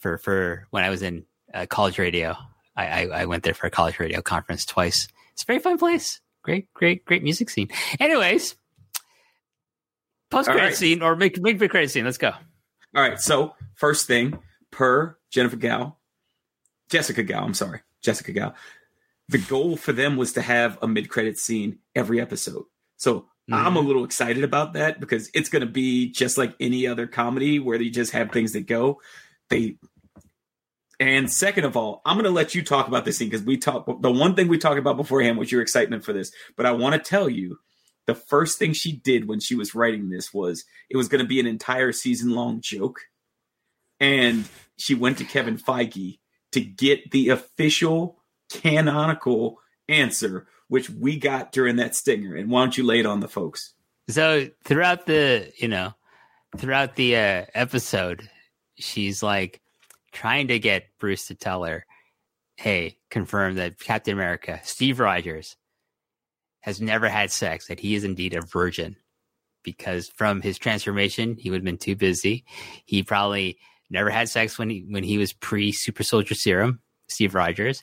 [0.00, 1.24] for for when i was in
[1.54, 2.34] uh, college radio
[2.76, 5.78] I, I i went there for a college radio conference twice it's a very fun
[5.78, 7.68] place great great great music scene
[8.00, 8.56] anyways
[10.30, 10.74] post credit right.
[10.76, 12.32] scene or make make credit scene let's go
[12.94, 13.20] All right.
[13.20, 14.38] So first thing,
[14.72, 15.96] per Jennifer Gao,
[16.90, 17.44] Jessica Gao.
[17.44, 18.54] I'm sorry, Jessica Gao.
[19.28, 22.64] The goal for them was to have a mid credit scene every episode.
[22.96, 23.86] So I'm a mm-hmm.
[23.86, 27.78] little excited about that because it's going to be just like any other comedy where
[27.78, 29.00] they just have things that go.
[29.48, 29.76] They
[31.00, 33.56] and second of all, I'm going to let you talk about this scene because we
[33.56, 34.02] talked.
[34.02, 36.94] The one thing we talked about beforehand was your excitement for this, but I want
[36.94, 37.58] to tell you
[38.06, 41.28] the first thing she did when she was writing this was it was going to
[41.28, 43.00] be an entire season long joke.
[43.98, 44.46] And
[44.76, 46.18] she went to Kevin Feige
[46.52, 48.18] to get the official
[48.50, 49.58] canonical
[49.88, 52.36] answer, which we got during that stinger.
[52.36, 53.74] And why don't you lay it on the folks?
[54.08, 55.94] So throughout the, you know,
[56.56, 58.30] throughout the uh, episode,
[58.76, 59.60] she's like
[60.12, 61.84] trying to get Bruce to tell her,
[62.56, 65.56] "Hey, confirm that Captain America, Steve Rogers,
[66.60, 67.66] has never had sex.
[67.66, 68.94] That he is indeed a virgin,
[69.64, 72.44] because from his transformation, he would have been too busy.
[72.84, 73.58] He probably
[73.90, 77.82] never had sex when he when he was pre Super Soldier Serum, Steve Rogers,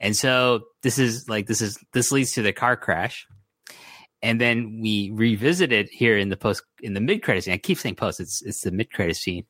[0.00, 3.26] and so this is like this is this leads to the car crash."
[4.24, 7.52] and then we revisit it here in the post in the mid credit scene.
[7.52, 8.20] I keep saying post.
[8.20, 9.44] It's it's the mid credit scene,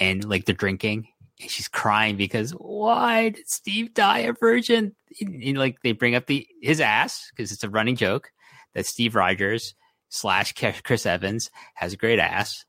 [0.00, 1.08] and like they're drinking,
[1.38, 4.96] and she's crying because why did Steve die a virgin?
[5.20, 8.30] And, like they bring up the his ass because it's a running joke
[8.74, 9.74] that Steve Rogers
[10.08, 12.64] slash Chris Evans has a great ass.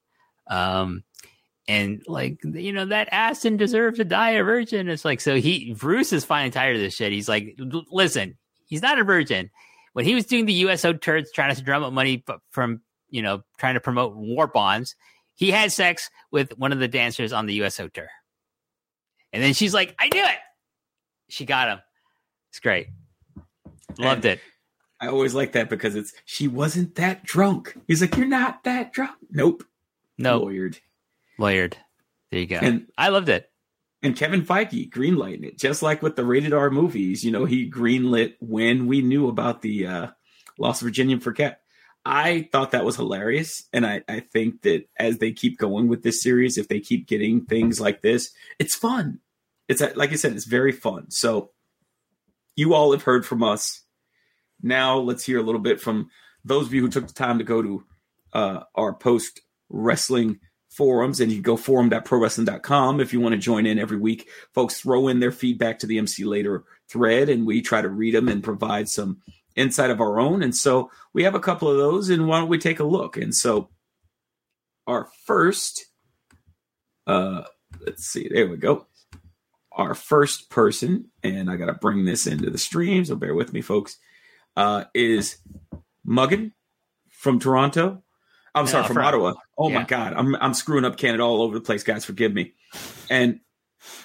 [0.50, 1.04] Um,
[1.68, 4.88] and like you know that ass didn't deserve to die a virgin.
[4.90, 7.12] It's like so he Bruce is finally tired of this shit.
[7.12, 7.58] He's like,
[7.92, 9.50] listen, he's not a virgin.
[9.94, 13.44] When he was doing the USO turds trying to drum up money from you know
[13.58, 14.96] trying to promote war bonds,
[15.36, 18.10] he had sex with one of the dancers on the USO tour.
[19.34, 20.38] And then she's like, I knew it.
[21.30, 21.80] She got him.
[22.50, 22.88] It's great.
[24.00, 24.40] Loved And it.
[25.00, 27.78] I always like that because it's she wasn't that drunk.
[27.88, 29.18] He's like, You're not that drunk.
[29.30, 29.64] Nope.
[30.18, 30.80] No, Lawyered.
[31.40, 31.74] Lawyered.
[32.32, 32.58] There you go.
[32.62, 33.50] And- I loved it.
[34.04, 37.26] And Kevin Feige greenlighting it, just like with the rated R movies.
[37.26, 40.08] You know, he greenlit when we knew about the uh,
[40.60, 41.62] Lost Virginian Forget.
[42.06, 46.04] I thought that was hilarious, and I, I think that as they keep going with
[46.04, 49.20] this series, if they keep getting things like this, it's fun.
[49.68, 51.12] It's like I said, it's very fun.
[51.12, 51.52] So
[52.56, 53.84] you all have heard from us.
[54.62, 56.10] Now let's hear a little bit from
[56.46, 57.84] those of you who took the time to go to
[58.32, 60.40] uh, our post wrestling
[60.78, 64.30] forums and you go forum.prowrestling.com if you want to join in every week.
[64.54, 68.14] Folks throw in their feedback to the mc later thread and we try to read
[68.14, 69.18] them and provide some
[69.56, 70.44] insight of our own.
[70.44, 73.18] And so we have a couple of those and why don't we take a look?
[73.18, 73.70] And so
[74.86, 75.88] our first
[77.08, 77.44] uh
[77.86, 78.86] let's see there we go.
[79.72, 83.62] Our first person and i gotta bring this into the stream so bear with me
[83.62, 83.98] folks
[84.56, 85.38] uh is
[86.06, 86.52] muggin
[87.10, 88.02] from toronto
[88.60, 89.34] i'm sorry uh, from from- ottawa.
[89.58, 92.54] Oh my god i'm i'm screwing up canada all over the place guys forgive me.
[93.10, 93.40] And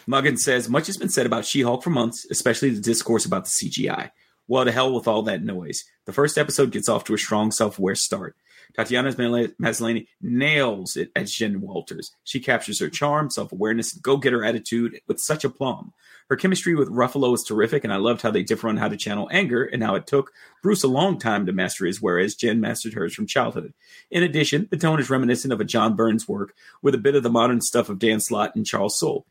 [0.06, 3.50] Muggins says much has been said about she-hulk for months especially the discourse about the
[3.50, 4.10] cgi
[4.48, 7.50] well to hell with all that noise the first episode gets off to a strong
[7.50, 8.36] self-aware start
[8.74, 12.12] Tatiana Maslany nails it as Jen Walters.
[12.24, 15.92] She captures her charm, self awareness, and go getter attitude with such aplomb.
[16.28, 18.96] Her chemistry with Ruffalo is terrific, and I loved how they differ on how to
[18.96, 20.32] channel anger and how it took
[20.62, 23.74] Bruce a long time to master his, whereas Jen mastered hers from childhood.
[24.10, 27.22] In addition, the tone is reminiscent of a John Byrne's work with a bit of
[27.22, 29.26] the modern stuff of Dan Slott and Charles Soule.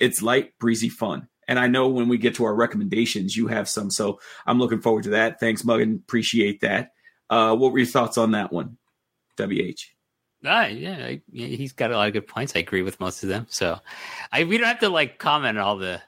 [0.00, 1.28] It's light, breezy fun.
[1.50, 3.90] And I know when we get to our recommendations, you have some.
[3.90, 5.40] So I'm looking forward to that.
[5.40, 5.96] Thanks, Muggin.
[5.96, 6.92] Appreciate that.
[7.28, 8.78] Uh, what were your thoughts on that one?
[9.36, 9.80] WH.
[10.44, 12.54] Ah, yeah, I, yeah, he's got a lot of good points.
[12.54, 13.46] I agree with most of them.
[13.50, 13.80] So,
[14.30, 16.00] I we don't have to like comment on all the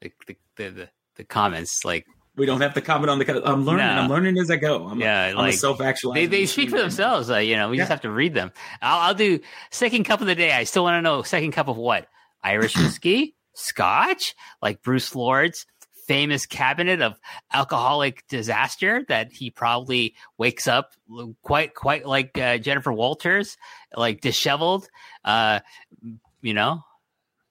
[0.00, 1.84] the the, the, the, comments.
[1.84, 2.06] Like
[2.36, 3.42] We don't have to comment on the.
[3.44, 3.84] I'm learning.
[3.84, 3.92] No.
[4.02, 4.86] I'm learning as I go.
[4.86, 6.14] I'm, Yeah, I'm like, a self-actualizing.
[6.30, 7.30] they, they speak for themselves.
[7.30, 8.52] Uh, you know, we just have to read them.
[8.80, 9.40] I'll, I'll do
[9.70, 10.52] second cup of the day.
[10.52, 12.06] I still want to know second cup of what?
[12.42, 15.66] Irish whiskey, Scotch, like Bruce Lord's
[16.06, 17.20] famous cabinet of
[17.52, 20.92] alcoholic disaster that he probably wakes up
[21.42, 23.56] quite quite like uh, Jennifer Walters,
[23.94, 24.88] like disheveled.
[25.24, 25.60] Uh,
[26.40, 26.82] you know,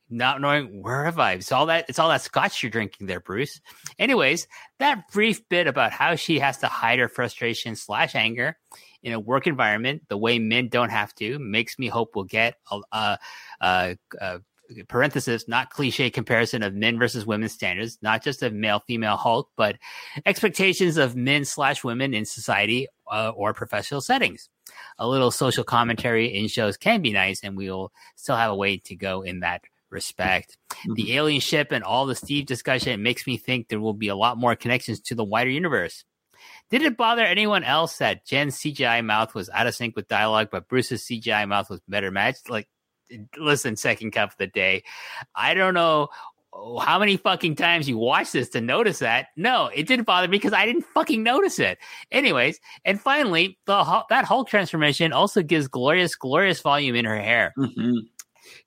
[0.10, 1.34] not knowing where have I.
[1.34, 1.86] It's all that.
[1.90, 3.62] It's all that scotch you're drinking there, Bruce.
[4.00, 4.48] Anyways,
[4.80, 8.58] that brief bit about how she has to hide her frustration slash anger
[9.04, 12.56] in a work environment the way men don't have to makes me hope we'll get
[12.72, 13.20] a, a,
[13.62, 14.40] a, a
[14.88, 19.49] parenthesis not cliche comparison of men versus women standards not just of male female hulk
[19.56, 19.77] but
[20.26, 24.49] expectations of men slash women in society uh, or professional settings.
[24.99, 28.77] A little social commentary in shows can be nice and we'll still have a way
[28.77, 30.57] to go in that respect.
[30.94, 34.15] The alien ship and all the steve discussion makes me think there will be a
[34.15, 36.03] lot more connections to the wider universe.
[36.69, 40.49] Did it bother anyone else that Jen's CGI mouth was out of sync with dialogue,
[40.52, 42.49] but Bruce's CGI mouth was better matched?
[42.49, 42.68] Like,
[43.38, 44.84] listen, second cup of the day.
[45.36, 46.10] I don't know
[46.82, 49.28] how many fucking times you watched this to notice that.
[49.36, 51.78] No, it didn't bother me because I didn't fucking notice it.
[52.12, 57.54] Anyways, and finally, the that Hulk transformation also gives glorious, glorious volume in her hair.
[57.58, 58.08] Mhm.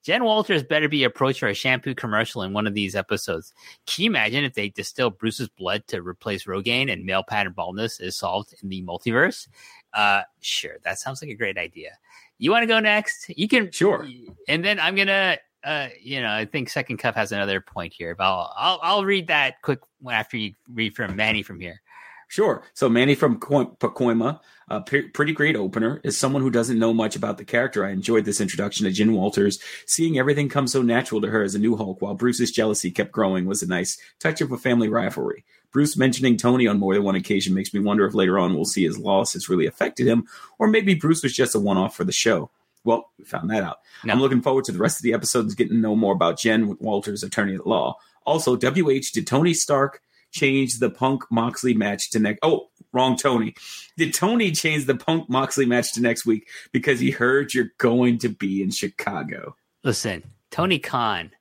[0.03, 3.53] Jen Walters better be approached for a shampoo commercial in one of these episodes.
[3.87, 7.99] Can you imagine if they distill Bruce's blood to replace Rogaine and male pattern baldness
[7.99, 9.49] is solved in the multiverse?
[9.95, 11.99] Uh, sure, that sounds like a great idea.
[12.41, 13.29] You want to go next?
[13.29, 14.09] You can Sure.
[14.49, 18.15] And then I'm gonna, uh, you know, I think Second Cup has another point here,
[18.15, 19.81] but I'll I'll, I'll read that quick
[20.11, 21.83] after you read from Manny from here.
[22.29, 22.62] Sure.
[22.75, 24.39] So Manny from Pacoima,
[24.69, 27.85] a pre- pretty great opener, is someone who doesn't know much about the character.
[27.85, 29.59] I enjoyed this introduction to Jen Walters.
[29.85, 33.11] Seeing everything come so natural to her as a new Hulk while Bruce's jealousy kept
[33.11, 35.45] growing was a nice touch of a family rivalry.
[35.72, 38.64] Bruce mentioning Tony on more than one occasion makes me wonder if later on we'll
[38.64, 40.26] see his loss has really affected him,
[40.59, 42.51] or maybe Bruce was just a one off for the show.
[42.84, 43.78] Well, we found that out.
[44.05, 44.12] No.
[44.12, 46.76] I'm looking forward to the rest of the episodes getting to know more about Jen
[46.80, 47.97] Walters, attorney at law.
[48.24, 50.01] Also, WH, did Tony Stark
[50.32, 52.38] change the Punk Moxley match to next?
[52.42, 53.55] Oh, wrong Tony.
[53.97, 58.18] Did Tony change the Punk Moxley match to next week because he heard you're going
[58.18, 59.56] to be in Chicago?
[59.84, 61.32] Listen, Tony Khan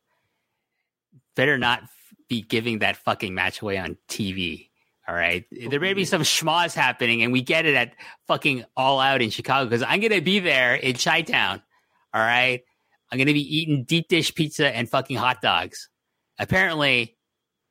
[1.35, 1.83] better not
[2.29, 4.69] be giving that fucking match away on TV.
[5.07, 5.45] All right.
[5.51, 7.93] There may be some schmoz happening, and we get it at
[8.27, 11.61] fucking All Out in Chicago because I'm going to be there in Chi Town.
[12.13, 12.61] All right.
[13.11, 15.89] I'm going to be eating deep dish pizza and fucking hot dogs.
[16.37, 17.17] Apparently,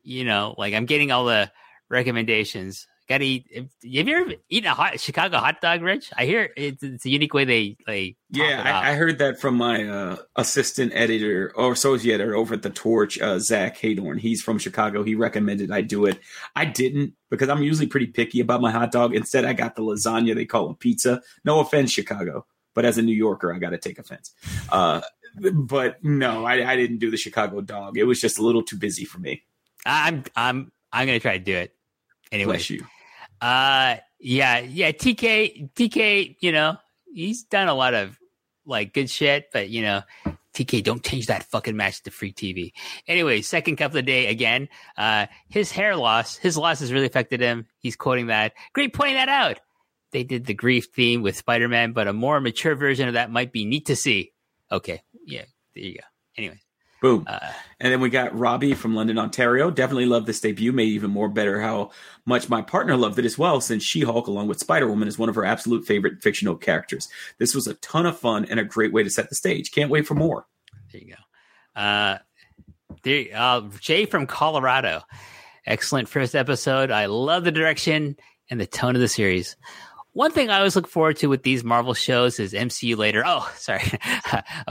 [0.03, 1.51] you know, like I'm getting all the
[1.89, 2.89] recommendations.
[3.09, 3.47] Got to eat.
[3.55, 6.11] Have you ever eaten a hot Chicago hot dog, Rich?
[6.15, 8.17] I hear it's, it's a unique way they they.
[8.29, 12.61] Yeah, I, I, heard that from my uh, assistant editor or associate editor over at
[12.61, 14.21] the Torch, uh, Zach Haydorn.
[14.21, 15.03] He's from Chicago.
[15.03, 16.21] He recommended I do it.
[16.55, 19.15] I didn't because I'm usually pretty picky about my hot dog.
[19.15, 20.35] Instead, I got the lasagna.
[20.35, 21.23] They call it pizza.
[21.47, 22.45] No offense, Chicago,
[22.75, 24.35] but as a New Yorker, I got to take offense.
[24.69, 25.01] Uh,
[25.35, 27.97] but no, I, I didn't do the Chicago dog.
[27.97, 29.45] It was just a little too busy for me.
[29.87, 31.75] I'm I'm I'm gonna try to do it
[32.31, 32.53] anyway.
[32.53, 32.85] Bless you.
[33.41, 34.93] Uh, yeah, yeah.
[34.93, 36.77] TK, TK, you know,
[37.13, 38.19] he's done a lot of
[38.67, 40.03] like good shit, but you know,
[40.55, 42.73] TK, don't change that fucking match to free TV.
[43.07, 44.69] Anyway, second cup of the day again.
[44.97, 47.67] Uh, his hair loss, his loss has really affected him.
[47.79, 48.53] He's quoting that.
[48.73, 49.61] Great pointing that out.
[50.11, 53.31] They did the grief theme with Spider Man, but a more mature version of that
[53.31, 54.33] might be neat to see.
[54.73, 55.45] Okay, yeah,
[55.75, 56.05] there you go.
[56.37, 56.61] Anyway.
[57.01, 57.25] Boom.
[57.27, 57.39] Uh,
[57.81, 59.71] and then we got Robbie from London, Ontario.
[59.71, 60.73] Definitely love this debut.
[60.73, 61.91] Made even more better how
[62.27, 65.19] much my partner loved it as well, since She Hulk, along with Spider Woman, is
[65.19, 67.09] one of her absolute favorite fictional characters.
[67.39, 69.71] This was a ton of fun and a great way to set the stage.
[69.71, 70.47] Can't wait for more.
[70.91, 71.81] There you go.
[71.81, 72.19] Uh,
[73.05, 75.03] there, uh, Jay from Colorado.
[75.65, 76.91] Excellent first episode.
[76.91, 78.17] I love the direction
[78.51, 79.57] and the tone of the series.
[80.19, 83.23] One thing I always look forward to with these Marvel shows is MCU later.
[83.25, 83.85] Oh, sorry.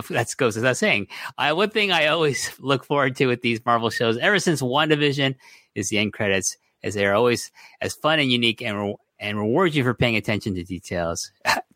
[0.09, 1.07] that goes without saying.
[1.37, 5.35] I, one thing I always look forward to with these Marvel shows ever since WandaVision
[5.73, 7.49] is the end credits, as they are always
[7.79, 11.31] as fun and unique and, re- and reward you for paying attention to details.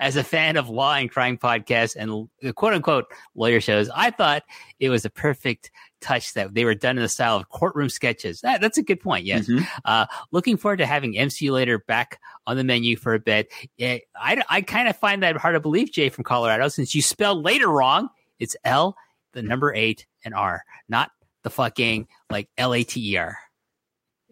[0.00, 4.42] As a fan of law and crime podcasts and quote unquote lawyer shows, I thought
[4.78, 5.70] it was a perfect
[6.00, 8.40] touch that they were done in the style of courtroom sketches.
[8.40, 9.26] That, that's a good point.
[9.26, 9.46] Yes.
[9.46, 9.64] Mm-hmm.
[9.84, 13.52] Uh, looking forward to having MCU later back on the menu for a bit.
[13.76, 17.02] Yeah, I, I kind of find that hard to believe, Jay from Colorado, since you
[17.02, 18.08] spelled later wrong.
[18.38, 18.96] It's L,
[19.32, 21.10] the number eight, and R, not
[21.42, 23.38] the fucking like L A T E R.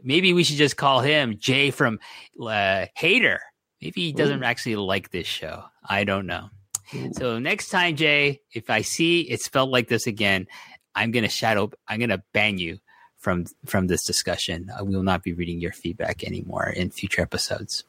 [0.03, 1.99] Maybe we should just call him Jay from
[2.41, 3.41] uh, Hater.
[3.81, 4.47] Maybe he doesn't Ooh.
[4.47, 5.65] actually like this show.
[5.85, 6.51] I don't know.
[6.95, 7.13] Ooh.
[7.15, 10.47] So next time, Jay, if I see it's spelled like this again,
[10.95, 11.71] I'm gonna shadow.
[11.87, 12.79] I'm gonna ban you
[13.19, 14.71] from from this discussion.
[14.83, 17.85] We will not be reading your feedback anymore in future episodes.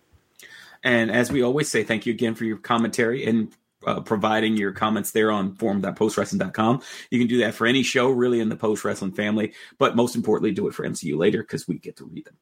[0.84, 3.54] And as we always say, thank you again for your commentary and
[3.86, 6.82] uh, providing your comments there on forum.postwrestling.com.
[7.12, 10.16] You can do that for any show, really, in the post wrestling family, but most
[10.16, 12.38] importantly, do it for MCU later because we get to read them.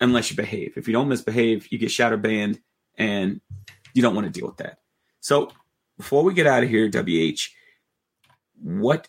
[0.00, 0.74] Unless you behave.
[0.76, 2.60] If you don't misbehave, you get shadow banned,
[2.96, 3.40] and
[3.94, 4.78] you don't want to deal with that.
[5.20, 5.50] So,
[5.96, 7.40] before we get out of here, WH,
[8.62, 9.08] what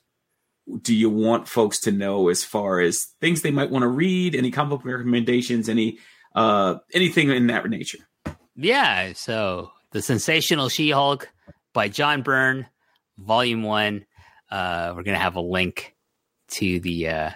[0.82, 4.36] do you want folks to know as far as things they might want to read?
[4.36, 5.70] Any comic book recommendations?
[5.70, 6.00] Any
[6.36, 8.00] uh, anything in that nature?
[8.56, 9.14] Yeah.
[9.14, 11.30] So the Sensational She Hulk
[11.74, 12.68] by John Byrne,
[13.18, 14.06] Volume One.
[14.50, 15.96] Uh, we're gonna have a link
[16.50, 17.30] to the uh,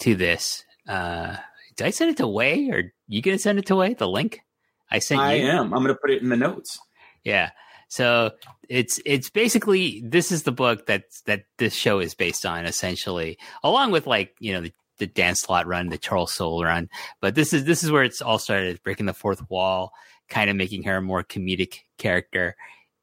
[0.00, 0.64] to this.
[0.86, 1.36] Uh,
[1.82, 3.94] did I send it to Wai or you gonna send it to Wai?
[3.94, 4.40] The link
[4.88, 5.20] I sent.
[5.20, 5.48] I you?
[5.48, 5.74] am.
[5.74, 6.78] I'm gonna put it in the notes.
[7.24, 7.50] Yeah.
[7.88, 8.30] So
[8.68, 13.36] it's it's basically this is the book that that this show is based on essentially,
[13.64, 16.88] along with like you know the, the Dan Slott run, the Charles Soule run.
[17.20, 19.92] But this is this is where it's all started, breaking the fourth wall,
[20.28, 22.54] kind of making her a more comedic character.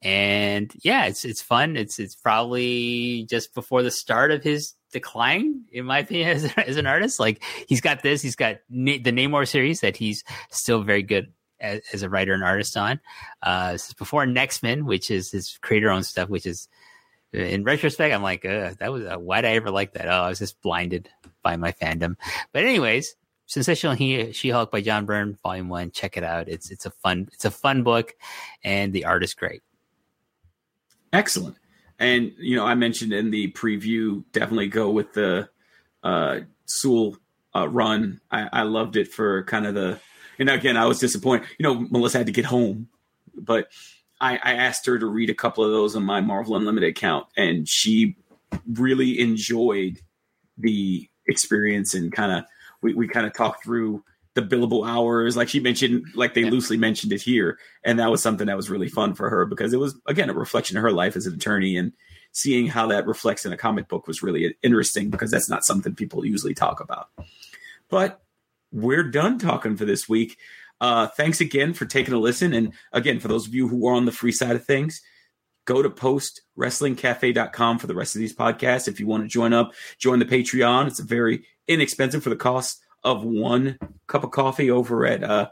[0.01, 1.75] And yeah, it's it's fun.
[1.75, 6.77] It's it's probably just before the start of his decline, in my opinion, as, as
[6.77, 7.19] an artist.
[7.19, 11.31] Like he's got this, he's got Na- the Namor series that he's still very good
[11.59, 12.99] as, as a writer and artist on.
[13.41, 16.67] Uh, this is before Next Men, which is his creator owned stuff, which is
[17.31, 20.07] in retrospect, I'm like, uh, that was uh, why did I ever like that?
[20.07, 21.09] Oh, I was just blinded
[21.43, 22.15] by my fandom.
[22.51, 25.91] But anyways, Sensational he- She-Hulk by John Byrne, Volume One.
[25.91, 26.47] Check it out.
[26.47, 28.15] It's it's a fun it's a fun book,
[28.63, 29.61] and the art is great.
[31.13, 31.55] Excellent.
[31.99, 35.49] And you know, I mentioned in the preview, definitely go with the
[36.03, 37.17] uh, Soule
[37.55, 38.21] uh, run.
[38.31, 39.99] I, I loved it for kind of the.
[40.39, 41.47] And again, I was disappointed.
[41.57, 42.87] You know, Melissa had to get home,
[43.35, 43.69] but
[44.21, 47.27] I, I asked her to read a couple of those on my Marvel Unlimited account,
[47.35, 48.15] and she
[48.73, 49.99] really enjoyed
[50.57, 52.43] the experience and kind of
[52.81, 54.03] we, we kind of talked through
[54.35, 56.51] the billable hours like she mentioned like they yeah.
[56.51, 59.73] loosely mentioned it here and that was something that was really fun for her because
[59.73, 61.91] it was again a reflection of her life as an attorney and
[62.31, 65.95] seeing how that reflects in a comic book was really interesting because that's not something
[65.95, 67.09] people usually talk about
[67.89, 68.21] but
[68.71, 70.37] we're done talking for this week.
[70.81, 72.53] Uh, thanks again for taking a listen.
[72.53, 75.01] And again, for those of you who are on the free side of things,
[75.65, 78.87] go to postwrestlingcafe.com for the rest of these podcasts.
[78.87, 80.87] If you want to join up, join the Patreon.
[80.87, 83.77] It's very inexpensive for the cost of one
[84.07, 85.49] cup of coffee over at uh,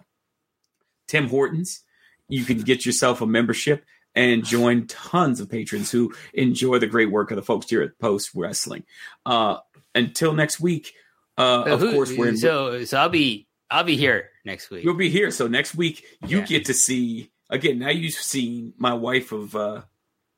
[1.07, 1.83] Tim Hortons.
[2.29, 7.11] You can get yourself a membership and join tons of patrons who enjoy the great
[7.11, 8.83] work of the folks here at Post Wrestling.
[9.25, 9.57] Uh,
[9.95, 10.93] until next week,
[11.37, 12.37] uh, of who- course, we're in.
[12.37, 14.83] so so I'll be I'll be here next week.
[14.83, 15.29] You'll be here.
[15.31, 16.45] So next week, you Yeah.
[16.45, 17.79] get to see again.
[17.79, 19.81] Now you've seen my wife of uh,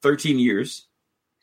[0.02, 0.86] 13 years.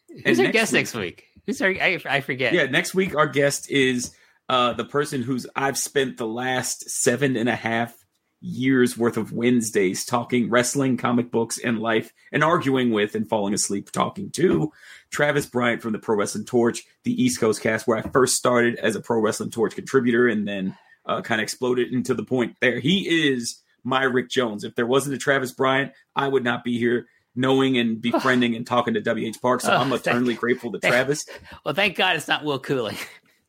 [0.09, 1.25] Who's and our next guest week- next week?
[1.47, 2.53] Who's our I, I forget.
[2.55, 4.15] Yeah, next week our guest is
[4.49, 7.95] uh, the person who's I've spent the last seven and a half
[8.41, 13.55] years worth of Wednesdays talking wrestling, comic books, and life, and arguing with and falling
[13.55, 14.71] asleep talking to
[15.11, 18.77] Travis Bryant from the Pro Wrestling Torch, the East Coast cast, where I first started
[18.77, 22.57] as a Pro Wrestling Torch contributor and then uh, kind of exploded into the point
[22.61, 22.79] there.
[22.79, 24.65] He is my Rick Jones.
[24.65, 28.67] If there wasn't a Travis Bryant, I would not be here knowing and befriending and
[28.67, 29.61] talking to WH Park.
[29.63, 31.27] So Oh, I'm thank- eternally grateful to thank- Travis.
[31.65, 32.97] Well, thank God it's not Will Cooling.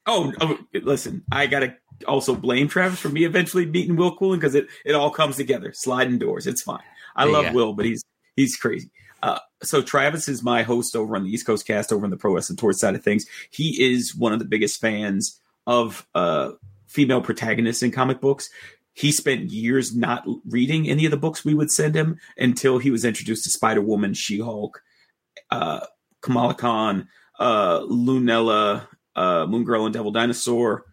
[0.08, 1.76] Oh, oh, listen, I gotta
[2.08, 5.74] also blame Travis for me eventually beating Will Cooling because it it all comes together.
[5.74, 6.80] Sliding doors, it's fine.
[7.16, 7.54] I you love.
[7.54, 8.04] Will, but he's
[8.36, 8.90] he's crazy.
[9.22, 12.18] Uh, so Travis is my host over on the East Coast Cast over on the
[12.18, 13.26] Pro Wrestling Torch side of things.
[13.50, 16.52] He is one of the biggest fans of uh,
[16.86, 18.50] female protagonists in comic books.
[18.94, 22.90] He spent years not reading any of the books we would send him until he
[22.90, 24.82] was introduced to Spider Woman, She Hulk,
[25.52, 25.86] uh,
[26.22, 27.08] Kamala Khan,
[27.40, 28.88] uh, Lunella,
[29.18, 30.86] uh, Moon Girl and Devil Dinosaur,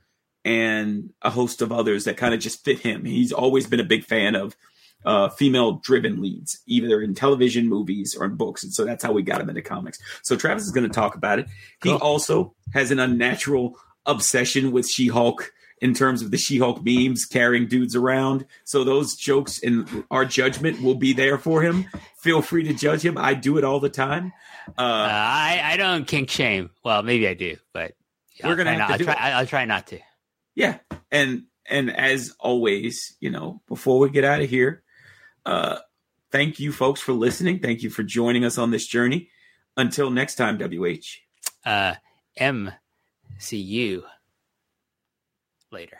[0.44, 3.04] and a host of others that kind of just fit him.
[3.04, 4.56] He's always been a big fan of
[5.04, 8.64] uh, female driven leads, either in television, movies, or in books.
[8.64, 9.98] And so that's how we got him into comics.
[10.22, 11.46] So Travis is going to talk about it.
[11.82, 11.98] He Cool.
[11.98, 17.26] also has an unnatural obsession with She Hulk in terms of the She Hulk memes
[17.26, 18.46] carrying dudes around.
[18.64, 21.84] So those jokes and our judgment will be there for him.
[22.18, 23.18] Feel free to judge him.
[23.18, 24.32] I do it all the time.
[24.78, 26.70] Uh, Uh, I I don't kink shame.
[26.82, 27.92] Well, maybe I do, but
[28.42, 29.30] We're gonna try have not- to I'll do try.
[29.32, 29.98] I'll try not to.
[30.54, 30.78] yeah
[31.10, 34.82] and and as always you know before we get out of here
[35.46, 35.78] uh
[36.32, 39.30] thank you folks for listening thank you for joining us on this journey
[39.76, 40.98] until next time wh
[41.64, 41.94] Uh,
[42.36, 42.72] M,
[43.38, 44.04] see you
[45.70, 45.98] later.